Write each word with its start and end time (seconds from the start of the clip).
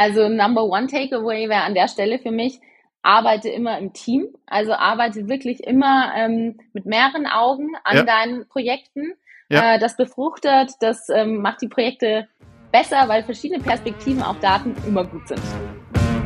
Also 0.00 0.30
Number 0.30 0.64
One 0.64 0.86
Takeaway 0.86 1.50
wäre 1.50 1.60
an 1.60 1.74
der 1.74 1.86
Stelle 1.86 2.18
für 2.18 2.30
mich, 2.30 2.58
arbeite 3.02 3.50
immer 3.50 3.78
im 3.78 3.92
Team. 3.92 4.28
Also 4.46 4.72
arbeite 4.72 5.28
wirklich 5.28 5.62
immer 5.62 6.14
ähm, 6.16 6.58
mit 6.72 6.86
mehreren 6.86 7.26
Augen 7.26 7.72
an 7.84 7.98
ja. 7.98 8.02
deinen 8.04 8.48
Projekten. 8.48 9.12
Ja. 9.50 9.74
Äh, 9.74 9.78
das 9.78 9.98
befruchtet, 9.98 10.70
das 10.80 11.10
ähm, 11.10 11.42
macht 11.42 11.60
die 11.60 11.68
Projekte 11.68 12.26
besser, 12.72 13.08
weil 13.08 13.24
verschiedene 13.24 13.62
Perspektiven 13.62 14.22
auf 14.22 14.40
Daten 14.40 14.74
immer 14.86 15.04
gut 15.04 15.28
sind. 15.28 15.42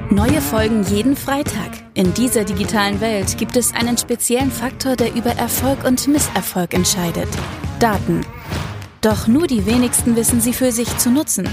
Neue 0.09 0.41
Folgen 0.41 0.85
jeden 0.85 1.17
Freitag. 1.17 1.73
In 1.95 2.15
dieser 2.15 2.45
digitalen 2.45 3.01
Welt 3.01 3.37
gibt 3.39 3.57
es 3.57 3.75
einen 3.75 3.99
speziellen 3.99 4.53
Faktor, 4.53 4.95
der 4.95 5.13
über 5.17 5.31
Erfolg 5.31 5.83
und 5.85 6.07
Misserfolg 6.07 6.75
entscheidet. 6.75 7.29
Daten. 7.81 8.25
Doch 9.01 9.27
nur 9.27 9.49
die 9.49 9.67
wenigsten 9.67 10.15
wissen 10.15 10.41
sie 10.41 10.53
für 10.53 10.71
sich 10.71 10.97
zu 10.99 11.11
nutzen. 11.11 11.49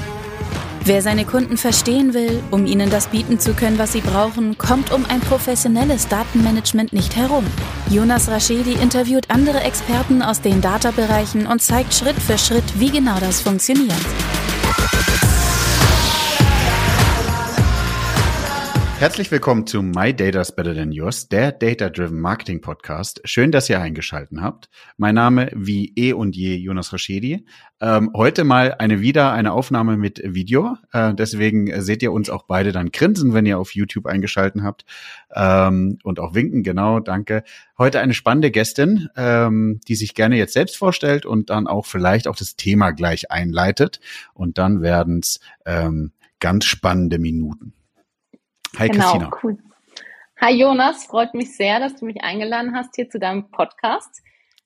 Wer 0.84 1.04
seine 1.04 1.26
Kunden 1.26 1.58
verstehen 1.58 2.16
will, 2.16 2.42
um 2.50 2.66
ihnen 2.66 2.90
das 2.90 3.08
bieten 3.08 3.40
zu 3.40 3.54
können, 3.54 3.78
was 3.78 3.92
sie 3.92 4.02
brauchen, 4.02 4.58
kommt 4.58 4.92
um 4.92 5.06
ein 5.06 5.20
professionelles 5.20 6.08
Datenmanagement 6.08 6.92
nicht 6.92 7.16
herum. 7.16 7.46
Jonas 7.92 8.30
Raschedi 8.30 8.74
interviewt 8.74 9.30
andere 9.30 9.62
Experten 9.62 10.24
aus 10.24 10.42
den 10.42 10.60
Data-Bereichen 10.60 11.46
und 11.46 11.62
zeigt 11.62 11.94
Schritt 11.94 12.20
für 12.20 12.40
Schritt, 12.40 12.80
wie 12.80 12.90
genau 12.90 13.20
das 13.20 13.42
funktioniert. 13.42 13.94
Herzlich 19.02 19.32
willkommen 19.32 19.66
zu 19.66 19.82
My 19.82 20.16
Data's 20.16 20.56
Better 20.56 20.76
Than 20.76 20.92
Yours, 20.92 21.28
der 21.28 21.52
Data-Driven 21.52 22.22
Marketing 22.22 22.62
Podcast. 22.62 23.20
Schön, 23.24 23.52
dass 23.52 23.68
ihr 23.68 23.82
eingeschalten 23.82 24.44
habt. 24.44 24.70
Mein 24.96 25.16
Name 25.16 25.50
wie 25.56 25.92
eh 25.96 26.14
und 26.14 26.36
je 26.36 26.54
Jonas 26.54 26.94
Raschedi. 26.94 27.48
Ähm, 27.80 28.12
heute 28.16 28.44
mal 28.44 28.76
eine 28.76 29.02
wieder 29.02 29.32
eine 29.32 29.54
Aufnahme 29.54 29.98
mit 29.98 30.22
Video. 30.24 30.78
Äh, 30.94 31.16
deswegen 31.16 31.82
seht 31.82 32.04
ihr 32.04 32.12
uns 32.12 32.30
auch 32.30 32.44
beide 32.44 32.72
dann 32.72 32.92
grinsen, 32.92 33.34
wenn 33.34 33.48
ihr 33.48 33.58
auf 33.58 33.74
YouTube 33.74 34.06
eingeschalten 34.06 34.64
habt. 34.64 34.86
Ähm, 35.34 35.98
und 36.04 36.20
auch 36.20 36.36
winken, 36.36 36.62
genau, 36.62 37.00
danke. 37.00 37.44
Heute 37.80 38.02
eine 38.02 38.14
spannende 38.14 38.52
Gästin, 38.52 39.10
ähm, 39.18 39.82
die 39.88 39.96
sich 39.96 40.14
gerne 40.14 40.38
jetzt 40.38 40.54
selbst 40.54 40.78
vorstellt 40.78 41.26
und 41.26 41.50
dann 41.50 41.66
auch 41.66 41.88
vielleicht 41.88 42.28
auch 42.28 42.36
das 42.36 42.56
Thema 42.56 42.92
gleich 42.92 43.32
einleitet. 43.32 44.00
Und 44.36 44.60
dann 44.60 44.84
werden 44.84 45.22
es 45.24 45.40
ähm, 45.66 46.12
ganz 46.40 46.66
spannende 46.66 47.18
Minuten. 47.18 47.74
Hi 48.78 48.88
genau, 48.88 49.12
Christina. 49.12 49.32
Cool. 49.44 49.58
Hi 50.40 50.54
Jonas, 50.54 51.06
freut 51.06 51.34
mich 51.34 51.56
sehr, 51.56 51.80
dass 51.80 51.96
du 51.98 52.06
mich 52.06 52.24
eingeladen 52.24 52.76
hast 52.76 52.96
hier 52.96 53.10
zu 53.10 53.20
deinem 53.20 53.52
Podcast. 53.52 54.22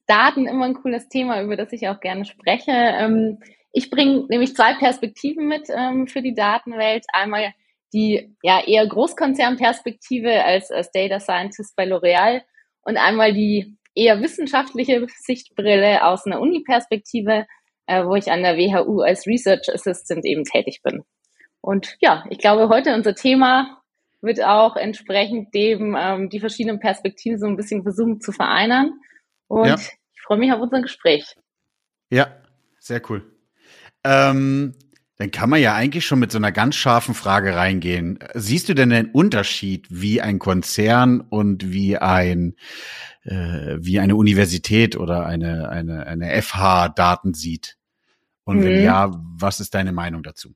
Daten 0.08 0.47
immer 0.47 0.66
ein 0.66 0.75
cooles 0.75 1.09
Thema, 1.09 1.42
über 1.42 1.58
das 1.58 1.73
ich 1.73 1.88
auch 1.89 2.00
gerne 2.00 2.25
spreche. 2.25 2.72
Ähm, 2.72 3.39
ich 3.72 3.89
bringe 3.89 4.25
nämlich 4.30 4.56
zwei 4.56 4.73
Perspektiven 4.75 5.47
mit 5.47 5.67
ähm, 5.70 6.08
für 6.08 6.22
die 6.22 6.34
Datenwelt. 6.34 7.06
Einmal 7.12 7.53
die 7.94 8.36
ja 8.44 8.62
eher 8.66 8.88
Großkonzernperspektive 8.88 10.44
als, 10.44 10.72
als 10.72 10.92
Data 10.92 11.19
Scientist 11.19 11.75
bei 11.75 11.86
L'Oreal 11.86 12.42
und 12.84 12.97
einmal 12.97 13.34
die 13.34 13.78
eher 13.95 14.22
wissenschaftliche 14.22 15.06
Sichtbrille 15.09 16.06
aus 16.06 16.25
einer 16.25 16.42
Uni-Perspektive, 16.42 17.47
äh, 17.88 18.06
wo 18.06 18.16
ich 18.16 18.31
an 18.31 18.44
der 18.44 18.58
WHU 18.58 19.02
als 19.02 19.25
Research 19.25 19.69
Assistant 19.73 20.25
eben 20.25 20.44
tätig 20.44 20.81
bin. 20.84 21.03
Und 21.62 21.97
ja, 22.00 22.23
ich 22.30 22.38
glaube, 22.38 22.69
heute 22.69 22.94
unser 22.94 23.16
Thema 23.16 23.81
wird 24.22 24.44
auch 24.44 24.76
entsprechend 24.76 25.54
dem 25.54 25.96
ähm, 25.98 26.30
die 26.30 26.40
verschiedenen 26.40 26.80
Perspektiven 26.80 27.40
so 27.40 27.48
ein 27.48 27.58
bisschen 27.58 27.84
versuchen 27.84 28.22
zu 28.22 28.32
vereinern. 28.32 28.94
Und 29.48 29.68
ja. 29.68 29.76
ich 29.76 30.22
freue 30.22 30.38
mich 30.38 30.52
auf 30.52 30.62
unser 30.62 30.82
Gespräch. 30.82 31.36
Ja, 32.10 32.28
sehr 32.80 33.02
cool. 33.10 33.24
Ähm, 34.04 34.76
dann 35.18 35.32
kann 35.32 35.50
man 35.50 35.62
ja 35.62 35.74
eigentlich 35.74 36.06
schon 36.06 36.20
mit 36.20 36.32
so 36.32 36.38
einer 36.38 36.52
ganz 36.52 36.76
scharfen 36.76 37.16
Frage 37.16 37.56
reingehen. 37.56 38.20
Siehst 38.34 38.68
du 38.68 38.74
denn 38.74 38.90
den 38.90 39.12
Unterschied, 39.12 39.88
wie 39.90 40.22
ein 40.22 40.40
Konzern 40.40 41.22
und 41.22 41.72
wie 41.72 41.98
ein 41.98 42.56
äh, 43.24 43.78
wie 43.80 44.00
eine 44.00 44.16
Universität 44.16 44.98
oder 44.98 45.25
eine 45.25 45.70
eine 45.70 46.06
eine 46.06 46.42
FH 46.42 46.90
Daten 46.90 47.34
sieht? 47.34 47.78
Und 48.44 48.64
wenn 48.64 48.80
mhm. 48.80 48.84
ja, 48.84 49.12
was 49.38 49.59
ist 49.59 49.74
deine 49.74 49.94
Meinung 49.94 50.22
dazu? 50.22 50.54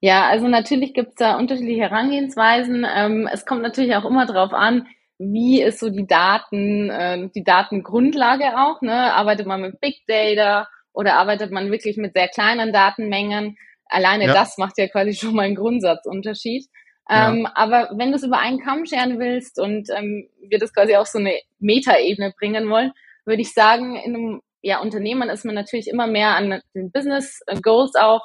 Ja, 0.00 0.26
also 0.28 0.46
natürlich 0.46 0.94
gibt 0.94 1.10
es 1.10 1.14
da 1.16 1.36
unterschiedliche 1.38 1.82
Herangehensweisen. 1.82 2.86
Ähm, 2.88 3.28
es 3.32 3.46
kommt 3.46 3.62
natürlich 3.62 3.94
auch 3.96 4.04
immer 4.04 4.26
darauf 4.26 4.52
an, 4.52 4.86
wie 5.18 5.62
ist 5.62 5.80
so 5.80 5.88
die 5.88 6.06
Daten, 6.06 6.90
äh, 6.90 7.28
die 7.34 7.44
Datengrundlage 7.44 8.58
auch. 8.58 8.82
Ne? 8.82 9.14
Arbeitet 9.14 9.46
man 9.46 9.62
mit 9.62 9.80
Big 9.80 10.06
Data 10.06 10.68
oder 10.92 11.14
arbeitet 11.14 11.50
man 11.50 11.70
wirklich 11.70 11.96
mit 11.96 12.12
sehr 12.14 12.28
kleinen 12.28 12.72
Datenmengen? 12.72 13.56
Alleine 13.86 14.26
ja. 14.26 14.34
das 14.34 14.58
macht 14.58 14.76
ja 14.78 14.88
quasi 14.88 15.14
schon 15.18 15.34
mal 15.34 15.44
einen 15.44 15.56
Grundsatzunterschied. 15.56 16.66
Ähm, 17.08 17.42
ja. 17.42 17.52
Aber 17.54 17.90
wenn 17.96 18.10
du 18.10 18.16
es 18.16 18.24
über 18.24 18.38
einen 18.38 18.60
Kamm 18.60 18.84
scheren 18.84 19.18
willst 19.18 19.58
und 19.60 19.88
ähm, 19.96 20.28
wir 20.40 20.58
das 20.58 20.74
quasi 20.74 20.96
auf 20.96 21.06
so 21.06 21.18
eine 21.18 21.38
Metaebene 21.58 22.34
bringen 22.36 22.68
wollen, 22.68 22.92
würde 23.24 23.42
ich 23.42 23.54
sagen, 23.54 23.96
in 23.96 24.14
einem 24.14 24.40
ja, 24.60 24.80
Unternehmen 24.80 25.28
ist 25.30 25.44
man 25.44 25.54
natürlich 25.54 25.88
immer 25.88 26.08
mehr 26.08 26.34
an 26.34 26.60
den 26.74 26.90
Business 26.90 27.40
Goals 27.62 27.94
auch 27.94 28.22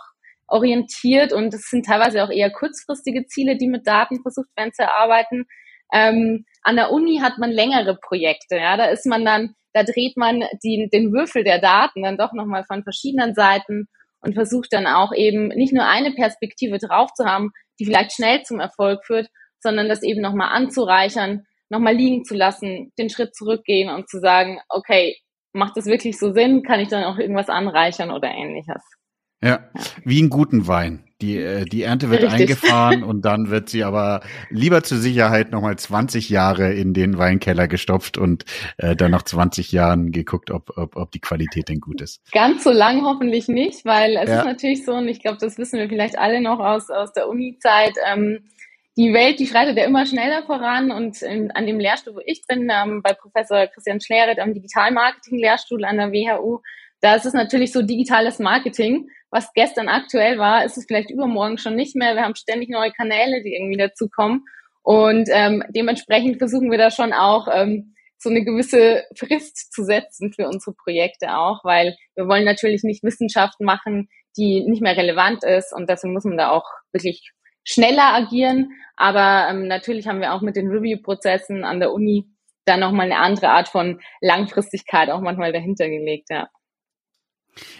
orientiert 0.51 1.33
und 1.33 1.53
es 1.53 1.69
sind 1.69 1.85
teilweise 1.85 2.23
auch 2.23 2.29
eher 2.29 2.51
kurzfristige 2.51 3.25
Ziele, 3.25 3.57
die 3.57 3.67
mit 3.67 3.87
Daten 3.87 4.21
versucht 4.21 4.49
werden 4.55 4.73
zu 4.73 4.83
erarbeiten. 4.83 5.45
Ähm, 5.93 6.45
an 6.61 6.75
der 6.75 6.91
Uni 6.91 7.19
hat 7.19 7.37
man 7.37 7.51
längere 7.51 7.97
Projekte, 7.97 8.57
ja, 8.57 8.77
da 8.77 8.85
ist 8.85 9.05
man 9.05 9.25
dann, 9.25 9.55
da 9.73 9.83
dreht 9.83 10.17
man 10.17 10.43
die, 10.63 10.89
den 10.91 11.13
Würfel 11.13 11.43
der 11.43 11.59
Daten 11.59 12.03
dann 12.03 12.17
doch 12.17 12.33
nochmal 12.33 12.63
von 12.65 12.83
verschiedenen 12.83 13.33
Seiten 13.33 13.87
und 14.21 14.35
versucht 14.35 14.71
dann 14.71 14.87
auch 14.87 15.13
eben 15.13 15.47
nicht 15.47 15.73
nur 15.73 15.87
eine 15.87 16.11
Perspektive 16.11 16.77
drauf 16.77 17.13
zu 17.13 17.25
haben, 17.25 17.51
die 17.79 17.85
vielleicht 17.85 18.13
schnell 18.13 18.43
zum 18.43 18.59
Erfolg 18.59 19.05
führt, 19.05 19.27
sondern 19.59 19.89
das 19.89 20.03
eben 20.03 20.21
nochmal 20.21 20.49
anzureichern, 20.49 21.45
nochmal 21.69 21.95
liegen 21.95 22.25
zu 22.25 22.35
lassen, 22.35 22.91
den 22.99 23.09
Schritt 23.09 23.35
zurückgehen 23.35 23.89
und 23.89 24.09
zu 24.09 24.19
sagen, 24.19 24.59
okay, 24.69 25.17
macht 25.53 25.77
das 25.77 25.85
wirklich 25.85 26.19
so 26.19 26.33
Sinn? 26.33 26.63
Kann 26.63 26.79
ich 26.79 26.89
dann 26.89 27.05
auch 27.05 27.17
irgendwas 27.17 27.49
anreichern 27.49 28.11
oder 28.11 28.29
ähnliches? 28.29 28.83
Ja, 29.43 29.59
wie 30.03 30.19
einen 30.19 30.29
guten 30.29 30.67
Wein. 30.67 31.03
Die, 31.21 31.37
äh, 31.37 31.65
die 31.65 31.83
Ernte 31.83 32.09
wird 32.09 32.23
Richtig. 32.23 32.41
eingefahren 32.41 33.03
und 33.03 33.23
dann 33.23 33.49
wird 33.49 33.69
sie 33.69 33.83
aber 33.83 34.21
lieber 34.49 34.83
zur 34.83 34.97
Sicherheit 34.97 35.51
nochmal 35.51 35.77
20 35.77 36.29
Jahre 36.29 36.73
in 36.73 36.93
den 36.93 37.17
Weinkeller 37.17 37.67
gestopft 37.67 38.17
und 38.17 38.45
äh, 38.77 38.95
dann 38.95 39.11
nach 39.11 39.23
20 39.23 39.71
Jahren 39.71 40.11
geguckt, 40.11 40.51
ob, 40.51 40.77
ob, 40.77 40.95
ob 40.95 41.11
die 41.11 41.19
Qualität 41.19 41.69
denn 41.69 41.79
gut 41.79 42.01
ist. 42.01 42.21
Ganz 42.31 42.63
so 42.63 42.71
lang 42.71 43.03
hoffentlich 43.03 43.47
nicht, 43.47 43.85
weil 43.85 44.15
es 44.17 44.29
ja. 44.29 44.39
ist 44.39 44.45
natürlich 44.45 44.85
so, 44.85 44.93
und 44.93 45.07
ich 45.07 45.21
glaube, 45.21 45.37
das 45.39 45.57
wissen 45.57 45.79
wir 45.79 45.89
vielleicht 45.89 46.17
alle 46.17 46.41
noch 46.41 46.59
aus, 46.59 46.89
aus 46.89 47.13
der 47.13 47.27
Uni-Zeit, 47.27 47.93
ähm, 48.11 48.43
die 48.97 49.13
Welt, 49.13 49.39
die 49.39 49.47
schreitet 49.47 49.77
ja 49.77 49.85
immer 49.85 50.05
schneller 50.05 50.43
voran 50.43 50.91
und 50.91 51.21
in, 51.21 51.49
an 51.51 51.65
dem 51.65 51.79
Lehrstuhl, 51.79 52.15
wo 52.15 52.21
ich 52.25 52.43
bin, 52.47 52.69
ähm, 52.71 53.01
bei 53.01 53.13
Professor 53.13 53.67
Christian 53.67 54.01
Schleret 54.01 54.39
am 54.39 54.53
Digitalmarketing-Lehrstuhl 54.53 55.85
an 55.85 55.97
der 55.97 56.11
WHU, 56.11 56.59
da 57.01 57.15
ist 57.15 57.25
es 57.25 57.33
natürlich 57.33 57.71
so 57.71 57.81
digitales 57.81 58.39
Marketing 58.39 59.09
was 59.31 59.53
gestern 59.53 59.87
aktuell 59.87 60.37
war, 60.37 60.65
ist 60.65 60.77
es 60.77 60.85
vielleicht 60.85 61.09
übermorgen 61.09 61.57
schon 61.57 61.75
nicht 61.75 61.95
mehr. 61.95 62.15
Wir 62.15 62.23
haben 62.23 62.35
ständig 62.35 62.69
neue 62.69 62.91
Kanäle, 62.91 63.41
die 63.41 63.55
irgendwie 63.55 63.77
dazukommen. 63.77 64.43
Und 64.83 65.29
ähm, 65.31 65.63
dementsprechend 65.69 66.37
versuchen 66.37 66.69
wir 66.69 66.77
da 66.77 66.91
schon 66.91 67.13
auch 67.13 67.47
ähm, 67.51 67.95
so 68.17 68.29
eine 68.29 68.43
gewisse 68.43 69.05
Frist 69.15 69.73
zu 69.73 69.83
setzen 69.83 70.33
für 70.33 70.47
unsere 70.47 70.75
Projekte 70.75 71.37
auch, 71.37 71.63
weil 71.63 71.95
wir 72.15 72.27
wollen 72.27 72.43
natürlich 72.43 72.83
nicht 72.83 73.03
Wissenschaft 73.03 73.61
machen, 73.61 74.09
die 74.37 74.63
nicht 74.67 74.81
mehr 74.81 74.97
relevant 74.97 75.43
ist 75.43 75.73
und 75.73 75.89
deswegen 75.89 76.13
muss 76.13 76.25
man 76.25 76.37
da 76.37 76.49
auch 76.49 76.65
wirklich 76.91 77.31
schneller 77.63 78.13
agieren. 78.13 78.71
Aber 78.95 79.47
ähm, 79.49 79.67
natürlich 79.67 80.07
haben 80.07 80.19
wir 80.19 80.33
auch 80.33 80.41
mit 80.41 80.55
den 80.55 80.69
Review-Prozessen 80.69 81.63
an 81.63 81.79
der 81.79 81.93
Uni 81.93 82.27
da 82.65 82.77
nochmal 82.77 83.05
eine 83.05 83.17
andere 83.17 83.49
Art 83.49 83.69
von 83.69 84.01
Langfristigkeit 84.19 85.09
auch 85.09 85.21
manchmal 85.21 85.53
dahinter 85.53 85.89
gelegt, 85.89 86.29
ja. 86.29 86.49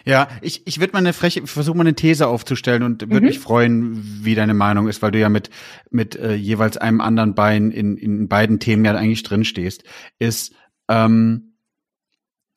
Ja, 0.06 0.28
ich, 0.42 0.68
ich 0.68 0.80
würde 0.80 0.94
mal 0.94 1.00
eine 1.00 1.14
freche, 1.14 1.48
versuche 1.48 1.78
mal 1.78 1.84
eine 1.84 1.96
These 1.96 2.28
aufzustellen 2.28 2.84
und 2.84 3.02
würde 3.02 3.22
mhm. 3.22 3.28
mich 3.28 3.40
freuen, 3.40 4.24
wie 4.24 4.36
deine 4.36 4.54
Meinung 4.54 4.88
ist, 4.88 5.02
weil 5.02 5.12
du 5.12 5.20
ja 5.20 5.30
mit, 5.30 5.50
mit 5.90 6.16
äh, 6.16 6.34
jeweils 6.34 6.78
einem 6.78 7.02
anderen 7.02 7.36
Bein 7.36 7.72
in, 7.72 7.98
in 7.98 8.28
beiden 8.28 8.60
Themen 8.60 8.84
ja 8.84 8.96
eigentlich 8.96 9.24
drin 9.24 9.46
stehst, 9.46 9.84
ist, 10.20 10.54
ähm, 10.90 11.51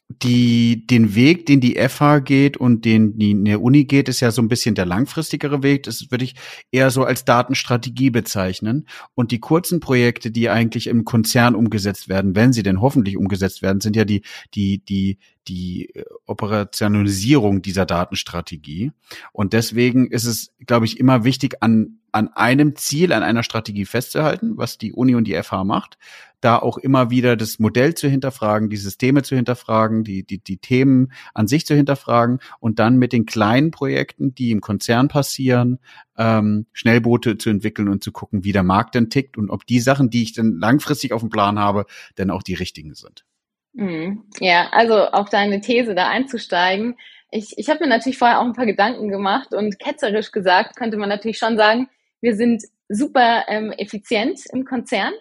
die, 0.08 0.86
den 0.86 1.14
Weg, 1.14 1.46
den 1.46 1.60
die 1.60 1.76
FH 1.76 2.20
geht 2.20 2.56
und 2.58 2.84
den 2.84 3.18
die 3.18 3.30
in 3.30 3.44
der 3.46 3.62
Uni 3.62 3.84
geht, 3.84 4.08
ist 4.08 4.20
ja 4.20 4.30
so 4.30 4.42
ein 4.42 4.48
bisschen 4.48 4.74
der 4.74 4.84
langfristigere 4.84 5.62
Weg. 5.62 5.84
Das 5.84 6.10
würde 6.10 6.24
ich 6.24 6.34
eher 6.70 6.90
so 6.90 7.04
als 7.04 7.24
Datenstrategie 7.24 8.10
bezeichnen. 8.10 8.86
Und 9.14 9.30
die 9.30 9.40
kurzen 9.40 9.80
Projekte, 9.80 10.30
die 10.30 10.50
eigentlich 10.50 10.88
im 10.88 11.04
Konzern 11.04 11.54
umgesetzt 11.54 12.08
werden, 12.08 12.36
wenn 12.36 12.52
sie 12.52 12.62
denn 12.62 12.82
hoffentlich 12.82 13.16
umgesetzt 13.16 13.62
werden, 13.62 13.80
sind 13.80 13.96
ja 13.96 14.04
die, 14.04 14.22
die, 14.54 14.84
die, 14.84 15.18
die 15.48 15.88
äh, 15.94 16.04
Operationalisierung 16.26 17.62
dieser 17.62 17.86
Datenstrategie. 17.86 18.92
Und 19.32 19.54
deswegen 19.54 20.10
ist 20.10 20.26
es, 20.26 20.52
glaube 20.66 20.84
ich, 20.84 21.00
immer 21.00 21.24
wichtig, 21.24 21.56
an, 21.60 21.98
an 22.12 22.28
einem 22.28 22.76
Ziel, 22.76 23.12
an 23.12 23.22
einer 23.22 23.42
Strategie 23.42 23.86
festzuhalten, 23.86 24.58
was 24.58 24.76
die 24.76 24.92
Uni 24.92 25.14
und 25.14 25.24
die 25.24 25.42
FH 25.42 25.64
macht, 25.64 25.98
da 26.44 26.58
auch 26.58 26.76
immer 26.76 27.10
wieder 27.10 27.36
das 27.36 27.58
Modell 27.58 27.94
zu 27.94 28.08
hinterfragen, 28.08 28.68
die 28.68 28.76
Systeme 28.76 29.22
zu 29.22 29.34
hinterfragen, 29.34 30.04
die, 30.04 30.24
die, 30.24 30.38
die 30.38 30.58
Themen 30.58 31.12
an 31.32 31.48
sich 31.48 31.64
zu 31.66 31.74
hinterfragen 31.74 32.40
und 32.60 32.78
dann 32.78 32.96
mit 32.98 33.12
den 33.12 33.24
kleinen 33.24 33.70
Projekten, 33.70 34.34
die 34.34 34.50
im 34.50 34.60
Konzern 34.60 35.08
passieren, 35.08 35.78
ähm, 36.18 36.66
Schnellboote 36.72 37.38
zu 37.38 37.48
entwickeln 37.48 37.88
und 37.88 38.04
zu 38.04 38.12
gucken, 38.12 38.44
wie 38.44 38.52
der 38.52 38.62
Markt 38.62 38.94
denn 38.94 39.08
tickt 39.08 39.38
und 39.38 39.48
ob 39.48 39.66
die 39.66 39.80
Sachen, 39.80 40.10
die 40.10 40.22
ich 40.22 40.34
dann 40.34 40.58
langfristig 40.58 41.12
auf 41.12 41.22
dem 41.22 41.30
Plan 41.30 41.58
habe, 41.58 41.86
denn 42.18 42.30
auch 42.30 42.42
die 42.42 42.54
richtigen 42.54 42.94
sind. 42.94 43.24
Mhm. 43.72 44.24
Ja, 44.38 44.68
also 44.72 45.06
auf 45.06 45.30
deine 45.30 45.60
These 45.62 45.94
da 45.94 46.08
einzusteigen. 46.08 46.96
Ich, 47.30 47.54
ich 47.56 47.70
habe 47.70 47.80
mir 47.80 47.88
natürlich 47.88 48.18
vorher 48.18 48.40
auch 48.40 48.44
ein 48.44 48.52
paar 48.52 48.66
Gedanken 48.66 49.08
gemacht 49.08 49.54
und 49.54 49.78
ketzerisch 49.78 50.30
gesagt 50.30 50.76
könnte 50.76 50.98
man 50.98 51.08
natürlich 51.08 51.38
schon 51.38 51.56
sagen, 51.56 51.88
wir 52.20 52.36
sind 52.36 52.62
super 52.88 53.44
ähm, 53.48 53.72
effizient 53.72 54.40
im 54.52 54.64
Konzern 54.64 55.12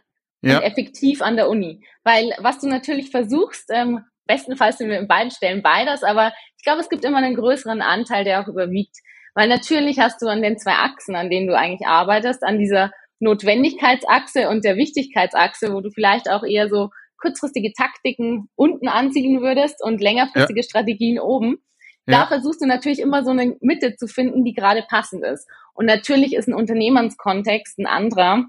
ja. 0.43 0.57
und 0.57 0.63
effektiv 0.63 1.21
an 1.21 1.35
der 1.35 1.49
Uni. 1.49 1.83
Weil 2.03 2.31
was 2.39 2.59
du 2.59 2.67
natürlich 2.67 3.09
versuchst, 3.09 3.69
ähm, 3.71 4.01
bestenfalls 4.25 4.77
sind 4.77 4.89
wir 4.89 4.99
in 4.99 5.07
beiden 5.07 5.31
Stellen 5.31 5.61
beides, 5.61 6.03
aber 6.03 6.33
ich 6.57 6.63
glaube, 6.63 6.81
es 6.81 6.89
gibt 6.89 7.03
immer 7.03 7.17
einen 7.17 7.35
größeren 7.35 7.81
Anteil, 7.81 8.23
der 8.23 8.41
auch 8.41 8.47
überwiegt. 8.47 8.97
Weil 9.35 9.49
natürlich 9.49 9.99
hast 9.99 10.21
du 10.21 10.27
an 10.27 10.41
den 10.41 10.57
zwei 10.57 10.73
Achsen, 10.73 11.15
an 11.15 11.29
denen 11.29 11.47
du 11.47 11.57
eigentlich 11.57 11.87
arbeitest, 11.87 12.43
an 12.43 12.59
dieser 12.59 12.91
Notwendigkeitsachse 13.19 14.49
und 14.49 14.63
der 14.63 14.75
Wichtigkeitsachse, 14.75 15.73
wo 15.73 15.81
du 15.81 15.89
vielleicht 15.89 16.29
auch 16.29 16.43
eher 16.43 16.69
so 16.69 16.89
kurzfristige 17.19 17.71
Taktiken 17.73 18.49
unten 18.55 18.87
ansiedeln 18.87 19.41
würdest 19.41 19.83
und 19.83 20.01
längerfristige 20.01 20.59
ja. 20.59 20.63
Strategien 20.63 21.19
oben. 21.19 21.57
Da 22.05 22.13
ja. 22.13 22.27
versuchst 22.27 22.61
du 22.61 22.65
natürlich 22.65 22.99
immer 22.99 23.23
so 23.23 23.31
eine 23.31 23.55
Mitte 23.61 23.95
zu 23.95 24.07
finden, 24.07 24.43
die 24.43 24.53
gerade 24.53 24.83
passend 24.89 25.23
ist. 25.25 25.47
Und 25.73 25.85
natürlich 25.85 26.35
ist 26.35 26.47
ein 26.47 26.53
Unternehmenskontext 26.53 27.79
ein 27.79 27.87
anderer 27.87 28.45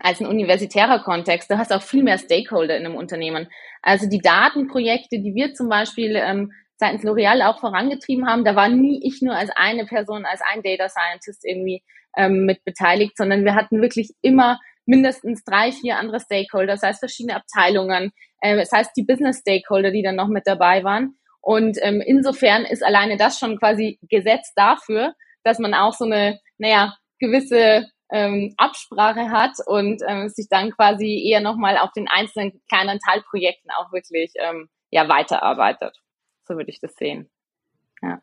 als 0.00 0.20
ein 0.20 0.26
universitärer 0.26 1.00
Kontext. 1.00 1.50
Du 1.50 1.58
hast 1.58 1.72
auch 1.72 1.82
viel 1.82 2.02
mehr 2.02 2.18
Stakeholder 2.18 2.76
in 2.76 2.86
einem 2.86 2.96
Unternehmen. 2.96 3.48
Also 3.82 4.08
die 4.08 4.20
Datenprojekte, 4.20 5.20
die 5.20 5.34
wir 5.34 5.54
zum 5.54 5.68
Beispiel 5.68 6.16
ähm, 6.16 6.52
seitens 6.76 7.04
L'Oreal 7.04 7.42
auch 7.42 7.60
vorangetrieben 7.60 8.26
haben, 8.26 8.44
da 8.44 8.56
war 8.56 8.68
nie 8.68 9.00
ich 9.04 9.20
nur 9.22 9.34
als 9.34 9.50
eine 9.54 9.84
Person, 9.84 10.24
als 10.24 10.40
ein 10.52 10.62
Data 10.62 10.88
Scientist 10.88 11.44
irgendwie 11.44 11.82
ähm, 12.16 12.44
mit 12.46 12.64
beteiligt, 12.64 13.16
sondern 13.16 13.44
wir 13.44 13.54
hatten 13.54 13.80
wirklich 13.82 14.12
immer 14.22 14.58
mindestens 14.84 15.44
drei, 15.44 15.72
vier 15.72 15.98
andere 15.98 16.20
Stakeholder, 16.20 16.72
das 16.72 16.82
heißt 16.82 16.98
verschiedene 16.98 17.36
Abteilungen, 17.36 18.10
äh, 18.40 18.56
das 18.56 18.72
heißt 18.72 18.90
die 18.96 19.04
Business 19.04 19.38
Stakeholder, 19.40 19.90
die 19.90 20.02
dann 20.02 20.16
noch 20.16 20.28
mit 20.28 20.46
dabei 20.46 20.82
waren. 20.84 21.16
Und 21.40 21.78
ähm, 21.82 22.02
insofern 22.04 22.64
ist 22.64 22.84
alleine 22.84 23.16
das 23.16 23.38
schon 23.38 23.58
quasi 23.58 23.98
Gesetz 24.08 24.52
dafür, 24.54 25.14
dass 25.44 25.58
man 25.58 25.74
auch 25.74 25.92
so 25.92 26.04
eine, 26.04 26.40
naja, 26.58 26.96
gewisse 27.18 27.88
ähm, 28.12 28.54
Absprache 28.58 29.30
hat 29.30 29.56
und 29.66 30.02
ähm, 30.06 30.28
sich 30.28 30.46
dann 30.48 30.70
quasi 30.70 31.26
eher 31.28 31.40
nochmal 31.40 31.78
auf 31.78 31.90
den 31.92 32.08
einzelnen 32.08 32.62
kleinen 32.68 33.00
Teilprojekten 33.00 33.70
auch 33.70 33.90
wirklich 33.92 34.32
ähm, 34.38 34.68
ja 34.90 35.08
weiterarbeitet. 35.08 35.98
So 36.46 36.56
würde 36.56 36.70
ich 36.70 36.80
das 36.80 36.94
sehen. 36.94 37.30
Ja. 38.02 38.20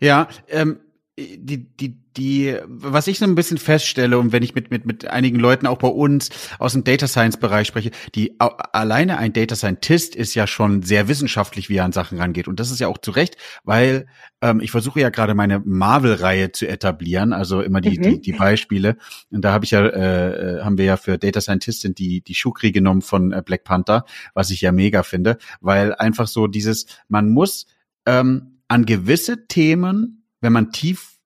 Ja, 0.00 0.28
ähm, 0.48 0.80
die, 1.18 1.64
die, 1.64 1.96
die, 2.16 2.56
was 2.66 3.06
ich 3.06 3.18
so 3.18 3.24
ein 3.24 3.34
bisschen 3.34 3.56
feststelle 3.56 4.18
und 4.18 4.32
wenn 4.32 4.42
ich 4.42 4.54
mit, 4.54 4.70
mit, 4.70 4.84
mit 4.84 5.06
einigen 5.06 5.38
Leuten 5.38 5.66
auch 5.66 5.78
bei 5.78 5.88
uns 5.88 6.28
aus 6.58 6.74
dem 6.74 6.84
Data 6.84 7.06
Science 7.06 7.38
Bereich 7.38 7.66
spreche, 7.68 7.90
die 8.14 8.38
alleine 8.38 9.16
ein 9.16 9.32
Data 9.32 9.56
Scientist 9.56 10.14
ist 10.14 10.34
ja 10.34 10.46
schon 10.46 10.82
sehr 10.82 11.08
wissenschaftlich, 11.08 11.70
wie 11.70 11.76
er 11.76 11.86
an 11.86 11.92
Sachen 11.92 12.18
rangeht. 12.18 12.48
Und 12.48 12.60
das 12.60 12.70
ist 12.70 12.80
ja 12.80 12.88
auch 12.88 12.98
zu 12.98 13.12
Recht, 13.12 13.38
weil 13.64 14.08
ähm, 14.42 14.60
ich 14.60 14.70
versuche 14.70 15.00
ja 15.00 15.08
gerade 15.08 15.34
meine 15.34 15.60
Marvel-Reihe 15.60 16.52
zu 16.52 16.68
etablieren, 16.68 17.32
also 17.32 17.62
immer 17.62 17.80
die, 17.80 17.98
mhm. 17.98 18.02
die, 18.02 18.20
die 18.20 18.32
Beispiele. 18.32 18.98
Und 19.30 19.42
da 19.42 19.52
habe 19.52 19.64
ich 19.64 19.70
ja, 19.70 19.86
äh, 19.86 20.62
haben 20.62 20.76
wir 20.76 20.84
ja 20.84 20.98
für 20.98 21.16
Data 21.16 21.40
Scientistin 21.40 21.94
die, 21.94 22.20
die 22.20 22.34
Shukri 22.34 22.72
genommen 22.72 23.00
von 23.00 23.32
äh, 23.32 23.42
Black 23.42 23.64
Panther, 23.64 24.04
was 24.34 24.50
ich 24.50 24.60
ja 24.60 24.70
mega 24.70 25.02
finde, 25.02 25.38
weil 25.62 25.94
einfach 25.94 26.26
so 26.26 26.46
dieses, 26.46 26.84
man 27.08 27.30
muss 27.30 27.66
ähm, 28.04 28.58
an 28.68 28.84
gewisse 28.84 29.46
Themen 29.46 30.25
wenn 30.46 30.52
man 30.52 30.70
tief 30.70 31.16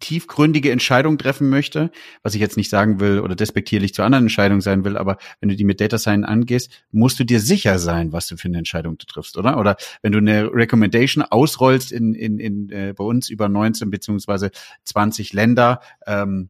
tiefgründige 0.00 0.72
Entscheidungen 0.72 1.18
treffen 1.18 1.48
möchte, 1.50 1.90
was 2.22 2.34
ich 2.34 2.40
jetzt 2.40 2.56
nicht 2.56 2.70
sagen 2.70 3.00
will 3.00 3.20
oder 3.20 3.36
despektierlich 3.36 3.94
zu 3.94 4.02
anderen 4.02 4.24
Entscheidungen 4.24 4.62
sein 4.62 4.82
will, 4.82 4.96
aber 4.96 5.18
wenn 5.40 5.50
du 5.50 5.56
die 5.56 5.64
mit 5.64 5.80
Data 5.80 5.98
Science 5.98 6.26
angehst, 6.26 6.70
musst 6.90 7.20
du 7.20 7.24
dir 7.24 7.38
sicher 7.38 7.78
sein, 7.78 8.10
was 8.10 8.26
du 8.26 8.36
für 8.36 8.48
eine 8.48 8.58
Entscheidung 8.58 8.96
du 8.96 9.06
triffst, 9.06 9.36
oder? 9.36 9.58
Oder 9.58 9.76
wenn 10.02 10.12
du 10.12 10.18
eine 10.18 10.50
Recommendation 10.52 11.22
ausrollst 11.22 11.92
in, 11.92 12.14
in, 12.14 12.38
in 12.38 12.70
äh, 12.70 12.94
bei 12.96 13.04
uns 13.04 13.28
über 13.28 13.48
19 13.48 13.90
beziehungsweise 13.90 14.50
20 14.84 15.34
Länder, 15.34 15.80
ähm, 16.06 16.48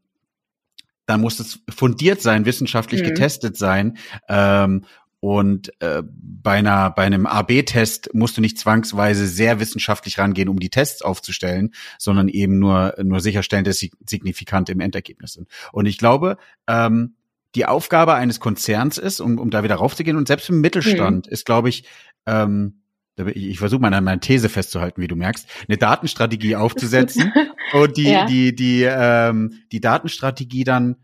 dann 1.06 1.20
muss 1.20 1.38
es 1.40 1.58
fundiert 1.68 2.22
sein, 2.22 2.46
wissenschaftlich 2.46 3.02
mhm. 3.02 3.06
getestet 3.06 3.56
sein. 3.56 3.98
Ähm, 4.28 4.84
und 5.24 5.72
äh, 5.80 6.02
bei, 6.04 6.58
einer, 6.58 6.90
bei 6.90 7.04
einem 7.04 7.24
AB-Test 7.24 8.12
musst 8.12 8.36
du 8.36 8.42
nicht 8.42 8.58
zwangsweise 8.58 9.26
sehr 9.26 9.58
wissenschaftlich 9.58 10.18
rangehen, 10.18 10.50
um 10.50 10.60
die 10.60 10.68
Tests 10.68 11.00
aufzustellen, 11.00 11.72
sondern 11.98 12.28
eben 12.28 12.58
nur, 12.58 12.94
nur 13.02 13.20
sicherstellen, 13.20 13.64
dass 13.64 13.78
sie 13.78 13.90
signifikant 14.06 14.68
im 14.68 14.80
Endergebnis 14.80 15.32
sind. 15.32 15.48
Und 15.72 15.86
ich 15.86 15.96
glaube, 15.96 16.36
ähm, 16.66 17.14
die 17.54 17.64
Aufgabe 17.64 18.12
eines 18.12 18.38
Konzerns 18.38 18.98
ist, 18.98 19.20
um, 19.20 19.38
um 19.38 19.48
da 19.48 19.64
wieder 19.64 19.76
raufzugehen, 19.76 20.18
und 20.18 20.28
selbst 20.28 20.50
im 20.50 20.60
Mittelstand 20.60 21.24
mhm. 21.24 21.32
ist, 21.32 21.46
glaube 21.46 21.70
ich, 21.70 21.86
ähm, 22.26 22.82
ich 23.16 23.58
versuche 23.58 23.80
mal 23.80 23.94
an 23.94 24.04
meiner 24.04 24.20
These 24.20 24.50
festzuhalten, 24.50 25.00
wie 25.00 25.08
du 25.08 25.16
merkst, 25.16 25.48
eine 25.66 25.78
Datenstrategie 25.78 26.56
aufzusetzen 26.56 27.32
und 27.72 27.96
die, 27.96 28.10
ja. 28.10 28.26
die, 28.26 28.54
die, 28.54 28.82
ähm, 28.82 29.62
die 29.72 29.80
Datenstrategie 29.80 30.64
dann 30.64 30.96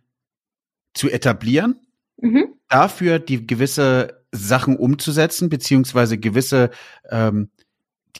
zu 0.92 1.08
etablieren 1.08 1.80
mhm. 2.18 2.59
Dafür 2.70 3.18
die 3.18 3.46
gewisse 3.46 4.24
Sachen 4.32 4.76
umzusetzen, 4.76 5.48
beziehungsweise 5.48 6.18
gewisse 6.18 6.70
ähm, 7.10 7.50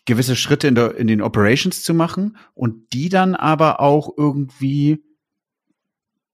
gewisse 0.04 0.36
Schritte 0.36 0.68
in, 0.68 0.74
der, 0.74 0.96
in 0.96 1.06
den 1.06 1.22
Operations 1.22 1.82
zu 1.82 1.94
machen 1.94 2.36
und 2.54 2.92
die 2.92 3.08
dann 3.08 3.34
aber 3.34 3.80
auch 3.80 4.10
irgendwie 4.16 5.04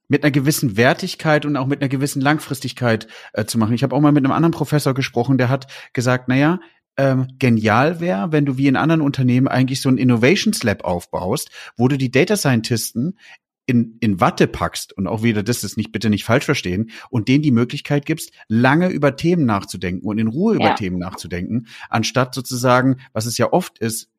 mit 0.09 0.23
einer 0.23 0.31
gewissen 0.31 0.77
Wertigkeit 0.77 1.45
und 1.45 1.57
auch 1.57 1.67
mit 1.67 1.81
einer 1.81 1.89
gewissen 1.89 2.21
Langfristigkeit 2.21 3.09
äh, 3.33 3.45
zu 3.45 3.59
machen. 3.59 3.75
Ich 3.75 3.83
habe 3.83 3.95
auch 3.95 4.01
mal 4.01 4.13
mit 4.13 4.25
einem 4.25 4.33
anderen 4.33 4.53
Professor 4.53 4.95
gesprochen, 4.95 5.39
der 5.39 5.49
hat 5.49 5.67
gesagt, 5.93 6.29
naja, 6.29 6.61
ähm, 6.97 7.29
genial 7.39 8.01
wäre, 8.01 8.33
wenn 8.33 8.47
du 8.47 8.57
wie 8.57 8.69
in 8.69 8.77
anderen 8.77 9.03
Unternehmen 9.03 9.49
eigentlich 9.49 9.81
so 9.81 9.89
ein 9.89 9.99
Innovations 9.99 10.63
Lab 10.63 10.85
aufbaust, 10.85 11.51
wo 11.77 11.89
du 11.89 11.99
die 11.99 12.11
Data 12.11 12.37
Scientisten 12.37 13.19
in, 13.67 13.97
in 14.01 14.21
Watte 14.21 14.47
packst 14.47 14.97
und 14.97 15.07
auch 15.07 15.23
wieder 15.23 15.43
das 15.43 15.65
ist 15.65 15.77
nicht 15.77 15.93
bitte 15.93 16.09
nicht 16.09 16.25
falsch 16.25 16.45
verstehen 16.45 16.91
und 17.11 17.29
denen 17.29 17.43
die 17.43 17.51
Möglichkeit 17.51 18.07
gibst, 18.07 18.33
lange 18.49 18.89
über 18.89 19.17
Themen 19.17 19.45
nachzudenken 19.45 20.07
und 20.07 20.19
in 20.19 20.29
Ruhe 20.29 20.55
ja. 20.55 20.61
über 20.61 20.75
Themen 20.77 20.99
nachzudenken, 20.99 21.67
anstatt 21.91 22.35
sozusagen, 22.35 22.99
was 23.13 23.27
es 23.27 23.39
ja 23.39 23.53
oft 23.53 23.79
ist, 23.79 24.11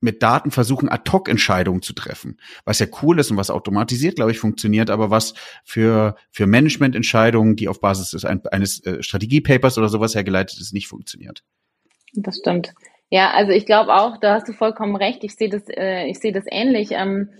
mit 0.00 0.22
Daten 0.22 0.50
versuchen, 0.50 0.88
Ad-Hoc-Entscheidungen 0.88 1.80
zu 1.80 1.94
treffen. 1.94 2.38
Was 2.64 2.78
ja 2.78 2.86
cool 3.02 3.18
ist 3.18 3.30
und 3.30 3.38
was 3.38 3.50
automatisiert, 3.50 4.16
glaube 4.16 4.32
ich, 4.32 4.38
funktioniert, 4.38 4.90
aber 4.90 5.10
was 5.10 5.32
für, 5.64 6.16
für 6.30 6.46
Management-Entscheidungen, 6.46 7.56
die 7.56 7.68
auf 7.68 7.80
Basis 7.80 8.10
des, 8.10 8.24
eines 8.24 8.84
äh, 8.84 9.02
Strategiepapers 9.02 9.78
oder 9.78 9.88
sowas 9.88 10.14
hergeleitet 10.14 10.60
ist, 10.60 10.74
nicht 10.74 10.88
funktioniert. 10.88 11.42
Das 12.12 12.36
stimmt. 12.36 12.74
Ja, 13.10 13.30
also 13.30 13.52
ich 13.52 13.64
glaube 13.64 13.94
auch, 13.94 14.18
da 14.18 14.34
hast 14.34 14.48
du 14.48 14.52
vollkommen 14.52 14.96
recht. 14.96 15.24
Ich 15.24 15.36
sehe 15.36 15.48
das, 15.48 15.62
äh, 15.68 16.06
ich 16.06 16.18
sehe 16.18 16.32
das 16.32 16.44
ähnlich. 16.50 16.90
Ähm, 16.92 17.30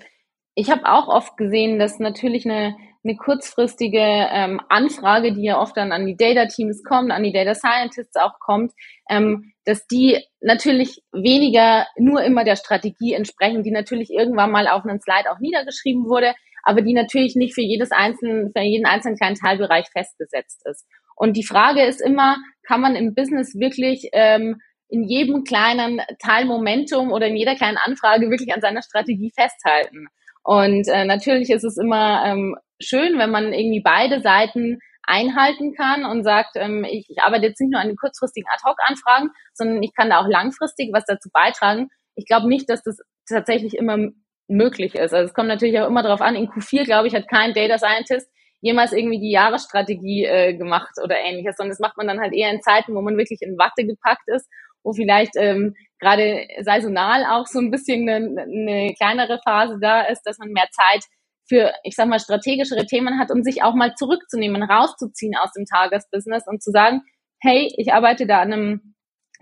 ich 0.55 0.71
habe 0.71 0.87
auch 0.87 1.09
oft 1.09 1.37
gesehen, 1.37 1.79
dass 1.79 1.99
natürlich 1.99 2.45
eine, 2.45 2.77
eine 3.03 3.17
kurzfristige 3.17 3.99
ähm, 4.01 4.61
Anfrage, 4.69 5.33
die 5.33 5.45
ja 5.45 5.61
oft 5.61 5.77
dann 5.77 5.93
an 5.93 6.07
die 6.07 6.17
Data 6.17 6.47
Teams 6.47 6.83
kommt, 6.85 7.11
an 7.11 7.23
die 7.23 7.33
Data 7.33 7.55
Scientists 7.55 8.17
auch 8.17 8.39
kommt, 8.39 8.73
ähm, 9.11 9.53
dass 9.65 9.87
die 9.87 10.23
natürlich 10.41 11.03
weniger 11.13 11.87
nur 11.97 12.23
immer 12.23 12.45
der 12.45 12.57
Strategie 12.57 13.15
entsprechen, 13.15 13.63
die 13.63 13.73
natürlich 13.73 14.11
irgendwann 14.11 14.53
mal 14.53 14.69
auf 14.69 14.85
einem 14.85 15.01
Slide 15.01 15.31
auch 15.31 15.41
niedergeschrieben 15.41 16.05
wurde, 16.05 16.35
aber 16.63 16.83
die 16.83 16.95
natürlich 16.95 17.35
nicht 17.35 17.55
für 17.55 17.63
jedes 17.63 17.91
einzelne, 17.91 18.51
für 18.57 18.63
jeden 18.63 18.87
einzelnen 18.87 19.19
kleinen 19.19 19.37
Teilbereich 19.37 19.87
festgesetzt 19.93 20.63
ist. 20.67 20.87
Und 21.17 21.37
die 21.37 21.45
Frage 21.45 21.85
ist 21.85 22.01
immer, 22.01 22.37
kann 22.67 22.81
man 22.81 22.97
im 22.97 23.15
Business 23.15 23.55
wirklich 23.59 24.09
ähm, 24.13 24.61
in 24.89 25.03
jedem 25.05 25.45
kleinen 25.45 26.01
Teilmomentum 26.21 27.11
oder 27.13 27.27
in 27.27 27.37
jeder 27.37 27.57
kleinen 27.57 27.77
Anfrage 27.77 28.31
wirklich 28.31 28.55
an 28.55 28.61
seiner 28.61 28.83
Strategie 28.83 29.33
festhalten? 29.37 30.09
Und 30.45 30.87
äh, 30.89 31.05
natürlich 31.05 31.51
ist 31.51 31.65
es 31.65 31.79
immer 31.79 32.23
ähm, 32.27 32.57
schön, 32.81 33.19
wenn 33.19 33.31
man 33.31 33.53
irgendwie 33.53 33.83
beide 33.83 34.21
Seiten 34.21 34.79
einhalten 35.03 35.75
kann 35.75 36.05
und 36.05 36.23
sagt, 36.23 36.57
ähm, 36.57 36.85
ich, 36.85 37.07
ich 37.09 37.23
arbeite 37.23 37.47
jetzt 37.47 37.61
nicht 37.61 37.73
nur 37.73 37.81
an 37.81 37.89
den 37.89 37.97
kurzfristigen 37.97 38.49
Ad-Hoc-Anfragen, 38.53 39.31
sondern 39.55 39.83
ich 39.83 39.93
kann 39.95 40.11
da 40.11 40.21
auch 40.21 40.29
langfristig 40.29 40.91
was 40.93 41.05
dazu 41.07 41.31
beitragen. 41.33 41.89
Ich 42.15 42.27
glaube 42.27 42.49
nicht, 42.49 42.69
dass 42.71 42.83
das 42.83 42.99
tatsächlich 43.29 43.75
immer 43.77 43.99
möglich 44.47 44.95
ist. 44.95 45.15
Also 45.15 45.29
es 45.29 45.35
kommt 45.35 45.49
natürlich 45.49 45.81
auch 45.81 45.89
immer 45.89 46.03
darauf 46.03 46.21
an, 46.21 46.37
in 46.37 46.49
Q4, 46.49 46.85
glaube 46.85 47.09
ich, 47.09 47.15
hat 47.15 47.29
kein 47.29 47.55
Data 47.55 47.79
Scientist 47.79 48.31
jemals 48.61 48.93
irgendwie 48.93 49.21
die 49.21 49.31
Jahresstrategie 49.31 50.25
äh, 50.25 50.55
gemacht 50.57 50.93
oder 51.03 51.19
ähnliches, 51.19 51.57
sondern 51.57 51.71
das 51.71 51.81
macht 51.81 51.99
man 51.99 52.07
dann 52.07 52.21
halt 52.21 52.33
eher 52.33 52.51
in 52.51 52.63
Zeiten, 52.63 52.95
wo 52.95 53.03
man 53.03 53.19
wirklich 53.19 53.41
in 53.43 53.59
Watte 53.59 53.85
gepackt 53.87 54.27
ist, 54.27 54.49
wo 54.83 54.93
vielleicht 54.93 55.33
ähm, 55.37 55.75
gerade 56.05 56.47
saisonal 56.63 57.25
auch 57.25 57.47
so 57.47 57.59
ein 57.59 57.71
bisschen 57.71 58.09
eine, 58.09 58.43
eine 58.43 58.95
kleinere 58.95 59.41
Phase 59.43 59.79
da 59.81 60.03
ist, 60.03 60.23
dass 60.25 60.39
man 60.39 60.51
mehr 60.51 60.69
Zeit 60.71 61.05
für, 61.49 61.73
ich 61.83 61.95
sag 61.95 62.09
mal, 62.09 62.21
strategischere 62.21 62.87
Themen 62.87 63.19
hat, 63.19 63.31
um 63.31 63.43
sich 63.43 63.63
auch 63.63 63.75
mal 63.75 63.95
zurückzunehmen, 63.95 64.63
rauszuziehen 64.63 65.35
aus 65.37 65.53
dem 65.53 65.65
Tagesbusiness 65.67 66.47
und 66.47 66.63
zu 66.63 66.71
sagen, 66.71 67.03
hey, 67.41 67.73
ich 67.77 67.93
arbeite 67.93 68.27
da 68.27 68.41
an 68.41 68.53
einem 68.53 68.95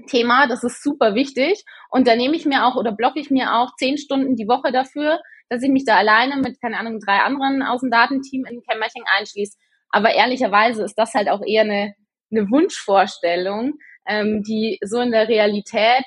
Thema, 0.07 0.47
das 0.47 0.65
ist 0.65 0.83
super 0.83 1.15
wichtig 1.15 1.65
und 1.91 2.09
da 2.09 2.17
nehme 2.17 2.35
ich 2.35 2.47
mir 2.47 2.67
auch 2.67 2.77
oder 2.77 2.93
blocke 2.93 3.21
ich 3.21 3.31
mir 3.31 3.55
auch 3.55 3.77
zehn 3.77 3.99
Stunden 3.99 4.37
die 4.37 4.49
Woche 4.49 4.73
dafür, 4.73 5.21
dass 5.49 5.63
ich 5.63 5.71
mich 5.71 5.85
da 5.85 5.97
alleine 5.97 6.37
mit, 6.39 6.61
keine 6.61 6.79
Ahnung, 6.79 6.99
drei 6.99 7.19
anderen 7.19 7.63
aus 7.63 7.83
dem 7.83 7.91
Datenteam 7.91 8.47
in 8.47 8.59
ein 8.59 8.63
Kämmerchen 8.69 9.05
einschließe. 9.19 9.57
Aber 9.91 10.15
ehrlicherweise 10.15 10.83
ist 10.83 10.95
das 10.95 11.13
halt 11.15 11.29
auch 11.29 11.43
eher 11.47 11.63
eine, 11.63 11.95
eine 12.31 12.51
Wunschvorstellung, 12.51 13.75
ähm, 14.07 14.43
die 14.43 14.79
so 14.83 15.01
in 15.01 15.13
der 15.13 15.29
Realität, 15.29 16.05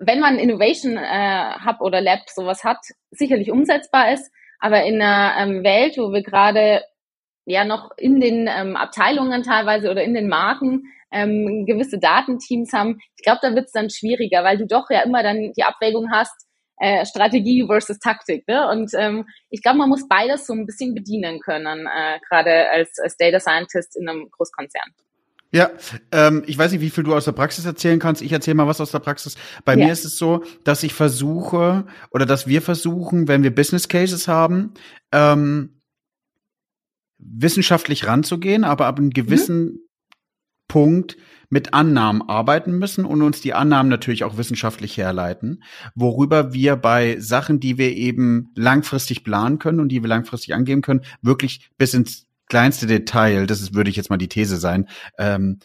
wenn 0.00 0.18
man 0.18 0.38
Innovation 0.38 0.96
äh, 0.96 1.54
Hub 1.64 1.80
oder 1.80 2.00
Lab 2.00 2.20
sowas 2.26 2.64
hat, 2.64 2.78
sicherlich 3.10 3.50
umsetzbar 3.50 4.12
ist. 4.12 4.32
Aber 4.58 4.82
in 4.84 5.00
einer 5.00 5.34
ähm, 5.38 5.62
Welt, 5.62 5.96
wo 5.98 6.12
wir 6.12 6.22
gerade 6.22 6.82
ja 7.44 7.64
noch 7.64 7.90
in 7.96 8.18
den 8.18 8.48
ähm, 8.48 8.76
Abteilungen 8.76 9.42
teilweise 9.42 9.90
oder 9.90 10.02
in 10.02 10.14
den 10.14 10.28
Marken 10.28 10.84
ähm, 11.12 11.66
gewisse 11.66 11.98
Datenteams 11.98 12.72
haben, 12.72 12.98
ich 13.16 13.24
glaube, 13.24 13.40
da 13.42 13.54
wird 13.54 13.66
es 13.66 13.72
dann 13.72 13.90
schwieriger, 13.90 14.42
weil 14.42 14.58
du 14.58 14.66
doch 14.66 14.88
ja 14.90 15.02
immer 15.02 15.22
dann 15.22 15.52
die 15.56 15.62
Abwägung 15.62 16.10
hast, 16.10 16.46
äh, 16.78 17.04
Strategie 17.04 17.66
versus 17.66 17.98
Taktik. 17.98 18.48
Ne? 18.48 18.68
Und 18.68 18.90
ähm, 18.94 19.26
ich 19.50 19.62
glaube, 19.62 19.78
man 19.78 19.90
muss 19.90 20.08
beides 20.08 20.46
so 20.46 20.54
ein 20.54 20.64
bisschen 20.64 20.94
bedienen 20.94 21.40
können, 21.40 21.86
äh, 21.86 22.18
gerade 22.28 22.70
als, 22.70 22.98
als 23.02 23.16
Data 23.18 23.38
Scientist 23.38 23.96
in 23.96 24.08
einem 24.08 24.30
Großkonzern. 24.30 24.94
Ja, 25.52 25.70
ähm, 26.12 26.44
ich 26.46 26.56
weiß 26.56 26.70
nicht, 26.70 26.80
wie 26.80 26.90
viel 26.90 27.02
du 27.02 27.14
aus 27.14 27.24
der 27.24 27.32
Praxis 27.32 27.64
erzählen 27.64 27.98
kannst. 27.98 28.22
Ich 28.22 28.30
erzähle 28.30 28.54
mal 28.54 28.68
was 28.68 28.80
aus 28.80 28.92
der 28.92 29.00
Praxis. 29.00 29.36
Bei 29.64 29.76
ja. 29.76 29.86
mir 29.86 29.92
ist 29.92 30.04
es 30.04 30.16
so, 30.16 30.44
dass 30.62 30.84
ich 30.84 30.94
versuche 30.94 31.86
oder 32.10 32.24
dass 32.24 32.46
wir 32.46 32.62
versuchen, 32.62 33.26
wenn 33.26 33.42
wir 33.42 33.52
Business 33.52 33.88
Cases 33.88 34.28
haben, 34.28 34.74
ähm, 35.10 35.80
wissenschaftlich 37.18 38.06
ranzugehen, 38.06 38.64
aber 38.64 38.86
ab 38.86 38.98
einem 38.98 39.10
gewissen 39.10 39.64
mhm. 39.64 39.78
Punkt 40.68 41.16
mit 41.48 41.74
Annahmen 41.74 42.22
arbeiten 42.22 42.78
müssen 42.78 43.04
und 43.04 43.22
uns 43.22 43.40
die 43.40 43.54
Annahmen 43.54 43.90
natürlich 43.90 44.22
auch 44.22 44.36
wissenschaftlich 44.36 44.96
herleiten, 44.96 45.64
worüber 45.96 46.52
wir 46.52 46.76
bei 46.76 47.18
Sachen, 47.18 47.58
die 47.58 47.76
wir 47.76 47.96
eben 47.96 48.52
langfristig 48.54 49.24
planen 49.24 49.58
können 49.58 49.80
und 49.80 49.88
die 49.88 50.00
wir 50.00 50.08
langfristig 50.08 50.54
angeben 50.54 50.80
können, 50.80 51.02
wirklich 51.22 51.68
bis 51.76 51.92
ins 51.92 52.29
kleinste 52.50 52.86
Detail, 52.86 53.46
das 53.46 53.62
ist, 53.62 53.74
würde 53.74 53.88
ich 53.88 53.96
jetzt 53.96 54.10
mal 54.10 54.18
die 54.18 54.28
These 54.28 54.58
sein, 54.58 54.86
ähm, 55.16 55.60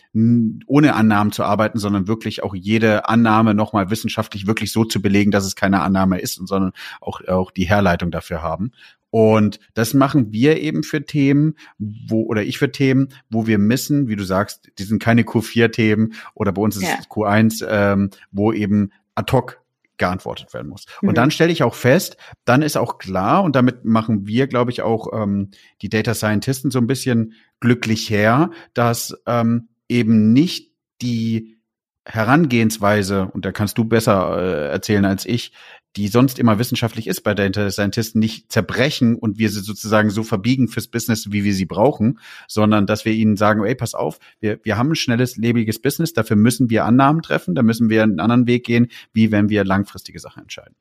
ohne 0.68 0.96
Annahmen 0.96 1.34
zu 1.34 1.44
arbeiten, 1.44 1.80
sondern 1.80 2.08
wirklich 2.08 2.44
auch 2.44 2.56
jede 2.56 3.10
Annahme 3.10 3.54
nochmal 3.54 3.90
wissenschaftlich 3.90 4.48
wirklich 4.48 4.72
so 4.72 4.86
zu 4.86 5.02
belegen, 5.02 5.32
dass 5.32 5.46
es 5.46 5.56
keine 5.56 5.82
Annahme 5.82 6.20
ist, 6.20 6.36
sondern 6.48 6.72
auch, 7.02 7.20
auch 7.28 7.52
die 7.52 7.68
Herleitung 7.68 8.12
dafür 8.12 8.42
haben. 8.42 8.72
Und 9.10 9.60
das 9.74 9.94
machen 9.94 10.32
wir 10.32 10.62
eben 10.62 10.84
für 10.84 11.06
Themen, 11.06 11.56
wo, 11.78 12.24
oder 12.24 12.44
ich 12.44 12.58
für 12.58 12.72
Themen, 12.72 13.10
wo 13.30 13.48
wir 13.48 13.58
missen, 13.58 14.08
wie 14.08 14.16
du 14.16 14.24
sagst, 14.24 14.70
die 14.78 14.84
sind 14.84 15.02
keine 15.02 15.24
Q4-Themen 15.24 16.14
oder 16.34 16.52
bei 16.52 16.62
uns 16.62 16.76
ist 16.76 16.84
ja. 16.84 16.98
es 17.00 17.08
Q1, 17.08 17.66
ähm, 17.68 18.10
wo 18.32 18.52
eben 18.52 18.92
ad 19.16 19.32
hoc 19.32 19.65
geantwortet 19.98 20.54
werden 20.54 20.70
muss. 20.70 20.86
Mhm. 21.02 21.10
Und 21.10 21.18
dann 21.18 21.32
stelle 21.32 21.52
ich 21.52 21.64
auch 21.64 21.76
fest, 21.76 22.18
dann 22.46 22.62
ist 22.62 22.78
auch 22.78 22.98
klar, 22.98 23.44
und 23.44 23.56
damit 23.56 23.86
machen 23.86 24.28
wir, 24.28 24.48
glaube 24.48 24.72
ich, 24.72 24.82
auch 24.82 25.08
ähm, 25.14 25.52
die 25.82 25.90
Data 25.90 26.14
Scientisten 26.14 26.72
so 26.72 26.80
ein 26.80 26.88
bisschen 26.88 27.34
glücklich 27.60 28.10
her, 28.10 28.52
dass 28.74 29.16
ähm, 29.26 29.70
eben 29.88 30.34
nicht 30.34 30.72
die 31.02 31.58
Herangehensweise, 32.06 33.30
und 33.34 33.46
da 33.46 33.52
kannst 33.52 33.78
du 33.78 33.86
besser 33.86 34.38
äh, 34.38 34.72
erzählen 34.72 35.06
als 35.06 35.26
ich, 35.26 35.52
die 35.96 36.08
sonst 36.08 36.40
immer 36.40 36.60
wissenschaftlich 36.60 37.08
ist 37.08 37.22
bei 37.22 37.34
Data 37.34 37.72
Scientisten, 37.72 38.20
nicht 38.20 38.52
zerbrechen 38.52 39.16
und 39.16 39.40
wir 39.40 39.50
sie 39.50 39.62
sozusagen 39.62 40.10
so 40.10 40.24
verbiegen 40.24 40.68
fürs 40.68 40.88
Business, 40.88 41.32
wie 41.32 41.44
wir 41.44 41.54
sie 41.54 41.66
brauchen, 41.66 42.20
sondern 42.48 42.86
dass 42.86 43.06
wir 43.06 43.14
ihnen 43.14 43.38
sagen, 43.38 43.64
ey, 43.64 43.76
pass 43.76 43.96
auf, 43.96 44.20
wir, 44.40 44.60
wir 44.64 44.78
haben 44.78 44.92
ein 44.92 44.96
schnelles, 44.96 45.38
lebendiges 45.38 45.82
Business, 45.82 46.14
dafür 46.14 46.36
müssen 46.36 46.70
wir 46.70 46.86
Annahmen 46.86 47.22
treffen, 47.22 47.56
da 47.56 47.64
müssen 47.64 47.90
wir 47.90 48.04
einen 48.04 48.20
anderen 48.20 48.46
Weg 48.46 48.66
gehen, 48.66 48.90
wie 49.14 49.32
wenn 49.32 49.50
wir 49.50 49.64
langfristige 49.64 50.20
Sachen 50.20 50.44
entscheiden. 50.44 50.76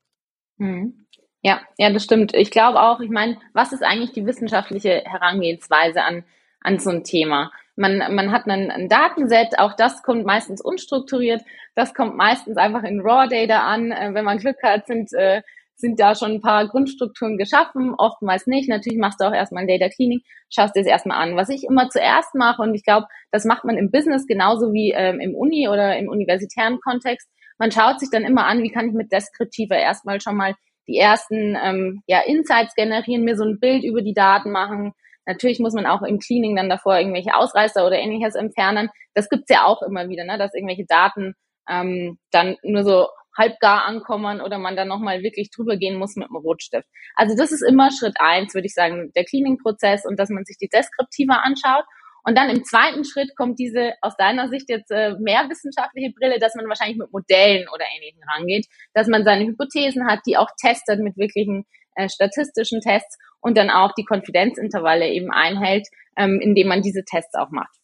Mhm. 0.59 1.07
Ja, 1.43 1.61
ja, 1.79 1.93
das 1.93 2.03
stimmt. 2.03 2.35
Ich 2.35 2.51
glaube 2.51 2.81
auch, 2.81 3.01
ich 3.01 3.11
meine, 3.11 3.37
was 3.53 3.73
ist 3.73 3.83
eigentlich 3.83 4.13
die 4.13 4.27
wissenschaftliche 4.27 5.03
Herangehensweise 5.05 6.03
an, 6.03 6.25
an 6.65 6.79
so 6.81 6.91
ein 6.91 7.05
Thema? 7.05 7.53
Man, 7.77 7.99
man 8.15 8.33
hat 8.33 8.49
einen, 8.49 8.71
ein 8.71 8.89
Datenset, 8.89 9.59
auch 9.59 9.75
das 9.75 10.03
kommt 10.03 10.25
meistens 10.25 10.61
unstrukturiert, 10.61 11.43
das 11.75 11.95
kommt 11.95 12.17
meistens 12.17 12.57
einfach 12.57 12.85
in 12.85 13.01
Raw 13.01 13.29
Data 13.29 13.67
an. 13.67 13.93
Äh, 13.93 14.15
wenn 14.15 14.25
man 14.25 14.39
Glück 14.39 14.63
hat, 14.63 14.87
sind, 14.87 15.13
äh, 15.13 15.43
sind 15.77 15.99
da 15.99 16.15
schon 16.15 16.33
ein 16.33 16.41
paar 16.41 16.69
Grundstrukturen 16.69 17.37
geschaffen, 17.37 17.95
oftmals 17.97 18.47
nicht. 18.47 18.69
Natürlich 18.69 18.99
machst 18.99 19.21
du 19.21 19.25
auch 19.25 19.35
erstmal 19.35 19.65
ein 19.65 19.69
Data 19.69 19.89
Cleaning, 19.89 20.21
schaust 20.51 20.77
dir 20.77 20.81
das 20.81 20.91
erstmal 20.91 21.21
an. 21.21 21.37
Was 21.37 21.49
ich 21.49 21.65
immer 21.65 21.89
zuerst 21.89 22.35
mache, 22.35 22.63
und 22.63 22.75
ich 22.75 22.85
glaube, 22.85 23.07
das 23.33 23.45
macht 23.45 23.65
man 23.65 23.77
im 23.77 23.91
Business 23.91 24.27
genauso 24.27 24.73
wie 24.73 24.93
ähm, 24.93 25.21
im 25.21 25.35
Uni 25.35 25.69
oder 25.69 25.97
im 25.99 26.09
universitären 26.09 26.81
Kontext, 26.81 27.29
man 27.59 27.71
schaut 27.71 28.01
sich 28.01 28.11
dann 28.11 28.25
immer 28.25 28.47
an, 28.47 28.63
wie 28.63 28.71
kann 28.71 28.89
ich 28.89 28.95
mit 28.95 29.13
Deskriptiver 29.13 29.77
erstmal 29.77 30.21
schon 30.21 30.37
mal 30.37 30.55
die 30.87 30.97
ersten 30.97 31.57
ähm, 31.63 32.03
ja, 32.07 32.21
Insights 32.27 32.75
generieren, 32.75 33.25
mir 33.25 33.37
so 33.37 33.45
ein 33.45 33.59
Bild 33.59 33.85
über 33.85 34.03
die 34.03 34.15
Daten 34.15 34.51
machen, 34.51 34.93
Natürlich 35.27 35.59
muss 35.59 35.75
man 35.75 35.87
auch 35.87 36.03
im 36.03 36.19
Cleaning 36.19 36.57
dann 36.57 36.69
davor 36.69 36.99
irgendwelche 36.99 37.35
Ausreißer 37.35 37.87
oder 37.87 37.99
ähnliches 37.99 38.35
entfernen. 38.35 38.91
Das 39.15 39.29
gibt's 39.29 39.51
ja 39.51 39.65
auch 39.65 39.83
immer 39.83 40.09
wieder, 40.09 40.25
ne, 40.25 40.39
dass 40.39 40.55
irgendwelche 40.55 40.87
Daten 40.87 41.35
ähm, 41.69 42.19
dann 42.31 42.57
nur 42.63 42.85
so 42.85 43.09
halbgar 43.37 43.85
ankommen 43.85 44.41
oder 44.41 44.59
man 44.59 44.77
dann 44.77 44.89
nochmal 44.89 45.23
wirklich 45.23 45.51
drüber 45.51 45.77
gehen 45.77 45.99
muss 45.99 46.17
mit 46.17 46.29
dem 46.29 46.37
Rotstift. 46.37 46.87
Also 47.17 47.37
das 47.37 47.53
ist 47.53 47.63
immer 47.63 47.91
Schritt 47.91 48.17
eins, 48.21 48.55
würde 48.55 48.67
ich 48.67 48.75
sagen, 48.75 49.13
der 49.17 49.25
Cleaning-Prozess 49.25 50.05
und 50.07 50.19
dass 50.19 50.31
man 50.31 50.45
sich 50.45 50.57
die 50.57 50.69
Deskriptiver 50.69 51.43
anschaut. 51.45 51.85
Und 52.27 52.39
dann 52.39 52.49
im 52.49 52.65
zweiten 52.65 53.05
Schritt 53.05 53.37
kommt 53.37 53.59
diese 53.59 53.93
aus 54.01 54.17
deiner 54.17 54.49
Sicht 54.49 54.71
jetzt 54.71 54.91
äh, 54.91 55.15
mehr 55.19 55.47
wissenschaftliche 55.51 56.11
Brille, 56.19 56.39
dass 56.39 56.55
man 56.55 56.67
wahrscheinlich 56.69 56.97
mit 56.97 57.13
Modellen 57.13 57.69
oder 57.69 57.85
Ähnlichem 57.95 58.23
rangeht, 58.27 58.67
dass 58.95 59.09
man 59.09 59.25
seine 59.25 59.45
Hypothesen 59.45 60.07
hat, 60.07 60.21
die 60.27 60.39
auch 60.39 60.49
testet 60.59 61.01
mit 61.01 61.19
wirklichen 61.19 61.67
äh, 61.95 62.09
statistischen 62.09 62.81
Tests 62.81 63.19
und 63.41 63.57
dann 63.57 63.71
auch 63.71 63.93
die 63.93 64.05
Konfidenzintervalle 64.05 65.09
eben 65.09 65.31
einhält, 65.31 65.89
ähm, 66.17 66.41
indem 66.41 66.69
man 66.69 66.83
diese 66.83 67.05
Tests 67.05 67.35
auch 67.35 67.51
macht. 67.51 67.75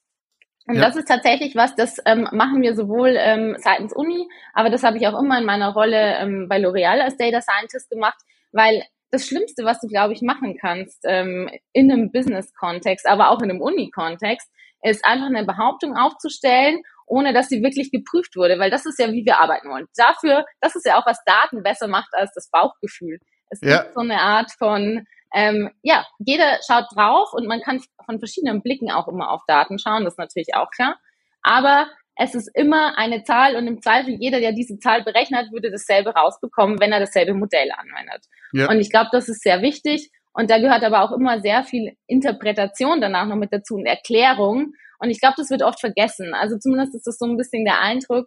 Und 0.66 0.76
ja. 0.76 0.82
das 0.82 0.96
ist 0.96 1.08
tatsächlich 1.08 1.56
was, 1.56 1.74
das 1.74 1.98
ähm, 2.06 2.28
machen 2.32 2.62
wir 2.62 2.74
sowohl 2.74 3.16
ähm, 3.18 3.56
seitens 3.58 3.92
Uni, 3.92 4.28
aber 4.54 4.70
das 4.70 4.84
habe 4.84 4.98
ich 4.98 5.06
auch 5.06 5.18
immer 5.18 5.38
in 5.38 5.44
meiner 5.44 5.72
Rolle 5.72 6.16
ähm, 6.18 6.46
bei 6.48 6.58
L'Oreal 6.58 7.00
als 7.00 7.16
Data 7.16 7.40
Scientist 7.40 7.90
gemacht, 7.90 8.18
weil 8.52 8.84
das 9.10 9.26
Schlimmste, 9.26 9.64
was 9.64 9.80
du, 9.80 9.88
glaube 9.88 10.12
ich, 10.12 10.22
machen 10.22 10.56
kannst 10.60 11.00
ähm, 11.04 11.50
in 11.72 11.90
einem 11.90 12.12
Business-Kontext, 12.12 13.08
aber 13.08 13.30
auch 13.30 13.42
in 13.42 13.50
einem 13.50 13.60
Uni-Kontext, 13.60 14.48
ist 14.82 15.04
einfach 15.04 15.26
eine 15.26 15.44
Behauptung 15.44 15.96
aufzustellen, 15.96 16.82
ohne 17.06 17.32
dass 17.32 17.48
sie 17.48 17.62
wirklich 17.62 17.90
geprüft 17.90 18.36
wurde, 18.36 18.58
weil 18.58 18.70
das 18.70 18.86
ist 18.86 18.98
ja, 18.98 19.10
wie 19.10 19.24
wir 19.26 19.40
arbeiten 19.40 19.68
wollen. 19.68 19.86
Dafür, 19.96 20.44
das 20.60 20.76
ist 20.76 20.86
ja 20.86 20.98
auch, 20.98 21.06
was 21.06 21.22
Daten 21.24 21.62
besser 21.62 21.88
macht 21.88 22.10
als 22.12 22.32
das 22.34 22.48
Bauchgefühl. 22.50 23.18
Es 23.50 23.60
ja. 23.60 23.82
gibt 23.82 23.94
so 23.94 24.00
eine 24.00 24.20
Art 24.20 24.52
von, 24.58 25.06
ähm, 25.34 25.70
ja, 25.82 26.06
jeder 26.18 26.58
schaut 26.66 26.86
drauf 26.94 27.32
und 27.32 27.46
man 27.46 27.60
kann 27.60 27.82
von 28.04 28.18
verschiedenen 28.18 28.62
Blicken 28.62 28.90
auch 28.90 29.08
immer 29.08 29.30
auf 29.30 29.42
Daten 29.46 29.78
schauen, 29.78 30.04
das 30.04 30.14
ist 30.14 30.18
natürlich 30.18 30.54
auch 30.54 30.70
klar. 30.70 30.96
Aber 31.42 31.88
es 32.16 32.34
ist 32.34 32.50
immer 32.54 32.98
eine 32.98 33.22
Zahl 33.22 33.56
und 33.56 33.66
im 33.66 33.80
Zweifel 33.80 34.14
jeder, 34.18 34.40
der 34.40 34.52
diese 34.52 34.78
Zahl 34.78 35.02
berechnet, 35.02 35.52
würde 35.52 35.70
dasselbe 35.70 36.10
rausbekommen, 36.10 36.80
wenn 36.80 36.92
er 36.92 37.00
dasselbe 37.00 37.34
Modell 37.34 37.70
anwendet. 37.72 38.26
Ja. 38.52 38.68
Und 38.68 38.78
ich 38.80 38.90
glaube, 38.90 39.08
das 39.12 39.28
ist 39.28 39.42
sehr 39.42 39.62
wichtig. 39.62 40.10
Und 40.32 40.50
da 40.50 40.58
gehört 40.58 40.84
aber 40.84 41.02
auch 41.02 41.12
immer 41.12 41.40
sehr 41.40 41.64
viel 41.64 41.96
Interpretation 42.06 43.00
danach 43.00 43.26
noch 43.26 43.36
mit 43.36 43.52
dazu 43.52 43.74
und 43.76 43.86
Erklärung. 43.86 44.74
Und 44.98 45.10
ich 45.10 45.20
glaube, 45.20 45.34
das 45.38 45.50
wird 45.50 45.62
oft 45.62 45.80
vergessen. 45.80 46.34
Also 46.34 46.58
zumindest 46.58 46.94
ist 46.94 47.06
das 47.06 47.18
so 47.18 47.26
ein 47.26 47.36
bisschen 47.36 47.64
der 47.64 47.80
Eindruck, 47.80 48.26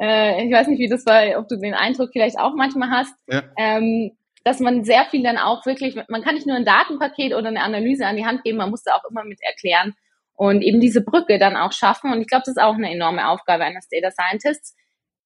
äh, 0.00 0.44
ich 0.44 0.52
weiß 0.52 0.68
nicht, 0.68 0.78
wie 0.78 0.88
das 0.88 1.06
war, 1.06 1.38
ob 1.38 1.48
du 1.48 1.56
den 1.56 1.74
Eindruck 1.74 2.10
vielleicht 2.12 2.38
auch 2.38 2.54
manchmal 2.54 2.90
hast, 2.90 3.14
ja. 3.26 3.42
ähm, 3.58 4.12
dass 4.44 4.60
man 4.60 4.84
sehr 4.84 5.04
viel 5.06 5.22
dann 5.22 5.36
auch 5.36 5.66
wirklich, 5.66 5.96
man 6.08 6.22
kann 6.22 6.34
nicht 6.34 6.46
nur 6.46 6.56
ein 6.56 6.64
Datenpaket 6.64 7.34
oder 7.34 7.48
eine 7.48 7.62
Analyse 7.62 8.06
an 8.06 8.16
die 8.16 8.24
Hand 8.24 8.42
geben, 8.42 8.58
man 8.58 8.70
muss 8.70 8.82
da 8.82 8.92
auch 8.92 9.10
immer 9.10 9.24
mit 9.24 9.38
erklären 9.42 9.94
und 10.34 10.62
eben 10.62 10.80
diese 10.80 11.02
Brücke 11.02 11.38
dann 11.38 11.56
auch 11.56 11.72
schaffen. 11.72 12.12
Und 12.12 12.20
ich 12.22 12.26
glaube, 12.26 12.44
das 12.46 12.56
ist 12.56 12.62
auch 12.62 12.74
eine 12.74 12.90
enorme 12.90 13.28
Aufgabe 13.28 13.64
eines 13.64 13.88
Data 13.88 14.10
Scientists, 14.10 14.74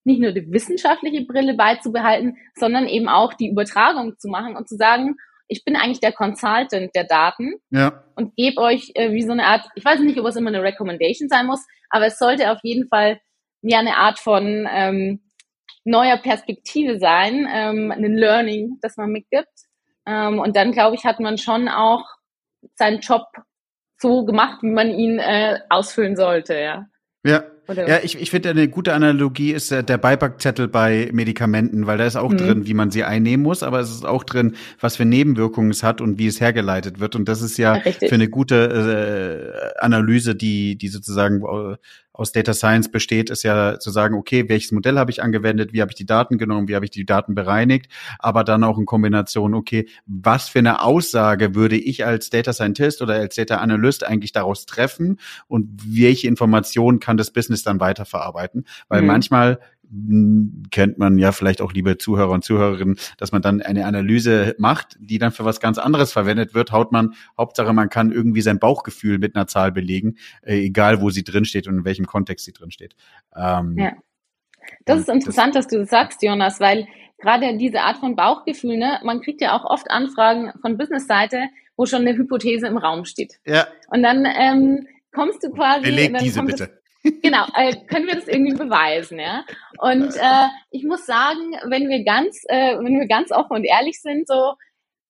nicht 0.05 0.21
nur 0.21 0.33
die 0.33 0.51
wissenschaftliche 0.51 1.25
Brille 1.25 1.55
beizubehalten, 1.55 2.37
sondern 2.57 2.89
eben 2.89 3.09
auch 3.09 3.35
die 3.35 3.49
Übertragung 3.49 4.19
zu 4.19 4.29
machen 4.29 4.57
und 4.57 4.69
zu 4.69 4.77
sagen, 4.77 5.17
ich 5.47 5.65
bin 5.65 5.77
eigentlich 5.77 6.01
der 6.01 6.13
Consultant 6.13 6.91
der 6.95 7.05
Daten 7.05 7.55
ja. 7.71 8.03
und 8.17 8.35
gebe 8.35 8.61
euch 8.61 8.91
äh, 8.95 9.13
wie 9.13 9.23
so 9.23 9.33
eine 9.33 9.45
Art, 9.45 9.67
ich 9.75 9.85
weiß 9.85 10.01
nicht, 10.01 10.19
ob 10.19 10.27
es 10.27 10.37
immer 10.37 10.49
eine 10.49 10.63
Recommendation 10.63 11.29
sein 11.29 11.47
muss, 11.47 11.65
aber 11.91 12.07
es 12.07 12.19
sollte 12.19 12.51
auf 12.51 12.59
jeden 12.63 12.89
Fall 12.89 13.21
ja 13.63 13.79
eine 13.79 13.97
Art 13.97 14.19
von 14.19 14.67
ähm, 14.71 15.21
neuer 15.85 16.17
Perspektive 16.17 16.99
sein, 16.99 17.47
ähm, 17.53 17.93
ein 17.93 18.15
Learning, 18.15 18.79
das 18.81 18.97
man 18.97 19.11
mitgibt. 19.11 19.49
Ähm, 20.07 20.39
und 20.39 20.57
dann, 20.57 20.73
glaube 20.73 20.97
ich, 20.97 21.05
hat 21.05 21.21
man 21.21 21.39
schon 21.39 21.69
auch 21.69 22.05
seinen 22.75 23.01
Job 23.01 23.27
so 23.99 24.25
gemacht, 24.25 24.63
wie 24.63 24.71
man 24.71 24.91
ihn 24.91 25.19
äh, 25.19 25.61
ausfüllen 25.69 26.17
sollte, 26.17 26.59
ja. 26.59 26.87
Ja, 27.27 27.43
Oder? 27.69 27.89
Ja, 27.89 28.01
ich, 28.03 28.21
ich 28.21 28.31
finde, 28.31 28.51
eine 28.51 28.69
gute 28.69 28.93
Analogie 28.93 29.53
ist 29.53 29.71
der, 29.71 29.83
der 29.83 29.97
Beipackzettel 29.97 30.69
bei 30.69 31.09
Medikamenten, 31.11 31.87
weil 31.87 31.97
da 31.97 32.05
ist 32.05 32.17
auch 32.17 32.31
mhm. 32.31 32.37
drin, 32.37 32.67
wie 32.67 32.75
man 32.75 32.91
sie 32.91 33.03
einnehmen 33.03 33.43
muss, 33.43 33.63
aber 33.63 33.81
es 33.81 33.91
ist 33.91 34.05
auch 34.05 34.25
drin, 34.25 34.57
was 34.79 34.97
für 34.97 35.07
Nebenwirkungen 35.07 35.71
es 35.71 35.83
hat 35.83 36.03
und 36.03 36.19
wie 36.19 36.27
es 36.27 36.41
hergeleitet 36.41 37.01
wird. 37.01 37.17
Und 37.17 37.27
das 37.27 37.41
ist 37.41 37.57
ja, 37.57 37.77
ja 37.77 37.93
für 37.93 38.15
eine 38.15 38.29
gute 38.29 39.73
äh, 39.79 39.81
Analyse, 39.83 40.35
die, 40.35 40.77
die 40.77 40.89
sozusagen 40.89 41.41
äh, 41.43 41.77
aus 42.15 42.31
Data 42.31 42.55
Science 42.55 42.91
besteht, 42.91 43.29
ist 43.29 43.43
ja 43.43 43.79
zu 43.79 43.91
sagen, 43.91 44.15
okay, 44.15 44.49
welches 44.49 44.71
Modell 44.71 44.99
habe 44.99 45.11
ich 45.11 45.23
angewendet, 45.23 45.73
wie 45.73 45.81
habe 45.81 45.91
ich 45.91 45.97
die 45.97 46.07
Daten 46.07 46.39
genommen, 46.39 46.69
wie 46.69 46.77
habe 46.77 46.85
ich 46.85 46.93
die 46.93 47.05
Daten 47.05 47.35
bereinigt, 47.35 47.91
aber 48.21 48.45
dann 48.45 48.63
auch 48.63 48.79
in 48.79 48.87
Kombination, 48.87 49.53
okay, 49.53 49.89
was 50.07 50.49
für 50.49 50.61
eine 50.61 50.81
Aussage 50.81 51.57
würde 51.57 51.77
ich 51.77 52.07
als 52.07 52.31
Data 52.31 52.53
Scientist 52.53 53.03
oder 53.03 53.15
als 53.15 53.35
Data 53.35 53.57
Analyst 53.57 54.05
eigentlich 54.05 54.31
daraus 54.31 54.65
treffen 54.65 55.19
und 55.49 55.69
welche 55.85 56.29
Informationen 56.29 57.01
kann 57.01 57.17
das 57.17 57.33
Business 57.33 57.65
dann 57.65 57.81
weiterverarbeiten? 57.81 58.65
Weil 58.89 59.03
mhm. 59.03 59.09
manchmal 59.09 59.59
kennt 60.71 60.99
man 60.99 61.19
ja 61.19 61.33
vielleicht 61.33 61.61
auch, 61.61 61.73
liebe 61.73 61.99
Zuhörer 61.99 62.31
und 62.31 62.45
Zuhörerinnen, 62.45 62.97
dass 63.19 63.33
man 63.33 63.43
dann 63.43 63.63
eine 63.63 63.87
Analyse 63.87 64.55
macht, 64.59 64.97
die 64.99 65.19
dann 65.19 65.33
für 65.33 65.45
was 65.45 65.61
ganz 65.61 65.79
anderes 65.79 66.13
verwendet 66.13 66.55
wird. 66.55 66.73
Haut 66.73 66.93
man, 66.93 67.15
Hauptsache 67.39 67.73
man 67.73 67.91
kann 67.91 68.11
irgendwie 68.11 68.41
sein 68.41 68.59
Bauchgefühl 68.59 69.19
mit 69.19 69.37
einer 69.37 69.47
Zahl 69.47 69.73
belegen, 69.73 70.17
äh, 70.43 70.57
egal 70.57 71.01
wo 71.01 71.11
sie 71.11 71.25
drinsteht 71.25 71.69
und 71.69 71.79
in 71.79 71.85
welchem 71.85 72.07
Kontext 72.07 72.45
sie 72.45 72.53
drinsteht. 72.53 72.97
Ähm, 73.37 73.77
ja. 73.79 73.93
Das 74.85 75.01
ist 75.01 75.09
interessant, 75.09 75.55
das, 75.55 75.67
dass 75.67 75.73
du 75.73 75.81
das 75.81 75.91
sagst, 75.91 76.23
Jonas, 76.23 76.59
weil 76.59 76.87
gerade 77.19 77.57
diese 77.57 77.83
Art 77.83 77.99
von 77.99 78.17
Bauchgefühl, 78.17 78.77
ne, 78.77 78.99
man 79.05 79.21
kriegt 79.21 79.41
ja 79.41 79.57
auch 79.57 79.65
oft 79.65 79.91
Anfragen 79.91 80.53
von 80.61 80.77
Businessseite, 80.77 81.49
wo 81.77 81.87
schon 81.87 82.03
eine 82.03 82.17
Hypothese 82.17 82.67
im 82.67 82.79
Raum 82.79 83.05
steht. 83.05 83.41
Ja. 83.47 83.67
Und 83.89 84.03
dann 84.03 84.25
ähm, 84.27 84.87
kommst 85.13 85.43
du 85.43 85.51
quasi. 85.51 85.83
Beleg 85.83 86.17
diese 86.19 86.43
bitte. 86.43 86.84
Genau, 87.23 87.47
äh, 87.55 87.77
können 87.87 88.07
wir 88.07 88.15
das 88.15 88.29
irgendwie 88.29 88.55
beweisen, 88.55 89.19
ja? 89.19 89.45
Und 89.79 90.17
äh, 90.17 90.49
ich 90.71 90.85
muss 90.85 91.05
sagen, 91.05 91.53
wenn 91.67 91.89
wir 91.91 92.03
ganz, 92.03 92.43
äh, 92.49 92.79
wenn 92.79 92.99
wir 92.99 93.07
ganz 93.07 93.31
offen 93.31 93.57
und 93.57 93.65
ehrlich 93.65 94.01
sind, 94.01 94.27
so 94.27 94.55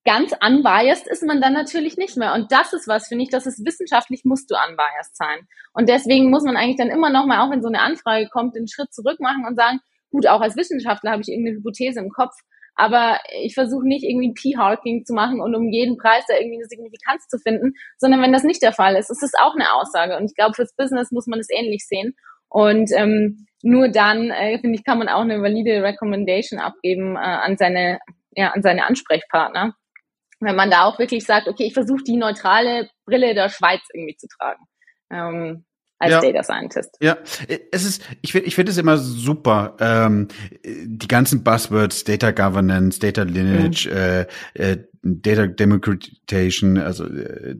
ganz 0.04 0.32
unbiased 0.44 1.06
ist 1.06 1.22
man 1.22 1.40
dann 1.40 1.52
natürlich 1.52 1.96
nicht 1.96 2.16
mehr. 2.16 2.34
Und 2.34 2.50
das 2.50 2.72
ist 2.72 2.88
was, 2.88 3.06
finde 3.06 3.24
ich, 3.24 3.30
das 3.30 3.46
ist 3.46 3.64
wissenschaftlich 3.64 4.24
musst 4.24 4.50
du 4.50 4.56
unbiased 4.56 5.16
sein. 5.16 5.46
Und 5.72 5.88
deswegen 5.88 6.30
muss 6.30 6.42
man 6.42 6.56
eigentlich 6.56 6.76
dann 6.76 6.90
immer 6.90 7.10
noch 7.10 7.26
mal, 7.26 7.46
auch 7.46 7.50
wenn 7.50 7.62
so 7.62 7.68
eine 7.68 7.80
Anfrage 7.80 8.28
kommt, 8.28 8.56
den 8.56 8.68
Schritt 8.68 8.92
zurück 8.92 9.20
machen 9.20 9.46
und 9.46 9.56
sagen, 9.56 9.80
gut, 10.10 10.26
auch 10.26 10.40
als 10.40 10.56
Wissenschaftler 10.56 11.12
habe 11.12 11.22
ich 11.22 11.28
irgendeine 11.28 11.58
Hypothese 11.58 12.00
im 12.00 12.10
Kopf, 12.10 12.34
aber 12.76 13.18
ich 13.42 13.54
versuche 13.54 13.86
nicht 13.86 14.04
irgendwie 14.04 14.32
P-Harking 14.32 15.04
zu 15.04 15.14
machen 15.14 15.40
und 15.40 15.54
um 15.54 15.68
jeden 15.68 15.96
Preis 15.96 16.24
da 16.28 16.34
irgendwie 16.34 16.56
eine 16.56 16.66
Signifikanz 16.66 17.26
zu 17.28 17.38
finden, 17.38 17.72
sondern 17.98 18.20
wenn 18.22 18.32
das 18.32 18.44
nicht 18.44 18.62
der 18.62 18.72
Fall 18.72 18.96
ist, 18.96 19.10
ist 19.10 19.22
es 19.22 19.32
auch 19.40 19.54
eine 19.54 19.72
Aussage. 19.74 20.16
Und 20.16 20.26
ich 20.26 20.34
glaube, 20.34 20.54
fürs 20.54 20.74
Business 20.74 21.10
muss 21.10 21.26
man 21.26 21.38
es 21.38 21.48
ähnlich 21.50 21.86
sehen. 21.86 22.14
Und 22.48 22.90
ähm, 22.94 23.46
nur 23.62 23.88
dann, 23.88 24.30
äh, 24.30 24.58
finde 24.58 24.78
ich, 24.78 24.84
kann 24.84 24.98
man 24.98 25.08
auch 25.08 25.22
eine 25.22 25.40
valide 25.40 25.82
Recommendation 25.82 26.60
abgeben 26.60 27.16
äh, 27.16 27.18
an 27.18 27.56
seine, 27.56 27.98
ja, 28.32 28.50
an 28.50 28.62
seine 28.62 28.86
Ansprechpartner. 28.86 29.74
Wenn 30.40 30.56
man 30.56 30.70
da 30.70 30.84
auch 30.84 30.98
wirklich 30.98 31.24
sagt, 31.24 31.48
okay, 31.48 31.64
ich 31.64 31.74
versuche 31.74 32.04
die 32.04 32.16
neutrale 32.16 32.88
Brille 33.06 33.34
der 33.34 33.48
Schweiz 33.48 33.80
irgendwie 33.92 34.16
zu 34.16 34.26
tragen. 34.28 34.64
Ähm, 35.10 35.64
als 35.98 36.12
ja. 36.12 36.20
Data 36.20 36.42
Scientist. 36.42 36.96
Ja, 37.00 37.16
es 37.70 37.84
ist, 37.84 38.02
ich 38.22 38.32
finde, 38.32 38.48
ich 38.48 38.54
finde 38.54 38.72
es 38.72 38.78
immer 38.78 38.98
super. 38.98 39.76
Ähm, 39.80 40.28
die 40.64 41.08
ganzen 41.08 41.44
Buzzwords, 41.44 42.04
Data 42.04 42.30
Governance, 42.30 42.98
Data 42.98 43.22
Lineage, 43.22 43.88
mhm. 43.88 43.96
äh, 43.96 44.26
äh, 44.54 44.78
Data 45.02 45.46
Democratization, 45.46 46.78
also 46.78 47.06
äh, 47.06 47.56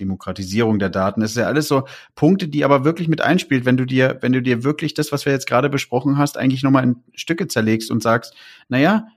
Demokratisierung 0.00 0.78
der 0.78 0.90
Daten, 0.90 1.20
das 1.20 1.32
ist 1.32 1.38
ja 1.38 1.46
alles 1.46 1.68
so 1.68 1.84
Punkte, 2.14 2.48
die 2.48 2.64
aber 2.64 2.84
wirklich 2.84 3.08
mit 3.08 3.20
einspielt, 3.20 3.64
wenn 3.64 3.76
du 3.76 3.84
dir, 3.84 4.18
wenn 4.20 4.32
du 4.32 4.40
dir 4.40 4.64
wirklich 4.64 4.94
das, 4.94 5.12
was 5.12 5.26
wir 5.26 5.32
jetzt 5.32 5.48
gerade 5.48 5.68
besprochen 5.68 6.18
hast, 6.18 6.38
eigentlich 6.38 6.62
nochmal 6.62 6.84
in 6.84 6.96
Stücke 7.14 7.48
zerlegst 7.48 7.90
und 7.90 8.02
sagst, 8.02 8.34
naja, 8.68 9.08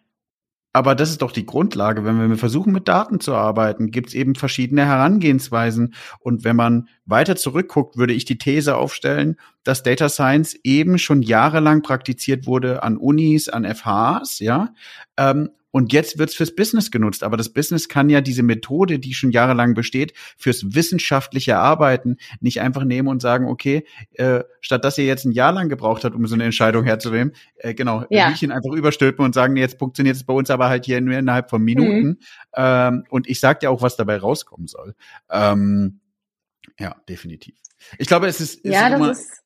aber 0.74 0.96
das 0.96 1.10
ist 1.10 1.22
doch 1.22 1.32
die 1.32 1.46
Grundlage. 1.46 2.06
Wenn 2.06 2.30
wir 2.30 2.38
versuchen, 2.38 2.72
mit 2.72 2.88
Daten 2.88 3.20
zu 3.20 3.36
arbeiten, 3.36 3.92
gibt 3.92 4.10
es 4.10 4.13
eben 4.13 4.36
verschiedene 4.36 4.86
Herangehensweisen. 4.86 5.94
Und 6.20 6.44
wenn 6.46 6.56
man 6.56 6.88
weiter 7.06 7.36
zurückguckt, 7.36 7.98
würde 7.98 8.13
ich 8.13 8.24
die 8.24 8.38
These 8.38 8.78
aufstellen, 8.78 9.38
dass 9.63 9.84
Data 9.84 10.08
Science 10.08 10.58
eben 10.63 10.98
schon 10.98 11.22
jahrelang 11.22 11.82
praktiziert 11.82 12.48
wurde 12.48 12.84
an 12.84 12.98
Unis, 12.98 13.50
an 13.50 13.66
FHs, 13.66 14.40
ja, 14.40 14.74
ähm, 15.18 15.50
und 15.72 15.94
jetzt 15.94 16.18
wird's 16.18 16.36
fürs 16.36 16.56
Business 16.56 16.92
genutzt. 16.92 17.24
Aber 17.24 17.38
das 17.38 17.50
Business 17.50 17.88
kann 17.88 18.10
ja 18.10 18.22
diese 18.22 18.44
Methode, 18.44 19.00
die 19.00 19.13
schon 19.13 19.32
jahrelang 19.32 19.74
besteht, 19.74 20.13
fürs 20.38 20.75
wissenschaftliche 20.75 21.58
Arbeiten 21.58 22.18
nicht 22.40 22.62
einfach 22.62 22.84
nehmen 22.84 23.08
und 23.08 23.22
sagen, 23.22 23.48
okay, 23.48 23.86
äh, 24.13 24.44
statt 24.60 24.86
dass 24.86 24.98
ihr 24.98 25.05
jetzt 25.05 25.25
ein 25.25 25.31
Jahr 25.31 25.53
lang 25.53 25.70
gebraucht 25.70 26.03
habt, 26.03 26.16
um 26.16 26.27
so 26.27 26.36
eine 26.36 26.44
Entscheidung 26.44 26.84
herzunehmen, 26.84 27.34
äh, 27.55 27.74
genau, 27.74 28.05
ja. 28.10 28.27
Riechen 28.27 28.51
einfach 28.51 28.72
überstülpen 28.72 29.25
und 29.25 29.34
sagen, 29.34 29.55
jetzt 29.55 29.79
funktioniert 29.79 30.16
es 30.16 30.24
bei 30.24 30.34
uns 30.34 30.50
aber 30.50 30.70
halt 30.70 30.86
hier 30.86 31.01
nur 31.01 31.18
innerhalb 31.18 31.50
von 31.50 31.62
Minuten. 31.62 32.07
Mhm. 32.07 32.18
Ähm, 32.55 33.03
und 33.10 33.29
ich 33.29 33.40
sag 33.40 33.60
dir 33.62 33.72
auch, 33.72 33.81
was 33.81 33.96
dabei 33.96 34.18
rauskommen 34.18 34.68
soll. 34.68 34.96
Ähm, 35.29 36.01
ja, 36.79 36.96
definitiv. 37.07 37.55
Ich 37.98 38.07
glaube, 38.07 38.27
es 38.27 38.42
ist, 38.42 38.60
ist 38.60 38.74
ja, 38.74 38.90
das 38.90 39.00
immer, 39.00 39.12
ist 39.12 39.42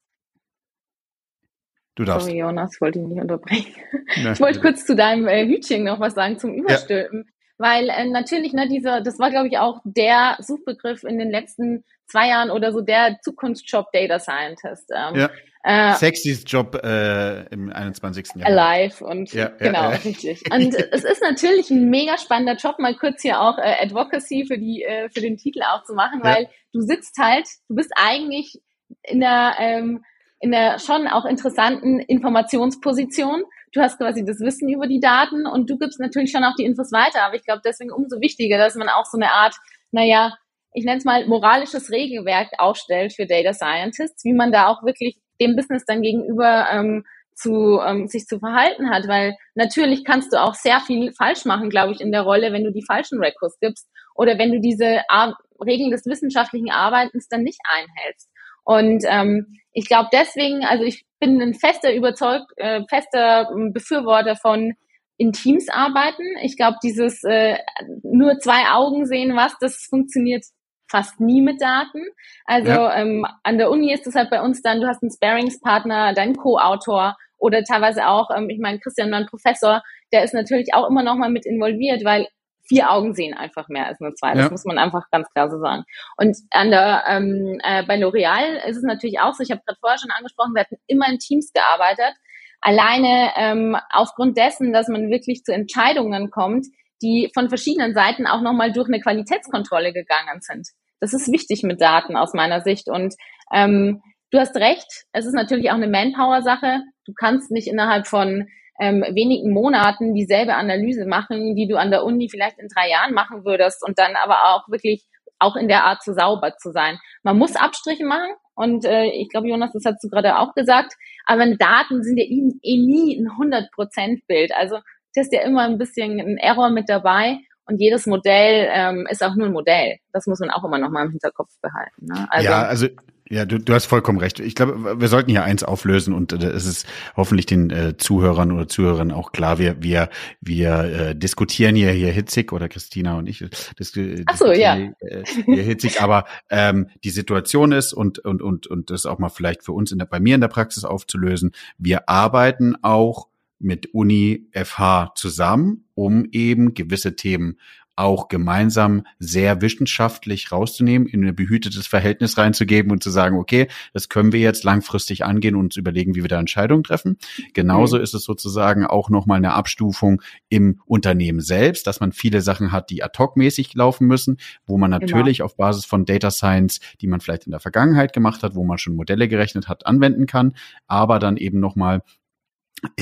Du 1.96 2.04
darfst. 2.04 2.28
Sorry, 2.28 2.40
Jonas, 2.40 2.80
wollte 2.82 3.00
ich 3.00 3.06
nicht 3.06 3.22
unterbrechen. 3.22 3.74
Nein, 4.18 4.34
ich 4.34 4.40
wollte 4.40 4.60
kurz 4.60 4.86
zu 4.86 4.96
deinem 4.96 5.28
äh, 5.28 5.46
Hütchen 5.48 5.84
noch 5.84 6.00
was 6.00 6.14
sagen 6.14 6.38
zum 6.38 6.54
Überstülpen. 6.54 7.26
Ja. 7.26 7.32
Weil 7.58 7.90
äh, 7.90 8.06
natürlich, 8.10 8.52
ne, 8.52 8.68
dieser, 8.68 9.00
das 9.02 9.18
war, 9.18 9.30
glaube 9.30 9.48
ich, 9.48 9.58
auch 9.58 9.80
der 9.86 10.36
Suchbegriff 10.40 11.04
in 11.04 11.18
den 11.18 11.32
letzten 11.32 11.86
zwei 12.06 12.28
Jahren 12.28 12.52
oder 12.52 12.74
so, 12.74 12.82
der 12.82 13.18
Zukunftsjob 13.22 13.92
Data 13.94 14.20
Scientist. 14.20 14.92
Ähm, 14.94 15.16
ja. 15.16 15.30
Äh, 15.64 15.96
Sexiest 15.96 16.52
Job 16.52 16.76
äh, 16.84 17.46
im 17.48 17.72
21. 17.72 18.28
Jahr. 18.36 18.50
Alive 18.50 19.04
und 19.04 19.34
ja, 19.34 19.48
genau, 19.48 19.86
ja, 19.86 19.92
ja. 19.92 19.98
richtig. 19.98 20.44
Und 20.52 20.76
es 20.76 21.04
ist 21.04 21.24
natürlich 21.24 21.72
ein 21.72 21.90
mega 21.90 22.20
spannender 22.20 22.56
Job, 22.56 22.78
mal 22.78 22.94
kurz 22.94 23.24
hier 23.24 23.42
auch 23.42 23.58
äh, 23.58 23.84
Advocacy 23.84 24.46
für 24.46 24.60
die 24.60 24.84
äh, 24.84 25.10
für 25.10 25.22
den 25.22 25.38
Titel 25.38 25.62
auch 25.64 25.84
zu 25.84 25.96
machen, 25.96 26.20
weil 26.22 26.50
du 26.72 26.82
sitzt 26.82 27.18
halt, 27.18 27.48
du 27.68 27.74
bist 27.74 27.92
eigentlich 27.96 28.62
in 29.02 29.22
der 29.22 29.56
ähm, 29.58 30.04
in 30.40 30.52
der 30.52 30.80
schon 30.80 31.08
auch 31.08 31.26
interessanten 31.26 32.00
Informationsposition. 32.00 33.44
Du 33.72 33.82
hast 33.82 33.98
quasi 33.98 34.24
das 34.26 34.40
Wissen 34.40 34.70
über 34.70 34.88
die 34.88 35.00
Daten 35.00 35.48
und 35.48 35.70
du 35.70 35.78
gibst 35.78 36.00
natürlich 36.00 36.32
schon 36.32 36.44
auch 36.44 36.56
die 36.58 36.66
Infos 36.66 36.92
weiter. 36.92 37.24
Aber 37.24 37.36
ich 37.36 37.44
glaube, 37.44 37.62
deswegen 37.64 37.92
umso 37.92 38.20
wichtiger, 38.22 38.58
dass 38.58 38.76
man 38.76 38.90
auch 38.90 39.06
so 39.06 39.18
eine 39.18 39.32
Art, 39.32 39.56
naja, 39.92 40.34
ich 40.74 40.86
nenne 40.86 40.98
es 40.98 41.06
mal 41.06 41.26
moralisches 41.26 41.90
Regelwerk 41.90 42.50
aufstellt 42.58 43.14
für 43.14 43.26
Data 43.26 43.54
Scientists, 43.54 44.24
wie 44.26 44.34
man 44.34 44.52
da 44.52 44.68
auch 44.68 44.84
wirklich 44.84 45.18
dem 45.40 45.56
Business 45.56 45.86
dann 45.86 46.02
gegenüber 46.02 46.68
ähm, 46.72 47.06
zu 47.34 47.80
ähm, 47.86 48.08
sich 48.08 48.26
zu 48.26 48.40
verhalten 48.40 48.90
hat, 48.90 49.08
weil 49.08 49.36
natürlich 49.56 50.06
kannst 50.06 50.34
du 50.34 50.42
auch 50.42 50.54
sehr 50.54 50.80
viel 50.80 51.12
falsch 51.14 51.46
machen, 51.46 51.70
glaube 51.70 51.94
ich, 51.94 52.02
in 52.02 52.12
der 52.12 52.22
Rolle, 52.22 52.54
wenn 52.54 52.64
du 52.64 52.72
die 52.72 52.86
falschen 52.86 53.20
Records 53.20 53.60
gibst 53.60 53.88
oder 54.16 54.38
wenn 54.38 54.52
du 54.52 54.60
diese 54.60 55.02
Ar 55.10 55.38
Regeln 55.66 55.92
des 55.92 56.06
wissenschaftlichen 56.06 56.72
Arbeitens 56.72 57.28
dann 57.30 57.44
nicht 57.44 57.60
einhältst. 57.70 58.30
Und 58.66 59.06
ähm, 59.08 59.60
ich 59.72 59.88
glaube 59.88 60.10
deswegen, 60.12 60.66
also 60.66 60.84
ich 60.84 61.06
bin 61.20 61.42
ein 61.42 61.54
fester 61.54 61.94
überzeugt, 61.94 62.52
äh, 62.58 62.82
fester 62.90 63.50
Befürworter 63.72 64.36
von 64.36 64.74
in 65.18 65.32
Teams 65.32 65.70
arbeiten. 65.70 66.24
Ich 66.42 66.58
glaube, 66.58 66.78
dieses 66.84 67.24
äh, 67.24 67.58
nur 68.04 68.40
zwei 68.40 68.70
Augen 68.74 69.06
sehen 69.06 69.36
was, 69.36 69.58
das 69.60 69.88
funktioniert 69.90 70.44
fast 70.90 71.20
nie 71.20 71.42
mit 71.42 71.62
Daten. 71.62 72.02
Also 72.46 72.72
ja. 72.72 72.98
ähm, 72.98 73.26
an 73.44 73.58
der 73.58 73.72
Uni 73.72 73.94
ist 73.94 74.08
es 74.08 74.16
halt 74.16 74.30
bei 74.30 74.42
uns 74.42 74.62
dann, 74.62 74.82
du 74.82 74.88
hast 74.88 75.02
einen 75.02 75.12
Sparingspartner, 75.12 76.14
deinen 76.14 76.36
Co-Autor 76.36 77.16
oder 77.38 77.64
teilweise 77.64 78.08
auch, 78.08 78.30
ähm, 78.36 78.50
ich 78.50 78.60
meine, 78.60 78.80
Christian, 78.80 79.10
mein 79.10 79.26
Professor, 79.26 79.82
der 80.12 80.24
ist 80.24 80.34
natürlich 80.34 80.74
auch 80.74 80.90
immer 80.90 81.04
noch 81.04 81.16
mal 81.16 81.30
mit 81.30 81.46
involviert, 81.46 82.04
weil 82.04 82.28
vier 82.68 82.92
Augen 82.92 83.14
sehen 83.14 83.34
einfach 83.34 83.68
mehr 83.70 83.88
als 83.88 84.00
nur 84.00 84.14
zwei. 84.16 84.34
Das 84.34 84.46
ja. 84.46 84.52
muss 84.52 84.66
man 84.66 84.78
einfach 84.78 85.10
ganz 85.12 85.30
klar 85.30 85.50
so 85.50 85.60
sagen. 85.60 85.84
Und 86.18 86.38
an 86.52 86.72
der, 86.72 87.04
ähm, 87.08 87.60
äh, 87.64 87.84
bei 87.84 87.98
L'Oreal 87.98 88.68
ist 88.68 88.78
es 88.78 88.84
natürlich 88.84 89.20
auch 89.20 89.34
so, 89.34 89.44
ich 89.44 89.52
habe 89.52 89.62
gerade 89.66 89.80
vorher 89.80 90.00
schon 90.00 90.12
angesprochen, 90.12 90.54
wir 90.54 90.62
hatten 90.62 90.78
immer 90.88 91.08
in 91.08 91.20
Teams 91.20 91.52
gearbeitet. 91.54 92.16
Alleine 92.62 93.32
ähm, 93.36 93.78
aufgrund 93.92 94.38
dessen, 94.38 94.74
dass 94.74 94.88
man 94.88 95.10
wirklich 95.10 95.44
zu 95.44 95.54
Entscheidungen 95.54 96.32
kommt, 96.32 96.66
die 97.02 97.30
von 97.34 97.50
verschiedenen 97.50 97.94
Seiten 97.94 98.26
auch 98.26 98.42
nochmal 98.42 98.72
durch 98.72 98.88
eine 98.88 99.00
Qualitätskontrolle 99.00 99.94
gegangen 99.94 100.42
sind. 100.42 100.68
Das 101.00 101.14
ist 101.14 101.32
wichtig 101.32 101.62
mit 101.64 101.82
Daten 101.82 102.16
aus 102.16 102.34
meiner 102.34 102.62
Sicht. 102.62 102.88
Und 102.90 103.14
ähm, 103.54 104.02
du 104.32 104.40
hast 104.40 104.56
recht, 104.56 105.06
es 105.12 105.26
ist 105.26 105.34
natürlich 105.34 105.70
auch 105.70 105.76
eine 105.76 105.88
Manpower-Sache. 105.88 106.82
Du 107.06 107.14
kannst 107.14 107.52
nicht 107.52 107.68
innerhalb 107.68 108.08
von 108.08 108.48
ähm, 108.80 109.04
wenigen 109.10 109.52
Monaten 109.52 110.14
dieselbe 110.14 110.56
Analyse 110.56 111.06
machen, 111.06 111.56
die 111.56 111.68
du 111.68 111.78
an 111.78 111.92
der 111.92 112.04
Uni 112.04 112.30
vielleicht 112.30 112.60
in 112.60 112.68
drei 112.68 112.90
Jahren 112.90 113.14
machen 113.14 113.46
würdest 113.46 113.86
und 113.86 113.98
dann 113.98 114.16
aber 114.16 114.54
auch 114.54 114.68
wirklich 114.70 115.06
auch 115.40 115.56
in 115.56 115.68
der 115.68 115.84
Art 115.84 116.02
zu 116.04 116.14
sauber 116.14 116.56
zu 116.58 116.72
sein. 116.72 116.98
Man 117.24 117.38
muss 117.38 117.56
Abstriche 117.56 118.06
machen 118.06 118.32
und 118.56 118.86
äh, 118.86 119.06
ich 119.06 119.30
glaube, 119.30 119.50
Jonas, 119.50 119.72
das 119.74 119.84
hast 119.86 120.04
du 120.04 120.10
gerade 120.10 120.38
auch 120.38 120.54
gesagt, 120.54 120.94
aber 121.26 121.46
Daten 121.56 122.04
sind 122.04 122.18
ja 122.18 122.26
eh, 122.26 122.52
eh 122.62 122.78
nie 122.78 123.18
ein 123.18 123.30
100%-Bild. 123.30 124.54
Also 124.56 124.78
das 125.14 125.28
ist 125.28 125.34
ja 125.34 125.42
immer 125.42 125.64
ein 125.64 125.78
bisschen 125.78 126.20
ein 126.20 126.38
Error 126.38 126.70
mit 126.70 126.90
dabei 126.90 127.40
und 127.66 127.80
jedes 127.80 128.06
Modell 128.06 128.70
ähm, 128.72 129.08
ist 129.10 129.24
auch 129.24 129.36
nur 129.36 129.48
ein 129.48 129.54
Modell. 129.54 129.98
Das 130.14 130.28
muss 130.28 130.40
man 130.40 130.52
auch 130.52 130.64
immer 130.64 130.78
noch 130.78 130.90
mal 130.90 131.06
im 131.06 131.12
Hinterkopf 131.12 131.52
behalten. 131.62 132.06
Ne? 132.06 132.28
Also, 132.30 132.50
ja, 132.50 132.64
also 132.64 132.88
Ja, 133.28 133.46
du, 133.46 133.60
du 133.60 133.74
hast 133.74 133.86
vollkommen 133.86 134.20
recht. 134.20 134.40
Ich 134.40 134.54
glaube, 134.54 135.00
wir 135.00 135.08
sollten 135.08 135.32
hier 135.32 135.44
eins 135.44 135.64
auflösen 135.64 136.14
und 136.14 136.32
äh, 136.32 136.46
es 136.48 136.66
ist 136.66 136.86
hoffentlich 137.16 137.48
den 137.48 137.72
äh, 137.72 137.98
Zuhörern 137.98 138.52
oder 138.52 138.68
Zuhörern 138.68 139.12
auch 139.12 139.32
klar. 139.32 139.58
Wir 139.58 139.82
wir 139.82 140.10
wir 140.42 140.80
äh, 140.84 141.16
diskutieren 141.16 141.76
hier 141.76 141.90
hier 141.90 142.12
hitzig 142.12 142.54
oder 142.54 142.70
Christina 142.70 143.18
und 143.18 143.28
ich 143.28 143.44
dis 143.80 143.94
Ach 144.28 144.38
so, 144.38 144.52
ja. 144.52 144.76
Äh, 145.00 145.24
hier 145.46 145.64
hitzig, 145.64 146.02
aber 146.02 146.26
ähm, 146.52 146.88
die 147.04 147.10
Situation 147.10 147.72
ist 147.72 147.94
und 147.94 148.20
und 148.20 148.44
und 148.44 148.68
und 148.68 148.92
das 148.92 149.08
auch 149.08 149.18
mal 149.18 149.30
vielleicht 149.30 149.64
für 149.64 149.72
uns 149.72 149.92
in 149.92 149.98
der, 149.98 150.06
bei 150.06 150.20
mir 150.20 150.36
in 150.36 150.42
der 150.42 150.48
Praxis 150.48 150.84
aufzulösen. 150.84 151.52
Wir 151.80 152.08
arbeiten 152.08 152.76
auch 152.84 153.28
mit 153.58 153.94
Uni 153.94 154.50
FH 154.54 155.14
zusammen, 155.16 155.86
um 155.96 156.28
eben 156.32 156.76
gewisse 156.76 157.16
Themen 157.16 157.58
auch 157.96 158.28
gemeinsam 158.28 159.06
sehr 159.20 159.62
wissenschaftlich 159.62 160.52
rauszunehmen, 160.52 161.08
in 161.08 161.26
ein 161.26 161.36
behütetes 161.36 161.88
Verhältnis 161.88 162.38
reinzugeben 162.38 162.92
und 162.92 163.04
zu 163.04 163.10
sagen, 163.10 163.38
okay, 163.38 163.68
das 163.94 164.10
können 164.10 164.32
wir 164.32 164.40
jetzt 164.40 164.64
langfristig 164.64 165.24
angehen 165.26 165.56
und 165.56 165.66
uns 165.66 165.78
überlegen, 165.78 166.16
wie 166.16 166.22
wir 166.22 166.30
da 166.30 166.40
Entscheidungen 166.40 166.84
treffen. 166.84 167.18
Genauso 167.54 167.98
mhm. 167.98 168.04
ist 168.04 168.14
es 168.14 168.24
sozusagen 168.24 168.86
auch 168.86 169.10
nochmal 169.10 169.38
eine 169.38 169.54
Abstufung 169.54 170.22
im 170.50 170.82
Unternehmen 170.86 171.40
selbst, 171.40 171.88
dass 171.88 172.00
man 172.00 172.12
viele 172.12 172.42
Sachen 172.42 172.72
hat, 172.72 172.90
die 172.90 173.04
ad 173.04 173.18
hoc-mäßig 173.18 173.74
laufen 173.74 174.08
müssen, 174.08 174.38
wo 174.66 174.78
man 174.78 174.92
genau. 174.92 175.06
natürlich 175.06 175.38
genau. 175.38 175.46
auf 175.46 175.56
Basis 175.56 175.86
von 175.86 176.06
Data 176.06 176.32
Science, 176.32 176.80
die 177.02 177.08
man 177.08 177.22
vielleicht 177.22 177.46
in 177.46 177.52
der 177.52 177.60
Vergangenheit 177.60 178.14
gemacht 178.14 178.44
hat, 178.44 178.56
wo 178.56 178.64
man 178.64 178.78
schon 178.78 178.96
Modelle 178.96 179.28
gerechnet 179.28 179.68
hat, 179.68 179.86
anwenden 179.86 180.26
kann, 180.26 180.56
aber 180.88 181.20
dann 181.20 181.38
eben 181.38 181.60
nochmal 181.60 182.02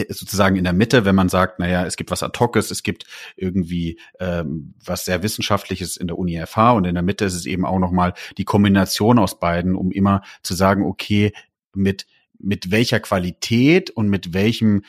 sozusagen 0.10 0.56
in 0.56 0.64
der 0.64 0.74
Mitte, 0.74 1.06
wenn 1.06 1.16
man 1.16 1.30
sagt, 1.30 1.60
naja, 1.60 1.86
es 1.86 1.98
gibt 1.98 2.12
was 2.12 2.24
ad 2.24 2.38
hoces, 2.40 2.72
es 2.72 2.84
gibt 2.84 3.06
irgendwie 3.36 4.00
ähm, 4.20 4.76
was 4.84 5.06
sehr 5.06 5.24
wissenschaftliches 5.24 5.98
in 5.98 6.08
der 6.08 6.18
Uni 6.18 6.42
FH 6.46 6.72
und 6.74 6.86
in 6.86 6.96
der 6.96 7.04
Mitte 7.04 7.26
ist 7.26 7.34
es 7.34 7.46
eben 7.46 7.66
auch 7.66 7.80
nochmal 7.80 8.14
die 8.38 8.46
Kombination 8.46 9.20
aus 9.20 9.40
beiden, 9.40 9.76
um 9.76 9.92
immer 9.92 10.22
zu 10.42 10.54
sagen, 10.54 10.86
okay, 10.86 11.34
mit, 11.74 12.06
mit 12.40 12.72
welcher 12.72 13.00
Qualität 13.00 13.90
und 13.90 14.10
mit 14.10 14.34
welchem 14.34 14.84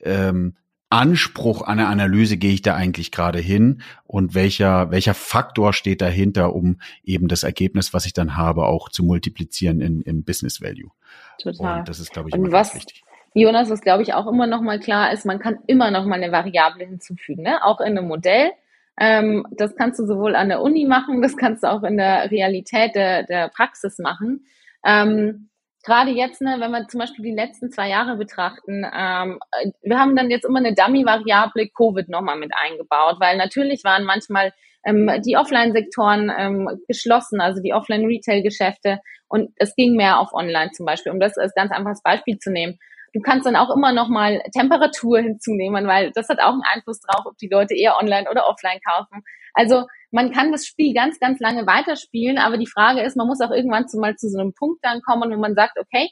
ähm, 0.00 0.56
Anspruch 0.88 1.62
an 1.62 1.80
eine 1.80 1.88
Analyse 1.88 2.36
gehe 2.36 2.52
ich 2.52 2.62
da 2.62 2.76
eigentlich 2.76 3.10
gerade 3.10 3.40
hin 3.40 3.82
und 4.04 4.34
welcher, 4.34 4.92
welcher 4.92 5.14
Faktor 5.14 5.72
steht 5.72 6.00
dahinter, 6.00 6.54
um 6.54 6.80
eben 7.02 7.26
das 7.26 7.42
Ergebnis, 7.42 7.92
was 7.92 8.06
ich 8.06 8.12
dann 8.12 8.36
habe, 8.36 8.66
auch 8.66 8.88
zu 8.88 9.02
multiplizieren 9.02 9.80
in, 9.80 10.00
im 10.02 10.22
Business 10.22 10.60
Value. 10.60 10.90
Total. 11.38 11.80
Und 11.80 11.88
das 11.88 11.98
ist, 11.98 12.12
glaube 12.12 12.28
ich, 12.28 12.34
immer 12.34 12.52
was, 12.52 12.74
wichtig. 12.74 13.02
Jonas, 13.38 13.68
was 13.68 13.82
glaube 13.82 14.02
ich 14.02 14.14
auch 14.14 14.26
immer 14.26 14.46
noch 14.46 14.62
mal 14.62 14.80
klar 14.80 15.12
ist, 15.12 15.26
man 15.26 15.38
kann 15.38 15.58
immer 15.66 15.90
noch 15.90 16.06
mal 16.06 16.14
eine 16.14 16.32
Variable 16.32 16.86
hinzufügen, 16.86 17.42
ne? 17.42 17.62
auch 17.62 17.80
in 17.80 17.98
einem 17.98 18.08
Modell. 18.08 18.50
Ähm, 18.98 19.46
das 19.50 19.76
kannst 19.76 20.00
du 20.00 20.06
sowohl 20.06 20.34
an 20.34 20.48
der 20.48 20.62
Uni 20.62 20.86
machen, 20.86 21.20
das 21.20 21.36
kannst 21.36 21.62
du 21.62 21.70
auch 21.70 21.82
in 21.82 21.98
der 21.98 22.30
Realität 22.30 22.94
der, 22.94 23.24
der 23.24 23.48
Praxis 23.48 23.98
machen. 23.98 24.46
Ähm, 24.86 25.50
Gerade 25.84 26.10
jetzt, 26.10 26.40
ne, 26.40 26.56
wenn 26.58 26.72
wir 26.72 26.88
zum 26.88 26.98
Beispiel 26.98 27.24
die 27.24 27.34
letzten 27.34 27.70
zwei 27.70 27.88
Jahre 27.88 28.16
betrachten, 28.16 28.84
ähm, 28.84 29.38
wir 29.82 29.98
haben 30.00 30.16
dann 30.16 30.30
jetzt 30.30 30.44
immer 30.44 30.58
eine 30.58 30.74
Dummy-Variable 30.74 31.68
Covid 31.68 32.08
nochmal 32.08 32.38
mit 32.38 32.52
eingebaut, 32.56 33.16
weil 33.20 33.36
natürlich 33.36 33.84
waren 33.84 34.04
manchmal 34.04 34.52
ähm, 34.84 35.10
die 35.24 35.36
Offline-Sektoren 35.36 36.32
ähm, 36.36 36.70
geschlossen, 36.88 37.40
also 37.40 37.62
die 37.62 37.74
Offline-Retail-Geschäfte 37.74 38.98
und 39.28 39.50
es 39.56 39.76
ging 39.76 39.94
mehr 39.94 40.18
auf 40.18 40.32
Online 40.32 40.70
zum 40.72 40.86
Beispiel, 40.86 41.12
um 41.12 41.20
das 41.20 41.36
als 41.36 41.54
ganz 41.54 41.70
einfaches 41.70 42.02
Beispiel 42.02 42.38
zu 42.38 42.50
nehmen. 42.50 42.78
Du 43.16 43.22
kannst 43.22 43.46
dann 43.46 43.56
auch 43.56 43.74
immer 43.74 43.92
noch 43.92 44.08
mal 44.08 44.42
Temperatur 44.52 45.20
hinzunehmen, 45.20 45.86
weil 45.86 46.12
das 46.12 46.28
hat 46.28 46.38
auch 46.38 46.52
einen 46.52 46.60
Einfluss 46.70 47.00
drauf, 47.00 47.24
ob 47.24 47.38
die 47.38 47.48
Leute 47.48 47.74
eher 47.74 47.96
online 47.96 48.28
oder 48.30 48.46
offline 48.46 48.78
kaufen. 48.86 49.22
Also 49.54 49.86
man 50.10 50.32
kann 50.32 50.52
das 50.52 50.66
Spiel 50.66 50.92
ganz, 50.92 51.18
ganz 51.18 51.40
lange 51.40 51.66
weiterspielen, 51.66 52.36
aber 52.36 52.58
die 52.58 52.66
Frage 52.66 53.00
ist, 53.00 53.16
man 53.16 53.26
muss 53.26 53.40
auch 53.40 53.50
irgendwann 53.50 53.88
zu, 53.88 53.98
mal 53.98 54.16
zu 54.16 54.28
so 54.28 54.38
einem 54.38 54.52
Punkt 54.52 54.80
dann 54.82 55.00
kommen, 55.00 55.32
wo 55.32 55.38
man 55.38 55.54
sagt, 55.54 55.78
okay, 55.80 56.10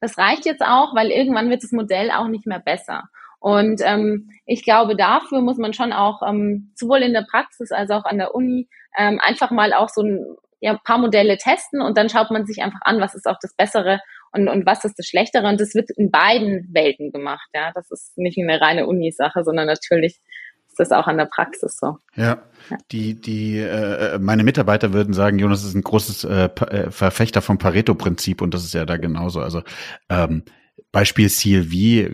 das 0.00 0.18
reicht 0.18 0.44
jetzt 0.44 0.62
auch, 0.62 0.92
weil 0.92 1.12
irgendwann 1.12 1.50
wird 1.50 1.62
das 1.62 1.70
Modell 1.70 2.10
auch 2.10 2.26
nicht 2.26 2.46
mehr 2.46 2.58
besser. 2.58 3.04
Und 3.38 3.80
ähm, 3.84 4.30
ich 4.44 4.64
glaube, 4.64 4.96
dafür 4.96 5.42
muss 5.42 5.56
man 5.56 5.72
schon 5.72 5.92
auch 5.92 6.20
ähm, 6.26 6.72
sowohl 6.74 7.02
in 7.02 7.12
der 7.12 7.26
Praxis 7.30 7.70
als 7.70 7.92
auch 7.92 8.06
an 8.06 8.18
der 8.18 8.34
Uni 8.34 8.68
ähm, 8.98 9.20
einfach 9.22 9.52
mal 9.52 9.72
auch 9.72 9.88
so 9.88 10.02
ein 10.02 10.36
ja, 10.58 10.76
paar 10.84 10.98
Modelle 10.98 11.38
testen 11.38 11.80
und 11.80 11.96
dann 11.96 12.08
schaut 12.08 12.32
man 12.32 12.44
sich 12.44 12.60
einfach 12.60 12.80
an, 12.82 13.00
was 13.00 13.14
ist 13.14 13.26
auch 13.26 13.38
das 13.40 13.54
Bessere 13.54 14.00
und, 14.32 14.48
und 14.48 14.66
was 14.66 14.84
ist 14.84 14.98
das 14.98 15.06
Schlechtere. 15.06 15.48
Und 15.48 15.60
das 15.60 15.74
wird 15.74 15.90
in 15.90 16.10
beiden 16.10 16.68
Welten 16.72 17.10
gemacht. 17.10 17.48
Ja, 17.54 17.72
das 17.74 17.90
ist 17.90 18.16
nicht 18.16 18.38
eine 18.38 18.60
reine 18.60 18.86
Uni-Sache, 18.86 19.42
sondern 19.44 19.66
natürlich 19.66 20.20
ist 20.68 20.78
das 20.78 20.92
auch 20.92 21.06
an 21.06 21.18
der 21.18 21.26
Praxis 21.26 21.76
so. 21.76 21.98
Ja, 22.14 22.42
ja. 22.70 22.78
die 22.92 23.20
die 23.20 23.58
äh, 23.58 24.18
meine 24.18 24.44
Mitarbeiter 24.44 24.92
würden 24.92 25.14
sagen, 25.14 25.38
Jonas 25.38 25.64
ist 25.64 25.74
ein 25.74 25.82
großes 25.82 26.24
äh, 26.24 26.44
äh, 26.44 26.90
Verfechter 26.90 27.42
vom 27.42 27.58
Pareto-Prinzip 27.58 28.40
und 28.40 28.54
das 28.54 28.64
ist 28.64 28.74
ja 28.74 28.86
da 28.86 28.96
genauso. 28.96 29.40
Also 29.40 29.62
ähm, 30.08 30.44
Beispiel 30.92 31.28
CLV, 31.28 32.12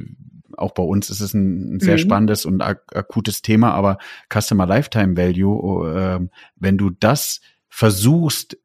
auch 0.56 0.72
bei 0.72 0.82
uns 0.82 1.10
ist 1.10 1.20
es 1.20 1.34
ein, 1.34 1.76
ein 1.76 1.80
sehr 1.80 1.94
mhm. 1.94 1.98
spannendes 1.98 2.46
und 2.46 2.62
ak 2.62 2.82
akutes 2.94 3.42
Thema, 3.42 3.72
aber 3.72 3.98
Customer 4.32 4.66
Lifetime 4.66 5.16
Value, 5.18 5.94
äh, 5.94 6.28
wenn 6.56 6.78
du 6.78 6.90
das 6.90 7.42
versuchst 7.68 8.56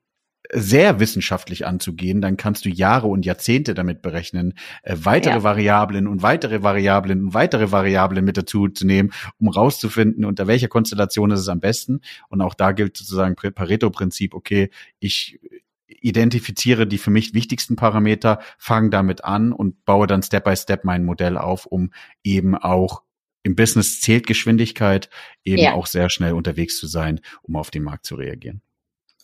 sehr 0.53 0.99
wissenschaftlich 0.99 1.65
anzugehen, 1.65 2.21
dann 2.21 2.37
kannst 2.37 2.65
du 2.65 2.69
Jahre 2.69 3.07
und 3.07 3.25
Jahrzehnte 3.25 3.73
damit 3.73 4.01
berechnen, 4.01 4.53
äh, 4.83 4.95
weitere 4.99 5.35
ja. 5.35 5.43
Variablen 5.43 6.07
und 6.07 6.21
weitere 6.21 6.63
Variablen 6.63 7.25
und 7.25 7.33
weitere 7.33 7.71
Variablen 7.71 8.25
mit 8.25 8.37
dazu 8.37 8.67
zu 8.67 8.85
nehmen, 8.85 9.11
um 9.39 9.47
rauszufinden, 9.47 10.25
unter 10.25 10.47
welcher 10.47 10.67
Konstellation 10.67 11.31
ist 11.31 11.41
es 11.41 11.49
am 11.49 11.59
besten. 11.59 12.01
Und 12.29 12.41
auch 12.41 12.53
da 12.53 12.71
gilt 12.71 12.97
sozusagen 12.97 13.35
Pareto-Prinzip, 13.35 14.33
okay, 14.33 14.69
ich 14.99 15.39
identifiziere 15.87 16.87
die 16.87 16.97
für 16.97 17.11
mich 17.11 17.33
wichtigsten 17.33 17.75
Parameter, 17.75 18.39
fange 18.57 18.89
damit 18.89 19.23
an 19.23 19.53
und 19.53 19.85
baue 19.85 20.07
dann 20.07 20.23
Step 20.23 20.45
by 20.45 20.55
Step 20.55 20.83
mein 20.83 21.05
Modell 21.05 21.37
auf, 21.37 21.65
um 21.65 21.91
eben 22.23 22.55
auch 22.55 23.03
im 23.43 23.55
Business 23.55 24.01
zählt 24.01 24.27
Geschwindigkeit, 24.27 25.09
eben 25.43 25.61
ja. 25.61 25.73
auch 25.73 25.87
sehr 25.87 26.09
schnell 26.09 26.33
unterwegs 26.33 26.77
zu 26.77 26.87
sein, 26.87 27.21
um 27.41 27.55
auf 27.55 27.71
den 27.71 27.83
Markt 27.83 28.05
zu 28.05 28.15
reagieren. 28.15 28.61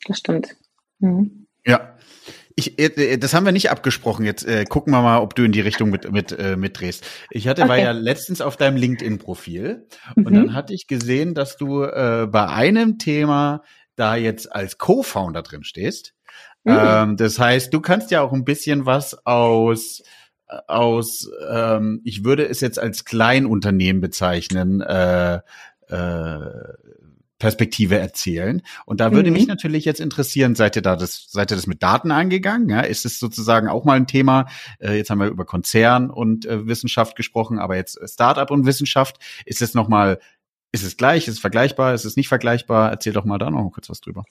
Das 0.05 0.19
stimmt. 0.19 0.55
Mhm. 0.99 1.47
Ja. 1.65 1.95
Ich, 2.55 2.79
äh, 2.79 3.17
das 3.17 3.33
haben 3.33 3.45
wir 3.45 3.51
nicht 3.51 3.69
abgesprochen. 3.69 4.25
Jetzt 4.25 4.45
äh, 4.45 4.65
gucken 4.65 4.91
wir 4.91 5.01
mal, 5.01 5.19
ob 5.19 5.36
du 5.36 5.43
in 5.43 5.51
die 5.51 5.62
Richtung 5.62 5.91
mit, 5.91 6.12
mit, 6.12 6.31
äh, 6.31 6.57
mitdrehst. 6.57 7.05
Ich 7.29 7.47
hatte, 7.47 7.62
okay. 7.63 7.69
war 7.69 7.77
ja 7.77 7.91
letztens 7.91 8.41
auf 8.41 8.57
deinem 8.57 8.77
LinkedIn-Profil 8.77 9.88
mhm. 10.15 10.25
und 10.25 10.33
dann 10.33 10.53
hatte 10.53 10.73
ich 10.73 10.88
gesehen, 10.88 11.36
dass 11.36 11.57
du 11.57 11.83
äh, 11.83 12.27
bei 12.29 12.47
einem 12.47 12.97
Thema 12.97 13.62
da 13.95 14.15
jetzt 14.15 14.51
als 14.51 14.77
Co-Founder 14.77 15.43
drin 15.43 15.63
stehst. 15.63 16.15
Mhm. 16.63 16.77
Ähm, 16.79 17.17
das 17.17 17.38
heißt, 17.38 17.71
du 17.73 17.79
kannst 17.79 18.10
ja 18.12 18.21
auch 18.21 18.33
ein 18.33 18.45
bisschen 18.45 18.86
was 18.86 19.25
aus 19.25 20.01
aus, 20.67 21.29
ähm, 21.49 22.01
ich 22.03 22.23
würde 22.23 22.47
es 22.47 22.62
jetzt 22.62 22.79
als 22.79 23.05
Kleinunternehmen 23.05 24.01
bezeichnen, 24.01 24.81
äh, 24.81 25.41
äh, 25.89 26.39
Perspektive 27.39 27.97
erzählen. 27.97 28.62
Und 28.86 29.00
da 29.00 29.12
würde 29.12 29.30
mhm. 29.30 29.38
mich 29.38 29.47
natürlich 29.47 29.86
jetzt 29.86 30.00
interessieren, 30.00 30.56
seid 30.56 30.76
ihr 30.76 30.82
da 30.82 30.95
das, 30.95 31.28
seid 31.30 31.52
ihr 31.52 31.56
das 31.56 31.67
mit 31.67 31.84
Daten 31.84 32.12
angegangen? 32.12 32.69
Ja, 32.69 32.82
ist 32.82 33.06
es 33.06 33.19
sozusagen 33.19 33.67
auch 33.67 33.86
mal 33.86 33.97
ein 33.97 34.08
Thema? 34.08 34.47
Äh, 34.80 34.97
jetzt 34.97 35.10
haben 35.10 35.19
wir 35.19 35.28
über 35.28 35.45
Konzern 35.45 36.10
und 36.10 36.45
äh, 36.45 36.65
Wissenschaft 36.65 37.15
gesprochen, 37.15 37.60
aber 37.60 37.76
jetzt 37.76 38.00
Startup 38.12 38.50
und 38.50 38.65
Wissenschaft. 38.65 39.17
Ist 39.45 39.62
es 39.62 39.76
nochmal, 39.76 40.19
ist 40.71 40.84
es 40.84 40.97
gleich? 40.97 41.28
Ist 41.28 41.36
es 41.36 41.39
vergleichbar? 41.39 41.93
Ist 41.93 42.06
es 42.06 42.15
nicht 42.15 42.28
vergleichbar? 42.28 42.89
Erzähl 42.89 43.13
doch 43.13 43.26
mal 43.26 43.38
da 43.38 43.52
noch 43.52 43.69
kurz 43.71 43.89
was 43.89 44.02
drüber. 44.02 44.23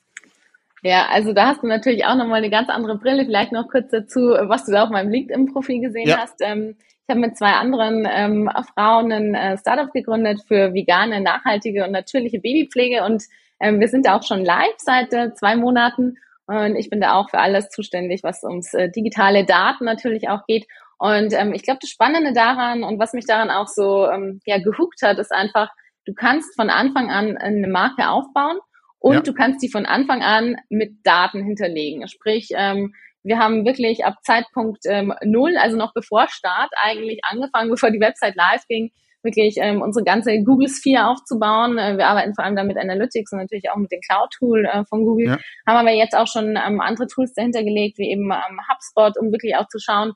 Ja, 0.83 1.07
also 1.11 1.33
da 1.33 1.49
hast 1.49 1.63
du 1.63 1.69
natürlich 1.69 2.05
auch 2.05 2.17
nochmal 2.17 2.39
eine 2.39 2.51
ganz 2.51 2.69
andere 2.69 2.99
Brille. 2.99 3.25
Vielleicht 3.25 3.53
noch 3.53 3.69
kurz 3.69 3.91
dazu, 3.91 4.21
was 4.21 4.67
du 4.67 4.73
da 4.73 4.85
auf 4.85 4.91
meinem 4.91 5.11
LinkedIn-Profil 5.11 5.81
gesehen 5.81 6.09
ja. 6.09 6.19
hast. 6.19 6.41
Ähm, 6.41 6.77
ich 7.07 7.11
habe 7.11 7.21
mit 7.21 7.39
zwei 7.39 7.53
anderen 7.53 8.07
ähm, 8.11 8.51
Frauen 8.75 9.13
ein 9.13 9.35
äh, 9.35 9.57
Startup 9.59 9.93
gegründet 9.93 10.41
für 10.49 10.75
vegane, 10.75 11.21
nachhaltige 11.21 11.85
und 11.85 11.93
natürliche 11.93 12.41
Babypflege 12.41 13.05
und 13.05 13.23
ähm, 13.61 13.79
wir 13.79 13.87
sind 13.87 14.07
da 14.07 14.17
auch 14.17 14.25
schon 14.25 14.45
live 14.45 14.75
seit 14.79 15.13
äh, 15.13 15.33
zwei 15.35 15.55
Monaten 15.55 16.17
und 16.47 16.75
ich 16.75 16.91
bin 16.91 17.01
da 17.01 17.15
auch 17.15 17.31
für 17.31 17.39
alles 17.39 17.69
zuständig, 17.69 18.25
was 18.25 18.43
ums 18.43 18.75
äh, 18.75 18.91
digitale 18.91 19.45
Daten 19.45 19.85
natürlich 19.85 20.29
auch 20.29 20.47
geht. 20.47 20.67
Und 20.99 21.33
ähm, 21.33 21.53
ich 21.53 21.63
glaube, 21.63 21.79
das 21.81 21.91
Spannende 21.91 22.33
daran 22.33 22.83
und 22.83 22.99
was 22.99 23.13
mich 23.13 23.27
daran 23.27 23.51
auch 23.51 23.69
so 23.69 24.09
ähm, 24.09 24.41
ja 24.45 24.59
gehuckt 24.59 25.03
hat, 25.03 25.19
ist 25.19 25.33
einfach, 25.33 25.71
du 26.07 26.15
kannst 26.15 26.57
von 26.57 26.71
Anfang 26.71 27.11
an 27.11 27.37
eine 27.37 27.69
Marke 27.69 28.09
aufbauen 28.09 28.59
und 28.99 29.15
ja. 29.15 29.21
du 29.21 29.33
kannst 29.33 29.63
die 29.63 29.71
von 29.71 29.87
Anfang 29.87 30.23
an 30.23 30.57
mit 30.71 31.05
Daten 31.05 31.45
hinterlegen. 31.45 32.09
Sprich, 32.09 32.49
ähm, 32.55 32.95
wir 33.27 33.39
haben 33.39 33.67
wirklich 33.67 34.05
ab 34.05 34.15
Zeitpunkt 34.23 34.85
ähm, 34.87 35.13
null, 35.25 35.57
also 35.59 35.77
noch 35.77 35.93
bevor 35.93 36.29
Start 36.29 36.71
eigentlich 36.81 37.21
angefangen, 37.25 37.71
bevor 37.75 37.91
die 37.91 38.01
Website 38.01 38.37
live 38.37 38.63
ging, 38.69 38.91
wirklich 39.23 39.57
ähm, 39.59 39.83
unsere 39.83 40.05
ganze 40.05 40.43
Google 40.45 40.69
Sphere 40.69 41.09
aufzubauen. 41.09 41.77
Äh, 41.77 41.99
wir 41.99 42.07
arbeiten 42.07 42.35
vor 42.35 42.45
allem 42.45 42.55
dann 42.55 42.69
mit 42.69 42.79
Analytics 42.79 43.33
und 43.33 43.41
natürlich 43.41 43.69
auch 43.71 43.77
mit 43.77 43.91
dem 43.91 44.01
Cloud-Tool 44.01 44.65
äh, 44.65 44.85
von 44.89 45.05
Google. 45.05 45.27
Ja. 45.27 45.39
Haben 45.67 45.79
aber 45.79 45.91
jetzt 45.91 46.17
auch 46.17 46.29
schon 46.29 46.57
ähm, 46.57 46.81
andere 46.81 47.09
Tools 47.09 47.35
dahinter 47.35 47.65
gelegt, 47.65 47.99
wie 47.99 48.11
eben 48.11 48.31
ähm, 48.31 48.61
HubSpot, 48.71 49.19
um 49.19 49.33
wirklich 49.33 49.57
auch 49.57 49.67
zu 49.67 49.79
schauen, 49.81 50.13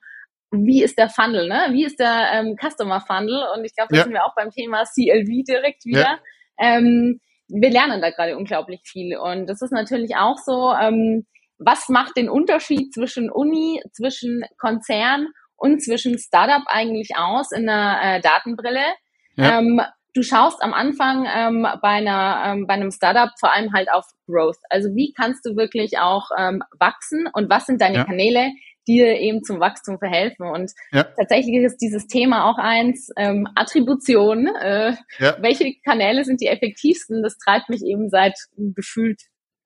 wie 0.53 0.83
ist 0.83 0.99
der 0.99 1.09
Funnel, 1.09 1.49
ne? 1.49 1.69
Wie 1.71 1.85
ist 1.85 2.01
der 2.01 2.29
ähm, 2.33 2.57
Customer 2.57 3.01
Funnel? 3.01 3.45
Und 3.57 3.65
ich 3.65 3.75
glaube, 3.75 3.89
da 3.93 3.99
ja. 3.99 4.03
sind 4.05 4.13
wir 4.13 4.25
auch 4.25 4.35
beim 4.35 4.51
Thema 4.51 4.85
CLV 4.85 5.45
direkt 5.47 5.85
wieder. 5.85 6.01
Ja. 6.01 6.79
Ähm, 6.79 7.21
wir 7.49 7.71
lernen 7.71 8.01
da 8.01 8.11
gerade 8.11 8.37
unglaublich 8.37 8.81
viel. 8.85 9.17
Und 9.17 9.49
das 9.49 9.63
ist 9.63 9.73
natürlich 9.73 10.17
auch 10.17 10.39
so, 10.39 10.73
ähm, 10.73 11.27
was 11.61 11.89
macht 11.89 12.17
den 12.17 12.29
Unterschied 12.29 12.93
zwischen 12.93 13.31
Uni, 13.31 13.83
zwischen 13.93 14.43
Konzern 14.59 15.29
und 15.57 15.83
zwischen 15.83 16.19
Startup 16.19 16.63
eigentlich 16.67 17.11
aus 17.17 17.53
in 17.53 17.69
einer 17.69 18.17
äh, 18.17 18.21
Datenbrille? 18.21 18.85
Ja. 19.37 19.59
Ähm, 19.59 19.81
du 20.15 20.23
schaust 20.23 20.63
am 20.63 20.73
Anfang 20.73 21.27
ähm, 21.33 21.67
bei, 21.83 21.89
einer, 21.89 22.43
ähm, 22.47 22.67
bei 22.67 22.75
einem 22.75 22.91
Startup 22.91 23.31
vor 23.39 23.55
allem 23.55 23.73
halt 23.73 23.93
auf 23.93 24.07
Growth. 24.27 24.59
Also 24.69 24.89
wie 24.95 25.13
kannst 25.13 25.47
du 25.47 25.57
wirklich 25.57 25.99
auch 25.99 26.31
ähm, 26.37 26.63
wachsen 26.79 27.29
und 27.33 27.51
was 27.51 27.67
sind 27.67 27.81
deine 27.81 27.99
ja. 27.99 28.05
Kanäle, 28.05 28.51
die 28.89 28.97
dir 28.99 29.21
eben 29.21 29.45
zum 29.45 29.61
Wachstum 29.61 29.99
verhelfen. 29.99 30.47
Und 30.47 30.73
ja. 30.93 31.05
tatsächlich 31.05 31.63
ist 31.63 31.79
dieses 31.79 32.07
Thema 32.07 32.51
auch 32.51 32.59
eins, 32.59 33.11
ähm, 33.17 33.47
Attribution, 33.55 34.47
äh, 34.47 34.97
ja. 35.19 35.37
welche 35.41 35.75
Kanäle 35.85 36.25
sind 36.25 36.41
die 36.41 36.49
effektivsten, 36.49 37.23
das 37.23 37.39
treibt 37.39 37.69
mich 37.69 37.83
eben 37.85 38.09
seit 38.09 38.35
gefühlt 38.57 39.21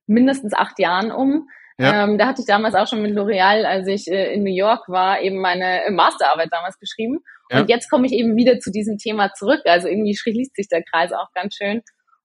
mindestens 0.07 0.53
acht 0.53 0.79
Jahren 0.79 1.11
um. 1.11 1.49
Ja. 1.79 2.05
Ähm, 2.05 2.19
da 2.19 2.27
hatte 2.27 2.41
ich 2.41 2.47
damals 2.47 2.75
auch 2.75 2.87
schon 2.87 3.03
mit 3.03 3.13
L'Oreal, 3.17 3.65
als 3.65 3.89
ich 3.89 4.07
äh, 4.07 4.33
in 4.33 4.45
New 4.45 4.55
York 4.55 4.89
war, 4.89 5.21
eben 5.21 5.41
meine 5.41 5.83
Masterarbeit 5.91 6.49
damals 6.53 6.79
geschrieben. 6.79 7.19
Ja. 7.51 7.61
Und 7.61 7.69
jetzt 7.69 7.91
komme 7.91 8.07
ich 8.07 8.13
eben 8.13 8.37
wieder 8.37 8.61
zu 8.61 8.71
diesem 8.71 8.97
Thema 8.97 9.33
zurück. 9.33 9.63
Also 9.65 9.89
irgendwie 9.89 10.17
schließt 10.17 10.55
sich 10.55 10.69
der 10.69 10.85
Kreis 10.85 11.13
auch 11.13 11.33
ganz 11.35 11.57
schön. 11.57 11.83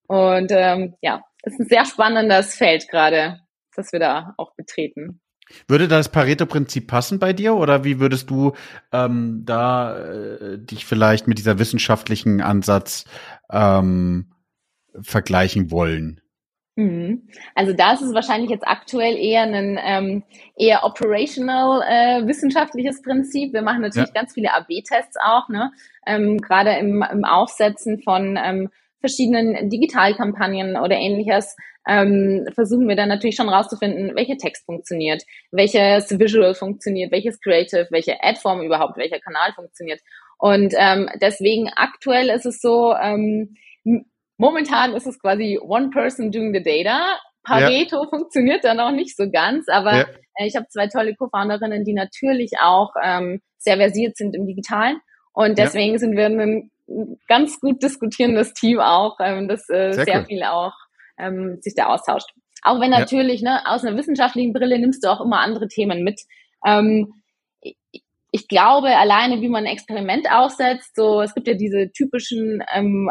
Und 0.08 0.52
ähm, 0.52 0.96
ja, 1.02 1.22
es 1.44 1.54
ist 1.54 1.60
ein 1.60 1.68
sehr 1.68 1.86
spannendes 1.86 2.56
Feld 2.56 2.88
gerade, 2.90 3.40
das 3.76 3.92
wir 3.92 4.00
da 4.00 4.34
auch 4.38 4.54
betreten. 4.56 5.22
Würde 5.68 5.88
das 5.88 6.10
Pareto-Prinzip 6.10 6.88
passen 6.88 7.18
bei 7.18 7.34
dir 7.34 7.56
oder 7.56 7.84
wie 7.84 8.00
würdest 8.00 8.30
du 8.30 8.54
ähm, 8.92 9.44
da 9.46 9.98
äh, 9.98 10.60
dich 10.60 10.86
vielleicht 10.86 11.28
mit 11.28 11.40
dieser 11.40 11.58
wissenschaftlichen 11.58 12.42
Ansatz 12.42 13.06
ähm, 13.52 14.32
vergleichen 15.02 15.72
wollen? 15.72 16.22
Mhm. 16.80 17.28
Also 17.56 17.74
da 17.74 17.92
ist 17.92 18.02
es 18.02 18.14
wahrscheinlich 18.14 18.50
jetzt 18.50 18.66
aktuell 18.66 19.18
eher 19.18 19.42
ein 19.42 19.78
ähm, 19.84 20.24
eher 20.56 20.86
operational 20.86 21.82
äh, 21.82 22.26
wissenschaftliches 22.26 23.02
Prinzip. 23.02 23.52
Wir 23.52 23.64
machen 23.64 23.82
natürlich 23.82 24.08
ja. 24.16 24.22
ganz 24.22 24.34
viele 24.34 24.54
AB-Tests 24.54 25.18
auch, 25.22 25.50
ne? 25.50 25.74
ähm, 26.08 26.38
gerade 26.38 26.78
im, 26.80 27.04
im 27.12 27.26
Aufsetzen 27.26 28.02
von 28.02 28.40
ähm, 28.42 28.70
verschiedenen 29.02 29.70
Digitalkampagnen 29.70 30.78
oder 30.78 30.96
ähnliches 30.96 31.58
ähm, 31.86 32.48
versuchen 32.56 32.88
wir 32.88 32.96
dann 32.96 33.10
natürlich 33.10 33.36
schon 33.36 33.50
rauszufinden, 33.50 34.16
welcher 34.16 34.38
Text 34.38 34.66
funktioniert, 34.66 35.24
welches 35.52 36.18
Visual 36.18 36.54
funktioniert, 36.54 37.12
welches 37.12 37.42
Creative, 37.42 37.88
welche 37.92 38.24
Ad-Form 38.24 38.62
überhaupt, 38.62 38.96
welcher 38.96 39.20
Kanal 39.20 39.52
funktioniert. 39.54 40.00
Und 40.38 40.74
ähm, 40.78 41.10
deswegen 41.22 41.70
aktuell 41.76 42.30
ist 42.30 42.46
es 42.46 42.62
so, 42.62 42.94
ähm, 42.94 43.56
Momentan 44.40 44.96
ist 44.96 45.06
es 45.06 45.20
quasi 45.20 45.60
one 45.62 45.90
person 45.90 46.32
doing 46.32 46.54
the 46.54 46.64
data. 46.64 47.20
Pareto 47.44 48.04
ja. 48.04 48.10
funktioniert 48.10 48.64
da 48.64 48.74
noch 48.74 48.92
nicht 48.92 49.18
so 49.18 49.30
ganz, 49.30 49.68
aber 49.68 49.98
ja. 49.98 50.06
äh, 50.36 50.48
ich 50.48 50.56
habe 50.56 50.68
zwei 50.70 50.88
tolle 50.88 51.14
Co-Founderinnen, 51.14 51.84
die 51.84 51.94
natürlich 51.94 52.52
auch 52.62 52.94
ähm, 53.04 53.42
sehr 53.58 53.76
versiert 53.76 54.16
sind 54.16 54.36
im 54.36 54.48
Digitalen. 54.48 55.02
Und 55.34 55.58
deswegen 55.58 55.94
ja. 55.94 56.00
sind 56.00 56.16
wir 56.16 56.28
ein 56.28 56.72
ganz 57.28 57.60
gut 57.60 57.84
diskutierendes 57.84 58.54
Team 58.54 58.80
auch, 58.80 59.18
ähm, 59.20 59.50
das 59.50 59.70
äh, 59.70 59.92
sehr, 59.92 60.06
sehr 60.06 60.20
cool. 60.20 60.26
viel 60.26 60.44
auch 60.44 60.74
ähm, 61.18 61.58
sich 61.62 61.76
da 61.76 61.88
austauscht. 61.88 62.30
Auch 62.62 62.80
wenn 62.80 62.92
natürlich, 62.92 63.42
ne, 63.42 63.62
aus 63.66 63.84
einer 63.84 63.98
wissenschaftlichen 63.98 64.54
Brille 64.54 64.80
nimmst 64.80 65.04
du 65.04 65.10
auch 65.10 65.22
immer 65.22 65.42
andere 65.42 65.68
Themen 65.68 66.04
mit. 66.04 66.22
Ähm, 66.66 67.14
ich 68.32 68.48
glaube, 68.48 68.96
alleine 68.96 69.42
wie 69.42 69.50
man 69.50 69.66
ein 69.66 69.72
Experiment 69.72 70.32
aufsetzt, 70.32 70.96
so 70.96 71.22
es 71.22 71.34
gibt 71.34 71.48
ja 71.48 71.56
diese 71.56 71.92
typischen 71.92 72.64
ähm, 72.74 73.10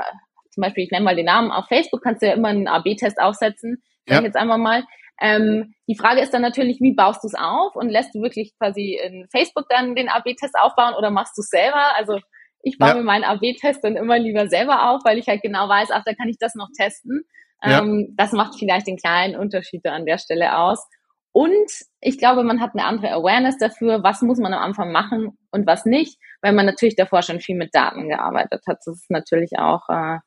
zum 0.58 0.62
Beispiel, 0.62 0.82
ich 0.82 0.90
nenne 0.90 1.04
mal 1.04 1.14
den 1.14 1.26
Namen, 1.26 1.52
auf 1.52 1.66
Facebook 1.68 2.02
kannst 2.02 2.20
du 2.20 2.26
ja 2.26 2.32
immer 2.32 2.48
einen 2.48 2.66
AB-Test 2.66 3.20
aufsetzen, 3.20 3.80
ja. 4.08 4.18
ich 4.18 4.24
jetzt 4.24 4.36
einfach 4.36 4.56
mal. 4.56 4.82
Ähm, 5.20 5.74
die 5.88 5.96
Frage 5.96 6.20
ist 6.20 6.34
dann 6.34 6.42
natürlich, 6.42 6.80
wie 6.80 6.94
baust 6.94 7.22
du 7.22 7.28
es 7.28 7.34
auf 7.36 7.76
und 7.76 7.88
lässt 7.90 8.12
du 8.12 8.22
wirklich 8.22 8.56
quasi 8.58 8.98
in 9.00 9.28
Facebook 9.30 9.66
dann 9.68 9.94
den 9.94 10.08
AB-Test 10.08 10.56
aufbauen 10.60 10.94
oder 10.94 11.10
machst 11.10 11.38
du 11.38 11.42
es 11.42 11.48
selber? 11.48 11.94
Also 11.96 12.18
ich 12.62 12.76
baue 12.78 12.88
ja. 12.88 12.94
mir 12.96 13.02
meinen 13.04 13.22
AB-Test 13.22 13.84
dann 13.84 13.94
immer 13.94 14.18
lieber 14.18 14.48
selber 14.48 14.90
auf, 14.90 15.02
weil 15.04 15.18
ich 15.18 15.28
halt 15.28 15.42
genau 15.42 15.68
weiß, 15.68 15.90
ach, 15.92 16.02
da 16.04 16.14
kann 16.14 16.28
ich 16.28 16.38
das 16.38 16.56
noch 16.56 16.68
testen. 16.76 17.22
Ja. 17.62 17.82
Ähm, 17.82 18.14
das 18.16 18.32
macht 18.32 18.58
vielleicht 18.58 18.88
den 18.88 18.96
kleinen 18.96 19.36
Unterschied 19.36 19.86
an 19.86 20.06
der 20.06 20.18
Stelle 20.18 20.58
aus. 20.58 20.84
Und 21.32 21.70
ich 22.00 22.18
glaube, 22.18 22.42
man 22.42 22.60
hat 22.60 22.72
eine 22.74 22.84
andere 22.84 23.12
Awareness 23.12 23.58
dafür, 23.58 24.02
was 24.02 24.22
muss 24.22 24.38
man 24.38 24.52
am 24.54 24.62
Anfang 24.62 24.90
machen 24.90 25.38
und 25.52 25.66
was 25.66 25.84
nicht, 25.84 26.18
weil 26.42 26.52
man 26.52 26.66
natürlich 26.66 26.96
davor 26.96 27.22
schon 27.22 27.38
viel 27.38 27.56
mit 27.56 27.74
Daten 27.74 28.08
gearbeitet 28.08 28.62
hat. 28.66 28.78
Das 28.84 28.96
ist 28.96 29.10
natürlich 29.10 29.52
auch 29.56 29.88
äh, 29.88 30.18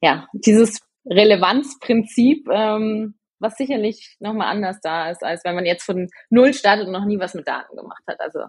ja, 0.00 0.26
dieses 0.32 0.80
Relevanzprinzip, 1.06 2.48
ähm, 2.50 3.14
was 3.38 3.56
sicherlich 3.56 4.16
nochmal 4.20 4.48
anders 4.48 4.80
da 4.82 5.10
ist, 5.10 5.22
als 5.22 5.44
wenn 5.44 5.54
man 5.54 5.64
jetzt 5.64 5.84
von 5.84 6.08
Null 6.28 6.54
startet 6.54 6.86
und 6.86 6.92
noch 6.92 7.04
nie 7.04 7.18
was 7.18 7.34
mit 7.34 7.46
Daten 7.46 7.76
gemacht 7.76 8.02
hat. 8.06 8.20
Also 8.20 8.40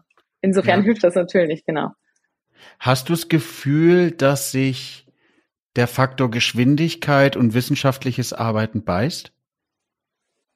insofern 0.42 0.80
ja. 0.80 0.86
hilft 0.86 1.04
das 1.04 1.16
natürlich, 1.16 1.66
genau. 1.66 1.92
Hast 2.80 3.10
du 3.10 3.14
das 3.14 3.30
Gefühl, 3.30 4.12
dass 4.12 4.52
sich 4.52 5.06
der 5.76 5.88
Faktor 5.88 6.32
Geschwindigkeit 6.32 7.38
und 7.38 7.54
wissenschaftliches 7.54 8.34
Arbeiten 8.34 8.84
beißt? 8.84 9.32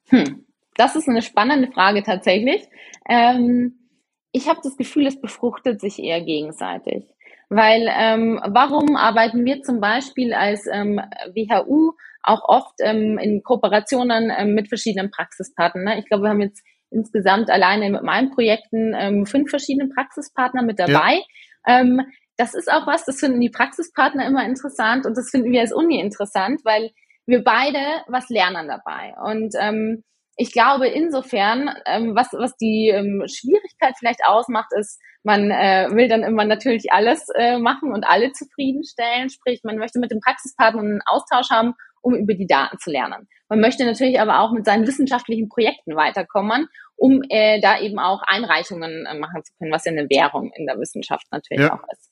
Hm, 0.08 0.44
das 0.76 0.96
ist 0.96 1.08
eine 1.08 1.22
spannende 1.22 1.72
Frage 1.72 2.02
tatsächlich. 2.02 2.68
Ähm, 3.08 3.88
ich 4.32 4.48
habe 4.48 4.60
das 4.62 4.76
Gefühl, 4.76 5.06
es 5.06 5.20
befruchtet 5.20 5.80
sich 5.80 5.98
eher 5.98 6.20
gegenseitig. 6.20 7.04
Weil 7.48 7.88
ähm, 7.90 8.40
warum 8.46 8.96
arbeiten 8.96 9.44
wir 9.44 9.62
zum 9.62 9.80
Beispiel 9.80 10.32
als 10.32 10.66
ähm, 10.72 11.00
WHU 11.34 11.92
auch 12.22 12.42
oft 12.48 12.74
ähm, 12.80 13.18
in 13.18 13.42
Kooperationen 13.42 14.32
ähm, 14.36 14.54
mit 14.54 14.68
verschiedenen 14.68 15.10
Praxispartnern? 15.10 15.84
Ne? 15.84 15.98
Ich 15.98 16.06
glaube, 16.06 16.24
wir 16.24 16.30
haben 16.30 16.40
jetzt 16.40 16.64
insgesamt 16.90 17.50
alleine 17.50 17.90
mit 17.90 18.02
meinen 18.02 18.30
Projekten 18.30 18.94
ähm, 18.96 19.26
fünf 19.26 19.50
verschiedene 19.50 19.88
Praxispartner 19.88 20.62
mit 20.62 20.78
dabei. 20.78 21.20
Ja. 21.66 21.80
Ähm, 21.80 22.00
das 22.36 22.54
ist 22.54 22.70
auch 22.70 22.86
was, 22.86 23.04
das 23.04 23.20
finden 23.20 23.40
die 23.40 23.50
Praxispartner 23.50 24.26
immer 24.26 24.44
interessant 24.44 25.06
und 25.06 25.16
das 25.16 25.30
finden 25.30 25.52
wir 25.52 25.60
als 25.60 25.72
Uni 25.72 26.00
interessant, 26.00 26.60
weil 26.64 26.90
wir 27.26 27.42
beide 27.44 27.78
was 28.08 28.28
lernen 28.28 28.68
dabei. 28.68 29.14
Und 29.22 29.54
ähm, 29.58 30.02
ich 30.36 30.52
glaube 30.52 30.88
insofern, 30.88 31.70
ähm, 31.86 32.14
was, 32.14 32.28
was 32.32 32.56
die 32.56 32.90
ähm, 32.92 33.22
Schwierigkeit 33.26 33.94
vielleicht 33.98 34.20
ausmacht, 34.26 34.70
ist, 34.78 35.00
man 35.24 35.50
äh, 35.50 35.88
will 35.90 36.06
dann 36.06 36.22
immer 36.22 36.44
natürlich 36.44 36.92
alles 36.92 37.28
äh, 37.34 37.58
machen 37.58 37.92
und 37.92 38.04
alle 38.04 38.32
zufriedenstellen. 38.32 39.30
Sprich, 39.30 39.62
man 39.64 39.78
möchte 39.78 39.98
mit 39.98 40.10
dem 40.10 40.20
Praxispartner 40.20 40.82
einen 40.82 41.02
Austausch 41.06 41.50
haben, 41.50 41.74
um 42.02 42.14
über 42.14 42.34
die 42.34 42.46
Daten 42.46 42.78
zu 42.78 42.90
lernen. 42.90 43.26
Man 43.48 43.60
möchte 43.60 43.84
natürlich 43.84 44.20
aber 44.20 44.40
auch 44.40 44.52
mit 44.52 44.66
seinen 44.66 44.86
wissenschaftlichen 44.86 45.48
Projekten 45.48 45.96
weiterkommen, 45.96 46.68
um 46.96 47.22
äh, 47.30 47.60
da 47.60 47.80
eben 47.80 47.98
auch 47.98 48.22
Einreichungen 48.22 49.06
äh, 49.06 49.18
machen 49.18 49.42
zu 49.42 49.52
können, 49.58 49.72
was 49.72 49.86
ja 49.86 49.92
eine 49.92 50.08
Währung 50.10 50.52
in 50.54 50.66
der 50.66 50.78
Wissenschaft 50.78 51.26
natürlich 51.30 51.64
ja. 51.64 51.74
auch 51.74 51.84
ist. 51.90 52.10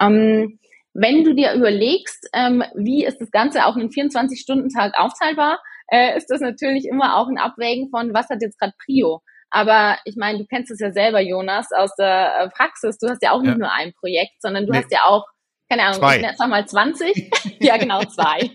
Ähm, 0.00 0.58
wenn 0.94 1.24
du 1.24 1.34
dir 1.34 1.52
überlegst, 1.52 2.30
ähm, 2.32 2.62
wie 2.74 3.04
ist 3.04 3.20
das 3.20 3.30
Ganze 3.30 3.66
auf 3.66 3.74
einen 3.74 3.90
24-Stunden-Tag 3.90 4.94
aufteilbar, 4.96 5.60
äh, 5.88 6.16
ist 6.16 6.30
das 6.30 6.40
natürlich 6.40 6.86
immer 6.86 7.16
auch 7.16 7.28
ein 7.28 7.38
Abwägen 7.38 7.90
von, 7.90 8.14
was 8.14 8.30
hat 8.30 8.40
jetzt 8.40 8.58
gerade 8.58 8.72
Prio. 8.82 9.20
Aber 9.54 9.98
ich 10.04 10.16
meine, 10.16 10.38
du 10.38 10.46
kennst 10.46 10.72
es 10.72 10.80
ja 10.80 10.90
selber, 10.90 11.20
Jonas, 11.20 11.68
aus 11.70 11.94
der 11.94 12.40
äh, 12.40 12.48
Praxis. 12.48 12.98
Du 12.98 13.08
hast 13.08 13.22
ja 13.22 13.30
auch 13.30 13.40
nicht 13.40 13.52
ja. 13.52 13.58
nur 13.58 13.72
ein 13.72 13.92
Projekt, 13.92 14.42
sondern 14.42 14.66
du 14.66 14.72
nee. 14.72 14.78
hast 14.78 14.90
ja 14.90 15.04
auch, 15.06 15.24
keine 15.70 15.84
Ahnung, 15.84 16.00
zwei. 16.00 16.16
ich 16.18 16.36
sag 16.36 16.48
mal 16.48 16.66
20. 16.66 17.32
ja, 17.60 17.76
genau, 17.76 18.00
zwei. 18.00 18.50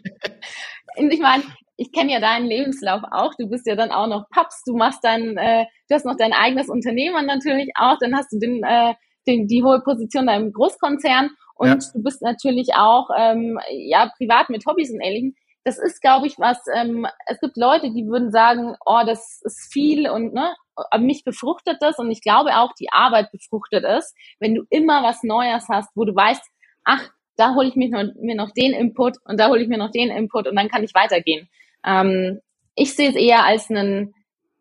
Und 0.98 1.14
ich 1.14 1.22
meine, 1.22 1.44
ich 1.78 1.94
kenne 1.94 2.12
ja 2.12 2.20
deinen 2.20 2.48
Lebenslauf 2.48 3.02
auch. 3.12 3.34
Du 3.40 3.48
bist 3.48 3.66
ja 3.66 3.78
dann 3.78 3.92
auch 3.92 4.08
noch 4.08 4.26
Paps. 4.30 4.62
Du 4.66 4.76
machst 4.76 5.00
dann, 5.02 5.38
äh, 5.38 5.64
du 5.88 5.96
hast 5.96 6.06
noch 6.06 6.18
dein 6.18 6.34
eigenes 6.34 6.68
Unternehmen 6.68 7.26
natürlich 7.26 7.70
auch. 7.76 7.98
Dann 8.02 8.14
hast 8.14 8.34
du 8.34 8.38
den, 8.38 8.62
äh, 8.64 8.94
den, 9.26 9.48
die 9.48 9.64
hohe 9.64 9.80
Position 9.80 10.28
da 10.28 10.36
im 10.36 10.52
Großkonzern. 10.52 11.30
Und 11.56 11.68
ja. 11.68 11.92
du 11.94 12.04
bist 12.04 12.22
natürlich 12.22 12.72
auch, 12.76 13.08
ähm, 13.18 13.58
ja, 13.72 14.12
privat 14.18 14.50
mit 14.50 14.66
Hobbys 14.66 14.92
und 14.92 15.00
Ähnlichem 15.00 15.34
das 15.64 15.78
ist, 15.78 16.02
glaube 16.02 16.28
ich, 16.28 16.40
was, 16.40 16.60
ähm, 16.76 17.06
es 17.28 17.40
gibt 17.40 17.58
Leute, 17.58 17.92
die 17.92 18.08
würden 18.08 18.32
sagen, 18.32 18.76
oh, 18.86 19.02
das 19.06 19.42
ist 19.44 19.72
viel 19.72 20.10
und 20.10 20.34
ne, 20.34 20.56
aber 20.76 21.04
mich 21.04 21.24
befruchtet 21.24 21.78
das 21.82 22.00
und 22.00 22.10
ich 22.12 22.22
glaube 22.22 22.56
auch, 22.58 22.74
die 22.74 22.92
Arbeit 22.92 23.32
befruchtet 23.32 23.84
es, 23.84 24.14
wenn 24.40 24.56
du 24.56 24.64
immer 24.70 25.04
was 25.04 25.24
Neues 25.24 25.68
hast, 25.70 25.90
wo 25.96 26.06
du 26.06 26.16
weißt, 26.16 26.44
ach, 26.86 27.10
da 27.36 27.56
hole 27.56 27.68
ich 27.68 27.76
mir 27.76 27.90
noch, 27.90 28.14
mir 28.16 28.36
noch 28.36 28.52
den 28.52 28.74
Input 28.74 29.18
und 29.26 29.40
da 29.40 29.50
hole 29.50 29.62
ich 29.62 29.68
mir 29.68 29.78
noch 29.78 29.92
den 29.92 30.10
Input 30.10 30.48
und 30.48 30.56
dann 30.56 30.70
kann 30.70 30.84
ich 30.84 30.94
weitergehen. 30.94 31.50
Ähm, 31.86 32.40
ich 32.76 32.96
sehe 32.96 33.10
es 33.10 33.16
eher 33.16 33.46
als 33.46 33.70
ein 33.70 34.14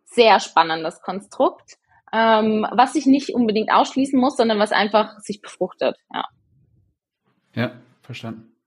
sehr 0.05 0.41
spannendes 0.41 1.01
Konstrukt, 1.03 1.77
ähm, 2.13 2.67
was 2.71 2.95
sich 2.95 3.07
nicht 3.07 3.35
unbedingt 3.35 3.73
ausschließen 3.73 4.19
muss, 4.19 4.37
sondern 4.37 4.59
was 4.59 4.73
einfach 4.73 5.19
sich 5.21 5.41
befruchtet. 5.41 5.97
Ja, 6.13 6.25
ja 7.55 7.73
verstanden. 8.03 8.58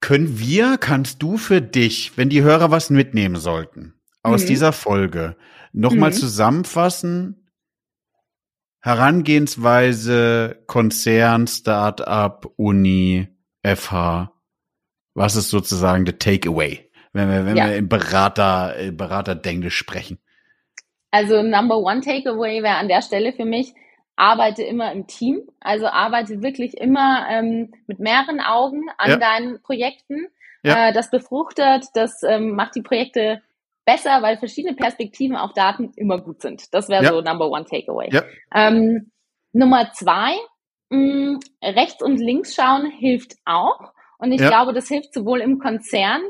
Können 0.00 0.38
wir, 0.38 0.78
kannst 0.78 1.22
du 1.22 1.36
für 1.38 1.60
dich, 1.60 2.16
wenn 2.16 2.28
die 2.28 2.42
Hörer 2.42 2.70
was 2.70 2.90
mitnehmen 2.90 3.36
sollten 3.36 3.94
aus 4.22 4.44
mhm. 4.44 4.46
dieser 4.46 4.72
Folge, 4.72 5.36
nochmal 5.72 6.10
mhm. 6.10 6.14
zusammenfassen? 6.14 7.48
Herangehensweise 8.80 10.62
Konzern, 10.66 11.46
Startup, 11.48 12.46
Uni, 12.56 13.28
FH. 13.64 14.32
Was 15.14 15.34
ist 15.34 15.50
sozusagen 15.50 16.04
der 16.04 16.18
Takeaway, 16.18 16.88
wenn 17.12 17.28
wir, 17.28 17.44
wenn 17.44 17.56
ja. 17.56 17.68
wir 17.68 17.76
im 17.76 17.88
Berater, 17.88 18.76
Beraterdenglisch 18.92 19.76
sprechen? 19.76 20.18
Also 21.10 21.42
Number 21.42 21.78
One 21.78 22.02
Takeaway 22.02 22.62
wäre 22.62 22.76
an 22.76 22.88
der 22.88 23.02
Stelle 23.02 23.32
für 23.32 23.44
mich, 23.44 23.74
arbeite 24.18 24.62
immer 24.62 24.92
im 24.92 25.06
Team. 25.06 25.48
Also 25.60 25.86
arbeite 25.86 26.42
wirklich 26.42 26.76
immer 26.76 27.26
ähm, 27.30 27.72
mit 27.86 28.00
mehreren 28.00 28.40
Augen 28.40 28.86
an 28.98 29.10
ja. 29.10 29.16
deinen 29.16 29.62
Projekten. 29.62 30.26
Ja. 30.62 30.88
Äh, 30.88 30.92
das 30.92 31.10
befruchtet, 31.10 31.86
das 31.94 32.22
ähm, 32.24 32.56
macht 32.56 32.74
die 32.74 32.82
Projekte 32.82 33.40
besser, 33.86 34.20
weil 34.20 34.36
verschiedene 34.36 34.74
Perspektiven 34.74 35.36
auf 35.36 35.52
Daten 35.52 35.92
immer 35.96 36.18
gut 36.20 36.42
sind. 36.42 36.74
Das 36.74 36.88
wäre 36.88 37.04
ja. 37.04 37.10
so 37.10 37.20
Number 37.20 37.48
One 37.48 37.64
Takeaway. 37.64 38.10
Ähm, 38.54 39.12
Nummer 39.52 39.92
zwei, 39.92 40.34
mh, 40.90 40.98
mm, 40.98 41.40
rechts 41.62 42.02
und 42.02 42.18
links 42.18 42.54
schauen 42.54 42.90
hilft 42.90 43.36
auch. 43.44 43.92
Und 44.18 44.32
ich 44.32 44.38
glaube, 44.38 44.72
das 44.72 44.88
hilft 44.88 45.14
sowohl 45.14 45.40
im 45.40 45.60
Konzern, 45.60 46.22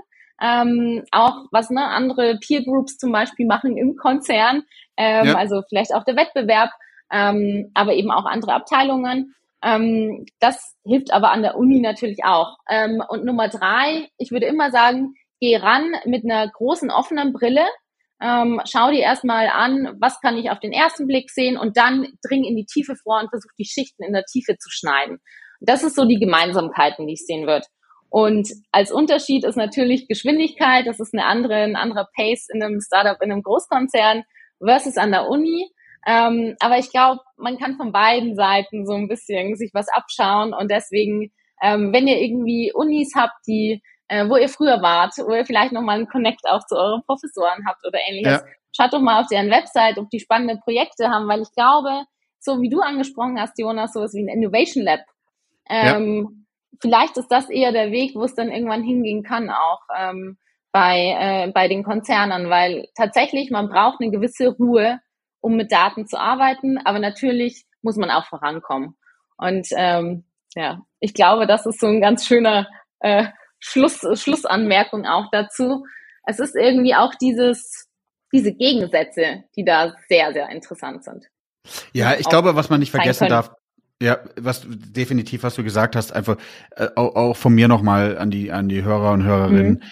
ähm, 0.43 1.05
auch 1.11 1.47
was 1.51 1.71
ne, 1.71 1.83
andere 1.83 2.39
Peer 2.39 2.63
Groups 2.63 2.99
zum 2.99 3.13
Beispiel 3.13 3.47
machen 3.47 3.79
im 3.79 3.97
Konzern, 3.97 4.63
ähm, 4.99 5.35
also 5.35 5.63
vielleicht 5.69 5.95
auch 5.95 6.05
der 6.05 6.17
Wettbewerb, 6.17 6.71
ähm, 7.13 7.71
aber 7.75 7.95
eben 7.95 8.11
auch 8.11 8.27
andere 8.27 8.53
Abteilungen. 8.53 9.35
Ähm, 9.63 10.27
das 10.41 10.77
hilft 10.85 11.13
aber 11.13 11.33
an 11.33 11.43
der 11.43 11.57
Uni 11.57 11.81
natürlich 11.81 12.25
auch. 12.25 12.57
Ähm, 12.71 13.03
und 13.09 13.25
Nummer 13.25 13.49
drei, 13.49 14.09
ich 14.19 14.31
würde 14.31 14.47
immer 14.47 14.71
sagen, 14.71 15.15
geh 15.41 15.57
ran 15.57 15.93
mit 16.05 16.25
einer 16.25 16.49
großen 16.49 16.91
offenen 16.91 17.33
Brille. 17.33 17.67
Ähm, 18.21 18.61
schau 18.65 18.91
dir 18.91 19.01
erstmal 19.01 19.49
an, 19.49 19.97
was 20.01 20.21
kann 20.21 20.37
ich 20.37 20.51
auf 20.51 20.59
den 20.59 20.73
ersten 20.73 21.07
Blick 21.07 21.31
sehen 21.31 21.57
und 21.57 21.77
dann 21.77 22.09
dring 22.27 22.45
in 22.45 22.57
die 22.57 22.67
Tiefe 22.67 22.95
vor 22.97 23.21
und 23.21 23.31
versuch 23.31 23.53
die 23.59 23.65
Schichten 23.65 24.03
in 24.03 24.13
der 24.13 24.25
Tiefe 24.25 24.57
zu 24.59 24.71
schneiden. 24.71 25.19
Das 25.61 25.83
ist 25.85 25.97
so 25.97 26.05
die 26.05 26.19
Gemeinsamkeiten, 26.19 27.07
die 27.07 27.15
ich 27.15 27.27
sehen 27.27 27.47
würde. 27.47 27.67
Und 28.11 28.49
als 28.73 28.91
Unterschied 28.91 29.45
ist 29.45 29.57
natürlich 29.57 30.09
Geschwindigkeit, 30.09 30.87
das 30.87 30.99
ist 30.99 31.15
eine 31.15 31.27
andere, 31.27 31.57
ein 31.57 31.77
anderer 31.77 32.09
Pace 32.17 32.49
in 32.53 32.63
einem 32.63 32.81
Startup, 32.81 33.21
in 33.21 33.31
einem 33.31 33.43
Großkonzern 33.43 34.25
versus 34.65 34.97
an 34.97 35.13
der 35.13 35.29
Uni. 35.29 35.71
Ähm, 36.07 36.57
aber 36.61 36.79
ich 36.79 36.91
glaube, 36.91 37.21
man 37.37 37.59
kann 37.59 37.77
von 37.77 37.93
beiden 37.93 38.35
Seiten 38.37 38.87
so 38.87 38.95
ein 38.95 39.09
bisschen 39.09 39.57
sich 39.57 39.71
was 39.75 39.89
abschauen 39.89 40.55
und 40.55 40.71
deswegen, 40.71 41.33
ähm, 41.63 41.93
wenn 41.93 42.07
ihr 42.07 42.21
irgendwie 42.21 42.73
Unis 42.75 43.13
habt, 43.17 43.47
die 43.47 43.83
äh, 44.09 44.29
wo 44.29 44.37
ihr 44.37 44.49
früher 44.49 44.83
wart, 44.83 45.13
wo 45.19 45.35
ihr 45.35 45.45
vielleicht 45.45 45.73
nochmal 45.73 45.97
einen 45.97 46.09
Connect 46.09 46.45
auch 46.49 46.65
zu 46.67 46.77
euren 46.77 47.03
Professoren 47.05 47.65
habt 47.67 47.87
oder 47.87 47.99
ähnliches. 48.09 48.41
Ja. 48.41 48.47
Schaut 48.75 48.93
doch 48.93 49.01
mal 49.01 49.21
auf 49.21 49.27
deren 49.29 49.51
Website, 49.51 49.99
ob 49.99 50.11
die 50.11 50.21
spannende 50.21 50.57
Projekte 50.63 51.09
haben, 51.09 51.29
weil 51.29 51.43
ich 51.43 51.53
glaube, 51.53 52.05
so 52.41 52.61
wie 52.61 52.69
du 52.69 52.81
angesprochen 52.81 53.41
hast, 53.41 53.59
Jonas, 53.59 53.93
sowas 53.93 54.15
wie 54.15 54.23
ein 54.23 54.29
Innovation 54.29 54.85
Lab. 54.85 55.01
Ähm, 55.69 56.21
ja. 56.21 56.79
Vielleicht 56.81 57.17
ist 57.17 57.29
das 57.29 57.51
eher 57.51 57.73
der 57.73 57.91
Weg, 57.91 58.15
wo 58.15 58.23
es 58.23 58.35
dann 58.35 58.51
irgendwann 58.51 58.83
hingehen 58.83 59.23
kann, 59.23 59.51
auch 59.51 59.81
ähm, 59.97 60.39
bei, 60.71 61.17
äh, 61.19 61.53
bei 61.53 61.67
den 61.67 61.83
Konzernen, 61.83 62.51
weil 62.51 62.89
tatsächlich 62.95 63.51
man 63.51 63.69
braucht 63.69 64.01
eine 64.01 64.11
gewisse 64.11 64.55
Ruhe, 64.57 65.01
um 65.41 65.57
mit 65.57 65.73
Daten 65.73 66.07
zu 66.07 66.19
arbeiten, 66.19 66.79
aber 66.79 66.99
natürlich 66.99 67.65
muss 67.83 67.97
man 67.97 68.11
auch 68.11 68.27
vorankommen. 68.27 68.97
Und 69.37 69.69
ähm, 69.77 70.25
ja, 70.55 70.83
ich 71.01 71.15
glaube, 71.15 71.47
das 71.47 71.67
ist 71.67 71.81
so 71.81 71.87
ein 71.87 72.01
ganz 72.01 72.27
schöner 72.27 72.69
äh, 73.01 73.27
Schluss, 73.61 74.01
Schlussanmerkung 74.15 75.07
auch 75.07 75.27
dazu. 75.31 75.85
Es 76.27 76.39
ist 76.39 76.57
irgendwie 76.57 76.95
auch 76.95 77.15
dieses, 77.15 77.89
diese 78.33 78.53
Gegensätze, 78.53 79.45
die 79.57 79.65
da 79.65 79.95
sehr, 80.09 80.33
sehr 80.33 80.49
interessant 80.51 81.05
sind. 81.05 81.27
Ja, 81.93 82.15
ich 82.15 82.29
glaube, 82.29 82.57
was 82.57 82.71
man 82.71 82.81
nicht 82.81 82.91
vergessen 82.91 83.29
darf, 83.29 83.53
ja, 84.01 84.19
was 84.37 84.63
definitiv, 84.67 85.43
was 85.43 85.57
du 85.57 85.65
gesagt 85.65 85.97
hast, 85.97 86.13
einfach 86.13 86.37
äh, 86.77 86.89
auch, 86.95 87.17
auch 87.17 87.37
von 87.37 87.53
mir 87.53 87.67
nochmal 87.69 88.17
an 88.17 88.31
die 88.31 88.53
an 88.53 88.69
die 88.69 88.85
Hörer 88.85 89.13
und 89.13 89.25
Hörerinnen. 89.25 89.73
Mhm. 89.73 89.83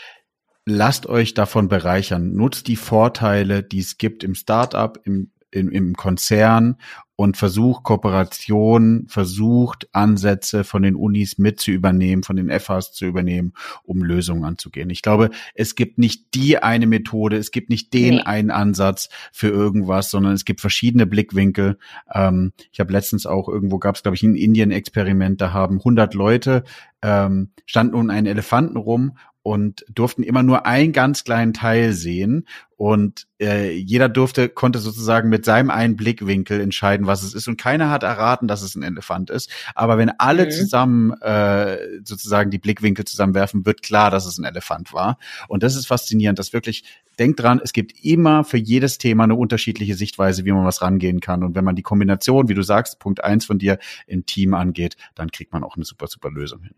Lasst 0.64 1.06
euch 1.06 1.34
davon 1.34 1.68
bereichern. 1.68 2.32
Nutzt 2.32 2.68
die 2.68 2.76
Vorteile, 2.76 3.62
die 3.62 3.80
es 3.80 3.98
gibt 3.98 4.24
im 4.24 4.34
Startup, 4.34 4.98
im 5.04 5.32
im, 5.56 5.70
im 5.70 5.94
Konzern 5.94 6.76
und 7.16 7.38
versucht 7.38 7.82
Kooperation, 7.82 9.06
versucht 9.08 9.88
Ansätze 9.92 10.64
von 10.64 10.82
den 10.82 10.94
Unis 10.94 11.38
mit 11.38 11.58
zu 11.58 11.70
übernehmen, 11.70 12.22
von 12.22 12.36
den 12.36 12.50
FHs 12.50 12.92
zu 12.92 13.06
übernehmen, 13.06 13.54
um 13.84 14.02
Lösungen 14.02 14.44
anzugehen. 14.44 14.90
Ich 14.90 15.00
glaube, 15.00 15.30
es 15.54 15.74
gibt 15.74 15.96
nicht 15.98 16.34
die 16.34 16.58
eine 16.58 16.86
Methode, 16.86 17.38
es 17.38 17.50
gibt 17.50 17.70
nicht 17.70 17.94
den 17.94 18.16
nee. 18.16 18.22
einen 18.22 18.50
Ansatz 18.50 19.08
für 19.32 19.48
irgendwas, 19.48 20.10
sondern 20.10 20.34
es 20.34 20.44
gibt 20.44 20.60
verschiedene 20.60 21.06
Blickwinkel. 21.06 21.78
Ähm, 22.12 22.52
ich 22.70 22.80
habe 22.80 22.92
letztens 22.92 23.24
auch 23.24 23.48
irgendwo 23.48 23.78
gab 23.78 23.96
es, 23.96 24.02
glaube 24.02 24.16
ich, 24.16 24.22
ein 24.22 24.36
Indien-Experiment, 24.36 25.40
da 25.40 25.54
haben 25.54 25.78
100 25.78 26.12
Leute 26.12 26.64
ähm, 27.02 27.50
standen 27.64 27.94
um 27.94 28.10
einen 28.10 28.26
Elefanten 28.26 28.76
rum 28.76 29.16
und 29.46 29.84
durften 29.88 30.24
immer 30.24 30.42
nur 30.42 30.66
einen 30.66 30.92
ganz 30.92 31.22
kleinen 31.22 31.54
Teil 31.54 31.92
sehen 31.92 32.48
und 32.74 33.28
äh, 33.40 33.70
jeder 33.70 34.08
durfte 34.08 34.48
konnte 34.48 34.80
sozusagen 34.80 35.28
mit 35.28 35.44
seinem 35.44 35.70
einen 35.70 35.94
Blickwinkel 35.94 36.60
entscheiden, 36.60 37.06
was 37.06 37.22
es 37.22 37.32
ist 37.32 37.46
und 37.46 37.56
keiner 37.56 37.88
hat 37.88 38.02
erraten, 38.02 38.48
dass 38.48 38.62
es 38.62 38.74
ein 38.74 38.82
Elefant 38.82 39.30
ist. 39.30 39.48
Aber 39.76 39.98
wenn 39.98 40.10
alle 40.10 40.46
mhm. 40.46 40.50
zusammen 40.50 41.12
äh, 41.20 41.78
sozusagen 42.02 42.50
die 42.50 42.58
Blickwinkel 42.58 43.04
zusammenwerfen, 43.04 43.64
wird 43.66 43.82
klar, 43.82 44.10
dass 44.10 44.26
es 44.26 44.36
ein 44.36 44.44
Elefant 44.44 44.92
war. 44.92 45.16
Und 45.46 45.62
das 45.62 45.76
ist 45.76 45.86
faszinierend, 45.86 46.40
dass 46.40 46.52
wirklich 46.52 46.82
denkt 47.20 47.38
dran, 47.38 47.60
es 47.62 47.72
gibt 47.72 48.04
immer 48.04 48.42
für 48.42 48.58
jedes 48.58 48.98
Thema 48.98 49.22
eine 49.22 49.36
unterschiedliche 49.36 49.94
Sichtweise, 49.94 50.44
wie 50.44 50.50
man 50.50 50.64
was 50.64 50.82
rangehen 50.82 51.20
kann. 51.20 51.44
Und 51.44 51.54
wenn 51.54 51.64
man 51.64 51.76
die 51.76 51.82
Kombination, 51.82 52.48
wie 52.48 52.54
du 52.54 52.62
sagst, 52.62 52.98
Punkt 52.98 53.22
eins 53.22 53.44
von 53.44 53.60
dir 53.60 53.78
im 54.08 54.26
Team 54.26 54.54
angeht, 54.54 54.96
dann 55.14 55.30
kriegt 55.30 55.52
man 55.52 55.62
auch 55.62 55.76
eine 55.76 55.84
super 55.84 56.08
super 56.08 56.32
Lösung 56.32 56.64
hin. 56.64 56.74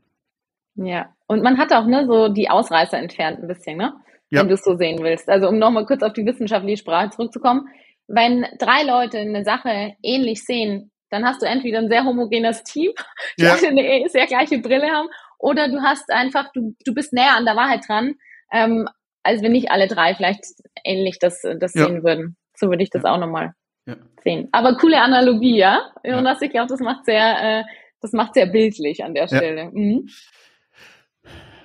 Ja, 0.78 1.12
und 1.26 1.42
man 1.42 1.58
hat 1.58 1.72
auch 1.72 1.86
ne, 1.86 2.06
so 2.06 2.28
die 2.28 2.48
Ausreißer 2.48 2.98
entfernt 2.98 3.40
ein 3.40 3.48
bisschen, 3.48 3.76
ne? 3.76 3.94
Ja. 4.30 4.40
Wenn 4.40 4.48
du 4.48 4.54
es 4.54 4.62
so 4.62 4.76
sehen 4.76 4.98
willst. 5.02 5.28
Also 5.28 5.48
um 5.48 5.58
nochmal 5.58 5.86
kurz 5.86 6.02
auf 6.02 6.12
die 6.12 6.24
wissenschaftliche 6.24 6.76
Sprache 6.76 7.10
zurückzukommen. 7.10 7.68
Wenn 8.06 8.46
drei 8.58 8.84
Leute 8.84 9.18
eine 9.18 9.42
Sache 9.44 9.94
ähnlich 10.02 10.44
sehen, 10.44 10.90
dann 11.10 11.24
hast 11.24 11.42
du 11.42 11.46
entweder 11.46 11.78
ein 11.78 11.88
sehr 11.88 12.04
homogenes 12.04 12.62
Team, 12.62 12.92
die 13.38 13.44
ja. 13.44 13.54
eine 13.54 14.08
sehr 14.08 14.26
gleiche 14.26 14.58
Brille 14.58 14.88
haben, 14.88 15.08
oder 15.38 15.68
du 15.68 15.80
hast 15.82 16.10
einfach, 16.10 16.52
du, 16.52 16.74
du 16.84 16.94
bist 16.94 17.12
näher 17.12 17.36
an 17.36 17.44
der 17.44 17.56
Wahrheit 17.56 17.88
dran, 17.88 18.14
ähm, 18.52 18.88
als 19.22 19.42
wenn 19.42 19.52
nicht 19.52 19.70
alle 19.70 19.88
drei 19.88 20.14
vielleicht 20.14 20.44
ähnlich 20.84 21.18
das, 21.18 21.42
das 21.42 21.74
ja. 21.74 21.86
sehen 21.86 22.04
würden. 22.04 22.36
So 22.54 22.68
würde 22.68 22.82
ich 22.82 22.90
das 22.90 23.04
ja. 23.04 23.12
auch 23.12 23.18
nochmal 23.18 23.52
ja. 23.86 23.96
sehen. 24.22 24.48
Aber 24.52 24.76
coole 24.76 25.00
Analogie, 25.00 25.56
ja? 25.56 25.90
Jonas, 26.04 26.42
ich 26.42 26.50
glaube, 26.50 26.68
das 26.68 26.80
macht 26.80 27.04
sehr, 27.04 27.60
äh, 27.60 27.64
das 28.00 28.12
macht 28.12 28.34
sehr 28.34 28.46
bildlich 28.46 29.04
an 29.04 29.14
der 29.14 29.26
Stelle. 29.26 29.70
Mhm 29.72 30.08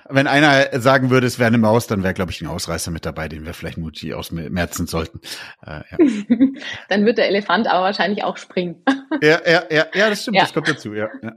wenn 0.08 0.26
einer 0.26 0.80
sagen 0.80 1.10
würde, 1.10 1.26
es 1.26 1.38
wäre 1.38 1.48
eine 1.48 1.58
Maus, 1.58 1.86
dann 1.86 2.02
wäre, 2.02 2.14
glaube 2.14 2.30
ich, 2.30 2.40
ein 2.40 2.46
Ausreißer 2.46 2.90
mit 2.90 3.06
dabei, 3.06 3.28
den 3.28 3.46
wir 3.46 3.54
vielleicht 3.54 3.78
mutig 3.78 4.14
ausmerzen 4.14 4.86
sollten. 4.86 5.20
Äh, 5.64 5.80
ja. 5.90 5.98
dann 6.88 7.06
wird 7.06 7.18
der 7.18 7.28
Elefant 7.28 7.66
aber 7.66 7.84
wahrscheinlich 7.84 8.24
auch 8.24 8.36
springen. 8.36 8.82
ja, 9.22 9.40
ja, 9.46 9.64
ja, 9.70 9.86
ja, 9.94 10.10
das 10.10 10.22
stimmt, 10.22 10.36
ja. 10.36 10.42
das 10.42 10.52
kommt 10.52 10.68
dazu, 10.68 10.94
ja. 10.94 11.08
Ja. 11.22 11.32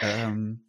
Ähm, 0.00 0.64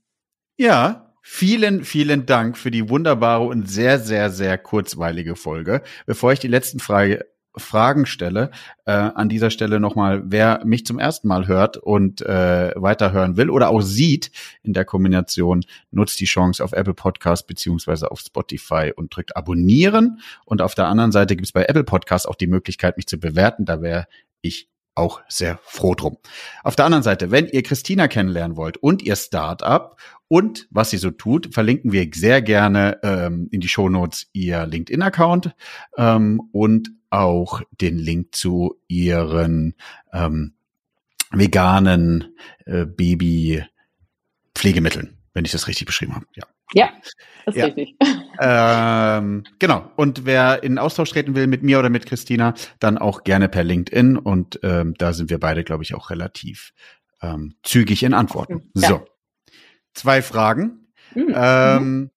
ja, 0.57 1.13
vielen, 1.21 1.83
vielen 1.83 2.25
Dank 2.25 2.57
für 2.57 2.71
die 2.71 2.89
wunderbare 2.89 3.43
und 3.43 3.69
sehr, 3.69 3.99
sehr, 3.99 4.29
sehr 4.29 4.57
kurzweilige 4.57 5.35
Folge. 5.35 5.81
Bevor 6.05 6.31
ich 6.31 6.39
die 6.39 6.47
letzten 6.47 6.79
Frage 6.79 7.25
Fragen 7.57 8.05
stelle. 8.05 8.51
Äh, 8.85 8.91
an 8.91 9.29
dieser 9.29 9.49
Stelle 9.49 9.79
nochmal, 9.79 10.23
wer 10.25 10.63
mich 10.65 10.85
zum 10.85 10.99
ersten 10.99 11.27
Mal 11.27 11.47
hört 11.47 11.77
und 11.77 12.21
äh, 12.21 12.71
weiterhören 12.75 13.37
will 13.37 13.49
oder 13.49 13.69
auch 13.69 13.81
sieht 13.81 14.31
in 14.63 14.73
der 14.73 14.85
Kombination, 14.85 15.63
nutzt 15.91 16.19
die 16.19 16.25
Chance 16.25 16.63
auf 16.63 16.73
Apple 16.73 16.93
Podcast 16.93 17.47
beziehungsweise 17.47 18.11
auf 18.11 18.19
Spotify 18.19 18.91
und 18.95 19.15
drückt 19.15 19.35
abonnieren. 19.35 20.19
Und 20.45 20.61
auf 20.61 20.75
der 20.75 20.87
anderen 20.87 21.11
Seite 21.11 21.35
gibt 21.35 21.47
es 21.47 21.51
bei 21.51 21.65
Apple 21.65 21.83
Podcast 21.83 22.27
auch 22.27 22.35
die 22.35 22.47
Möglichkeit, 22.47 22.97
mich 22.97 23.07
zu 23.07 23.19
bewerten. 23.19 23.65
Da 23.65 23.81
wäre 23.81 24.07
ich 24.41 24.69
auch 24.95 25.21
sehr 25.27 25.59
froh 25.63 25.93
drum. 25.93 26.17
Auf 26.63 26.75
der 26.75 26.85
anderen 26.85 27.03
Seite, 27.03 27.29
wenn 27.29 27.47
ihr 27.47 27.63
Christina 27.63 28.07
kennenlernen 28.07 28.57
wollt 28.57 28.77
und 28.77 29.03
ihr 29.03 29.15
Startup 29.15 29.97
und 30.27 30.67
was 30.71 30.89
sie 30.89 30.97
so 30.97 31.11
tut, 31.11 31.53
verlinken 31.53 31.91
wir 31.91 32.09
sehr 32.13 32.41
gerne 32.41 32.99
ähm, 33.03 33.47
in 33.51 33.59
die 33.59 33.67
Shownotes 33.67 34.27
ihr 34.33 34.65
LinkedIn-Account 34.65 35.53
ähm, 35.97 36.41
und 36.51 36.91
auch 37.19 37.61
den 37.81 37.97
Link 37.97 38.35
zu 38.35 38.79
ihren 38.87 39.73
ähm, 40.13 40.53
veganen 41.31 42.35
äh, 42.65 42.85
Baby-Pflegemitteln, 42.85 45.17
wenn 45.33 45.45
ich 45.45 45.51
das 45.51 45.67
richtig 45.67 45.87
beschrieben 45.87 46.13
habe. 46.15 46.27
Ja. 46.35 46.43
Ja, 46.73 46.89
das 47.45 47.55
ist 47.55 47.59
ja. 47.59 47.65
richtig. 47.65 47.95
Ähm, 48.37 49.45
genau. 49.59 49.89
Und 49.95 50.25
wer 50.25 50.61
in 50.61 50.77
Austausch 50.77 51.11
treten 51.11 51.35
will 51.35 51.47
mit 51.47 51.63
mir 51.63 51.79
oder 51.79 51.89
mit 51.89 52.05
Christina, 52.05 52.53
dann 52.79 52.97
auch 52.97 53.23
gerne 53.23 53.47
per 53.47 53.63
LinkedIn. 53.63 54.17
Und 54.17 54.59
ähm, 54.61 54.93
da 54.97 55.13
sind 55.13 55.29
wir 55.29 55.39
beide, 55.39 55.63
glaube 55.63 55.83
ich, 55.83 55.95
auch 55.95 56.09
relativ 56.09 56.73
ähm, 57.21 57.55
zügig 57.63 58.03
in 58.03 58.13
Antworten. 58.13 58.71
Ja. 58.75 58.89
So. 58.89 59.05
Zwei 59.93 60.21
Fragen. 60.21 60.89
Mhm. 61.13 61.33
Ähm, 61.33 62.11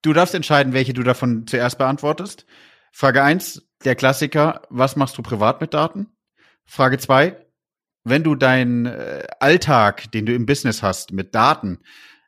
du 0.00 0.14
darfst 0.14 0.34
entscheiden, 0.34 0.72
welche 0.72 0.94
du 0.94 1.02
davon 1.02 1.46
zuerst 1.46 1.76
beantwortest. 1.76 2.46
Frage 2.92 3.22
eins, 3.22 3.62
der 3.84 3.94
Klassiker, 3.94 4.62
was 4.70 4.96
machst 4.96 5.16
du 5.18 5.22
privat 5.22 5.60
mit 5.60 5.74
Daten? 5.74 6.08
Frage 6.64 6.98
zwei, 6.98 7.36
wenn 8.04 8.24
du 8.24 8.34
deinen 8.34 8.86
äh, 8.86 9.26
Alltag, 9.40 10.10
den 10.12 10.26
du 10.26 10.34
im 10.34 10.46
Business 10.46 10.82
hast, 10.82 11.12
mit 11.12 11.34
Daten 11.34 11.80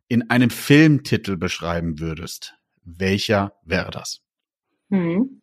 in 0.08 0.30
einem 0.30 0.50
Filmtitel 0.50 1.36
beschreiben 1.36 1.98
würdest, 1.98 2.54
welcher 2.84 3.52
wäre 3.64 3.90
das? 3.90 4.20
Hm. 4.90 5.40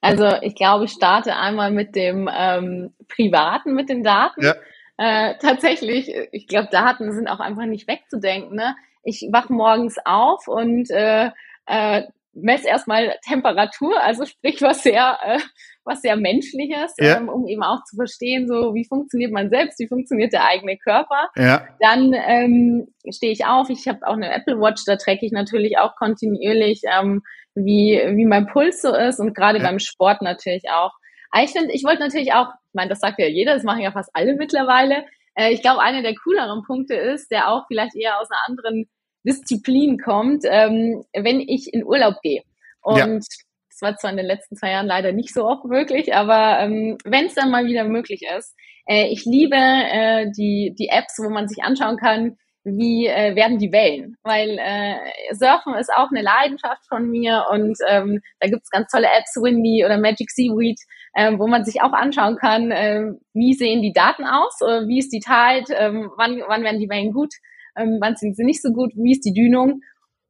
Also 0.00 0.28
ich 0.42 0.54
glaube, 0.54 0.84
ich 0.84 0.92
starte 0.92 1.36
einmal 1.36 1.70
mit 1.70 1.96
dem 1.96 2.28
ähm, 2.32 2.94
Privaten, 3.08 3.74
mit 3.74 3.88
den 3.88 4.02
Daten. 4.02 4.42
Ja. 4.42 4.54
Äh, 4.96 5.38
tatsächlich, 5.40 6.12
ich 6.30 6.46
glaube, 6.46 6.68
Daten 6.70 7.12
sind 7.12 7.26
auch 7.26 7.40
einfach 7.40 7.64
nicht 7.64 7.88
wegzudenken. 7.88 8.54
Ne? 8.54 8.76
Ich 9.02 9.26
wach 9.32 9.48
morgens 9.48 9.96
auf 10.04 10.46
und 10.46 10.90
äh, 10.90 11.30
äh, 11.66 12.02
messe 12.34 12.68
erstmal 12.68 13.16
Temperatur, 13.26 14.02
also 14.02 14.24
sprich 14.24 14.60
was 14.62 14.82
sehr, 14.82 15.18
äh, 15.24 15.38
was 15.84 16.02
sehr 16.02 16.16
menschliches, 16.16 16.94
ja. 16.98 17.16
ähm, 17.16 17.28
um 17.28 17.46
eben 17.46 17.62
auch 17.62 17.84
zu 17.84 17.96
verstehen, 17.96 18.48
so 18.48 18.74
wie 18.74 18.86
funktioniert 18.86 19.32
man 19.32 19.50
selbst, 19.50 19.78
wie 19.78 19.88
funktioniert 19.88 20.32
der 20.32 20.46
eigene 20.46 20.76
Körper. 20.78 21.28
Ja. 21.36 21.66
Dann 21.80 22.12
ähm, 22.14 22.88
stehe 23.10 23.32
ich 23.32 23.46
auf, 23.46 23.70
ich 23.70 23.86
habe 23.86 24.06
auch 24.06 24.14
eine 24.14 24.32
Apple 24.32 24.58
Watch, 24.60 24.84
da 24.86 24.96
tracke 24.96 25.24
ich 25.26 25.32
natürlich 25.32 25.78
auch 25.78 25.96
kontinuierlich, 25.96 26.82
ähm, 26.90 27.22
wie, 27.54 28.02
wie 28.14 28.26
mein 28.26 28.46
Puls 28.46 28.82
so 28.82 28.94
ist 28.94 29.20
und 29.20 29.34
gerade 29.34 29.58
ja. 29.58 29.64
beim 29.64 29.78
Sport 29.78 30.22
natürlich 30.22 30.70
auch. 30.70 30.92
Aber 31.30 31.44
ich 31.44 31.50
finde, 31.50 31.72
ich 31.72 31.84
wollte 31.84 32.00
natürlich 32.00 32.32
auch, 32.32 32.48
ich 32.48 32.74
meine, 32.74 32.90
das 32.90 33.00
sagt 33.00 33.18
ja 33.18 33.26
jeder, 33.26 33.54
das 33.54 33.64
machen 33.64 33.82
ja 33.82 33.92
fast 33.92 34.10
alle 34.12 34.34
mittlerweile. 34.34 35.04
Äh, 35.34 35.52
ich 35.52 35.62
glaube, 35.62 35.82
einer 35.82 36.02
der 36.02 36.14
cooleren 36.14 36.62
Punkte 36.64 36.94
ist, 36.94 37.30
der 37.30 37.50
auch 37.50 37.64
vielleicht 37.68 37.96
eher 37.96 38.20
aus 38.20 38.28
einer 38.30 38.40
anderen 38.48 38.88
Disziplin 39.24 39.98
kommt, 39.98 40.44
ähm, 40.48 41.04
wenn 41.14 41.40
ich 41.40 41.72
in 41.72 41.84
Urlaub 41.84 42.20
gehe. 42.22 42.42
Und 42.82 42.98
ja. 42.98 43.06
das 43.06 43.80
war 43.80 43.96
zwar 43.96 44.10
in 44.10 44.16
den 44.18 44.26
letzten 44.26 44.56
zwei 44.56 44.70
Jahren 44.70 44.86
leider 44.86 45.12
nicht 45.12 45.32
so 45.32 45.46
oft 45.46 45.64
möglich, 45.64 46.14
aber 46.14 46.60
ähm, 46.60 46.98
wenn 47.04 47.26
es 47.26 47.34
dann 47.34 47.50
mal 47.50 47.66
wieder 47.66 47.84
möglich 47.84 48.22
ist, 48.36 48.54
äh, 48.86 49.08
ich 49.08 49.24
liebe 49.24 49.56
äh, 49.56 50.30
die, 50.36 50.74
die 50.78 50.88
Apps, 50.88 51.18
wo 51.18 51.30
man 51.30 51.48
sich 51.48 51.64
anschauen 51.64 51.96
kann, 51.96 52.36
wie 52.64 53.06
äh, 53.06 53.36
werden 53.36 53.58
die 53.58 53.72
Wellen. 53.72 54.16
Weil 54.22 54.58
äh, 54.58 54.96
Surfen 55.32 55.74
ist 55.74 55.92
auch 55.94 56.10
eine 56.10 56.22
Leidenschaft 56.22 56.86
von 56.88 57.10
mir 57.10 57.44
und 57.50 57.76
ähm, 57.88 58.20
da 58.40 58.48
gibt's 58.48 58.70
ganz 58.70 58.90
tolle 58.90 59.08
Apps, 59.08 59.36
Windy 59.36 59.84
oder 59.84 59.98
Magic 59.98 60.30
Seaweed, 60.30 60.78
äh, 61.14 61.32
wo 61.38 61.46
man 61.46 61.64
sich 61.64 61.82
auch 61.82 61.92
anschauen 61.92 62.36
kann, 62.36 62.70
äh, 62.70 63.04
wie 63.34 63.54
sehen 63.54 63.82
die 63.82 63.92
Daten 63.92 64.24
aus, 64.24 64.60
oder 64.62 64.88
wie 64.88 64.98
ist 64.98 65.12
die 65.12 65.20
Tide, 65.20 65.74
äh, 65.74 65.92
wann, 66.16 66.42
wann 66.46 66.62
werden 66.62 66.80
die 66.80 66.88
Wellen 66.88 67.12
gut 67.12 67.34
ähm, 67.76 67.98
wann 68.00 68.16
sind 68.16 68.36
sie 68.36 68.44
nicht 68.44 68.62
so 68.62 68.72
gut, 68.72 68.92
wie 68.94 69.12
ist 69.12 69.24
die 69.24 69.32
Dünung. 69.32 69.82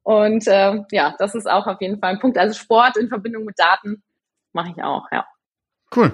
Und 0.03 0.47
äh, 0.47 0.83
ja, 0.91 1.15
das 1.19 1.35
ist 1.35 1.49
auch 1.49 1.67
auf 1.67 1.81
jeden 1.81 1.99
Fall 1.99 2.11
ein 2.11 2.21
Punkt. 2.21 2.37
Also 2.37 2.55
Sport 2.55 2.97
in 2.97 3.09
Verbindung 3.09 3.45
mit 3.45 3.59
Daten 3.59 4.03
mache 4.53 4.71
ich 4.77 4.83
auch, 4.83 5.07
ja. 5.11 5.27
Cool. 5.95 6.13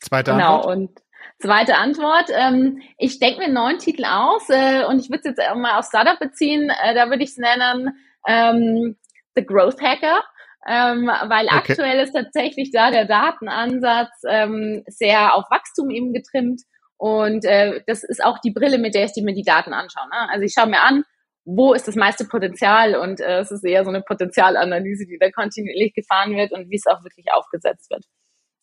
Zweite 0.00 0.32
genau, 0.32 0.56
Antwort. 0.56 0.62
Genau, 0.64 0.72
und 0.72 1.00
zweite 1.38 1.76
Antwort. 1.76 2.30
Ähm, 2.30 2.82
ich 2.98 3.18
denke 3.18 3.38
mir 3.38 3.44
einen 3.46 3.54
neuen 3.54 3.78
Titel 3.78 4.04
aus 4.04 4.48
äh, 4.50 4.84
und 4.84 4.98
ich 4.98 5.08
würde 5.08 5.30
es 5.30 5.36
jetzt 5.36 5.56
mal 5.56 5.78
auf 5.78 5.86
Startup 5.86 6.18
beziehen. 6.18 6.70
Äh, 6.82 6.94
da 6.94 7.08
würde 7.08 7.24
ich 7.24 7.30
es 7.30 7.38
nennen 7.38 7.96
ähm, 8.26 8.96
The 9.34 9.44
Growth 9.44 9.80
Hacker. 9.80 10.22
Ähm, 10.66 11.06
weil 11.06 11.46
okay. 11.46 11.56
aktuell 11.56 12.00
ist 12.00 12.12
tatsächlich 12.12 12.70
da 12.70 12.90
der 12.90 13.04
Datenansatz 13.04 14.22
ähm, 14.26 14.82
sehr 14.86 15.34
auf 15.34 15.44
Wachstum 15.50 15.90
eben 15.90 16.14
getrimmt 16.14 16.62
und 16.96 17.44
äh, 17.44 17.82
das 17.86 18.04
ist 18.04 18.24
auch 18.24 18.38
die 18.38 18.52
Brille, 18.52 18.78
mit 18.78 18.94
der 18.94 19.04
ich 19.04 19.12
mir 19.22 19.34
die 19.34 19.42
Daten 19.42 19.72
anschaue. 19.72 20.08
Ne? 20.08 20.28
Also 20.30 20.44
ich 20.44 20.52
schaue 20.52 20.68
mir 20.68 20.82
an, 20.82 21.04
wo 21.44 21.74
ist 21.74 21.86
das 21.86 21.96
meiste 21.96 22.24
Potenzial 22.24 22.94
und 22.96 23.20
äh, 23.20 23.40
es 23.40 23.50
ist 23.50 23.64
eher 23.64 23.84
so 23.84 23.90
eine 23.90 24.02
Potenzialanalyse, 24.02 25.06
die 25.06 25.18
da 25.18 25.30
kontinuierlich 25.30 25.94
gefahren 25.94 26.34
wird 26.34 26.52
und 26.52 26.70
wie 26.70 26.76
es 26.76 26.86
auch 26.86 27.02
wirklich 27.04 27.26
aufgesetzt 27.32 27.90
wird. 27.90 28.04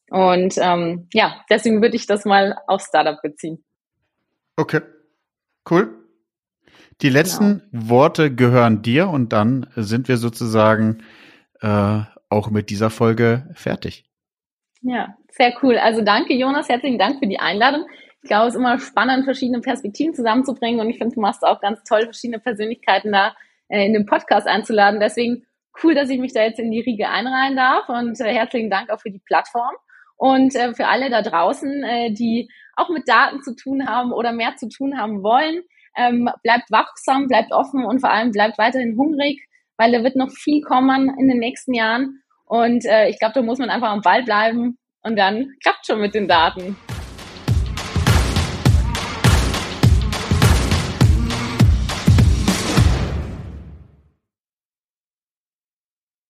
Und 0.10 0.56
ähm, 0.58 1.08
ja, 1.14 1.44
deswegen 1.50 1.82
würde 1.82 1.96
ich 1.96 2.08
das 2.08 2.26
mal 2.26 2.58
auf 2.68 2.82
Startup 2.82 3.22
beziehen. 3.22 3.64
Okay, 4.58 4.82
cool. 5.70 5.98
Die 7.02 7.10
letzten 7.10 7.64
genau. 7.72 7.90
Worte 7.90 8.34
gehören 8.34 8.82
dir 8.82 9.10
und 9.10 9.32
dann 9.34 9.68
sind 9.76 10.08
wir 10.08 10.18
sozusagen 10.18 11.04
äh, 11.62 12.02
auch 12.30 12.50
mit 12.50 12.70
dieser 12.70 12.90
Folge 12.90 13.50
fertig. 13.54 14.06
Ja, 14.82 15.16
sehr 15.30 15.54
cool. 15.62 15.78
Also 15.78 16.02
danke, 16.02 16.34
Jonas. 16.34 16.70
Herzlichen 16.70 17.00
Dank 17.00 17.20
für 17.20 17.28
die 17.28 17.40
Einladung 17.40 17.86
ich 18.24 18.30
glaube, 18.30 18.48
es 18.48 18.54
ist 18.54 18.60
immer 18.60 18.80
spannend, 18.80 19.26
verschiedene 19.26 19.62
Perspektiven 19.62 20.14
zusammenzubringen. 20.14 20.80
Und 20.80 20.90
ich 20.90 20.98
finde, 20.98 21.16
du 21.16 21.22
machst 21.22 21.44
auch 21.44 21.60
ganz 21.60 21.84
toll, 21.84 22.04
verschiedene 22.04 22.40
Persönlichkeiten 22.40 23.12
da 23.12 23.36
äh, 23.68 23.86
in 23.86 23.94
den 23.94 24.06
Podcast 24.06 24.48
einzuladen. 24.48 25.00
Deswegen 25.00 25.44
cool, 25.84 25.96
dass 25.96 26.10
ich 26.10 26.20
mich 26.20 26.34
da 26.34 26.44
jetzt 26.44 26.60
in 26.60 26.72
die 26.72 26.82
Riege 26.82 27.10
einreihen 27.10 27.56
darf. 27.56 27.90
Und 27.90 28.20
äh, 28.22 28.34
herzlichen 28.34 28.70
Dank 28.70 28.92
auch 28.92 29.00
für 29.00 29.10
die 29.10 29.22
Plattform. 29.26 29.74
Und 30.18 30.56
äh, 30.56 30.74
für 30.76 30.88
alle 30.88 31.10
da 31.10 31.24
draußen, 31.24 31.84
äh, 31.84 32.14
die 32.14 32.48
auch 32.76 32.90
mit 32.90 33.08
Daten 33.08 33.42
zu 33.42 33.56
tun 33.56 33.88
haben 33.88 34.14
oder 34.14 34.32
mehr 34.34 34.56
zu 34.56 34.70
tun 34.70 35.00
haben 35.00 35.24
wollen, 35.24 35.62
ähm, 35.98 36.30
bleibt 36.44 36.72
wachsam, 36.72 37.28
bleibt 37.28 37.52
offen 37.52 37.84
und 37.84 38.00
vor 38.00 38.12
allem 38.12 38.32
bleibt 38.32 38.58
weiterhin 38.58 38.98
hungrig, 38.98 39.42
weil 39.78 39.92
da 39.92 40.04
wird 40.04 40.16
noch 40.16 40.30
viel 40.30 40.62
kommen 40.62 41.12
in 41.20 41.28
den 41.28 41.40
nächsten 41.40 41.74
Jahren. 41.74 42.22
Und 42.46 42.86
äh, 42.86 43.10
ich 43.10 43.18
glaube, 43.18 43.34
da 43.34 43.42
muss 43.42 43.58
man 43.58 43.72
einfach 43.72 43.90
am 43.90 44.02
Ball 44.02 44.24
bleiben 44.24 44.78
und 45.02 45.18
dann 45.18 45.54
klappt 45.64 45.88
schon 45.88 46.00
mit 46.00 46.14
den 46.14 46.28
Daten. 46.28 46.78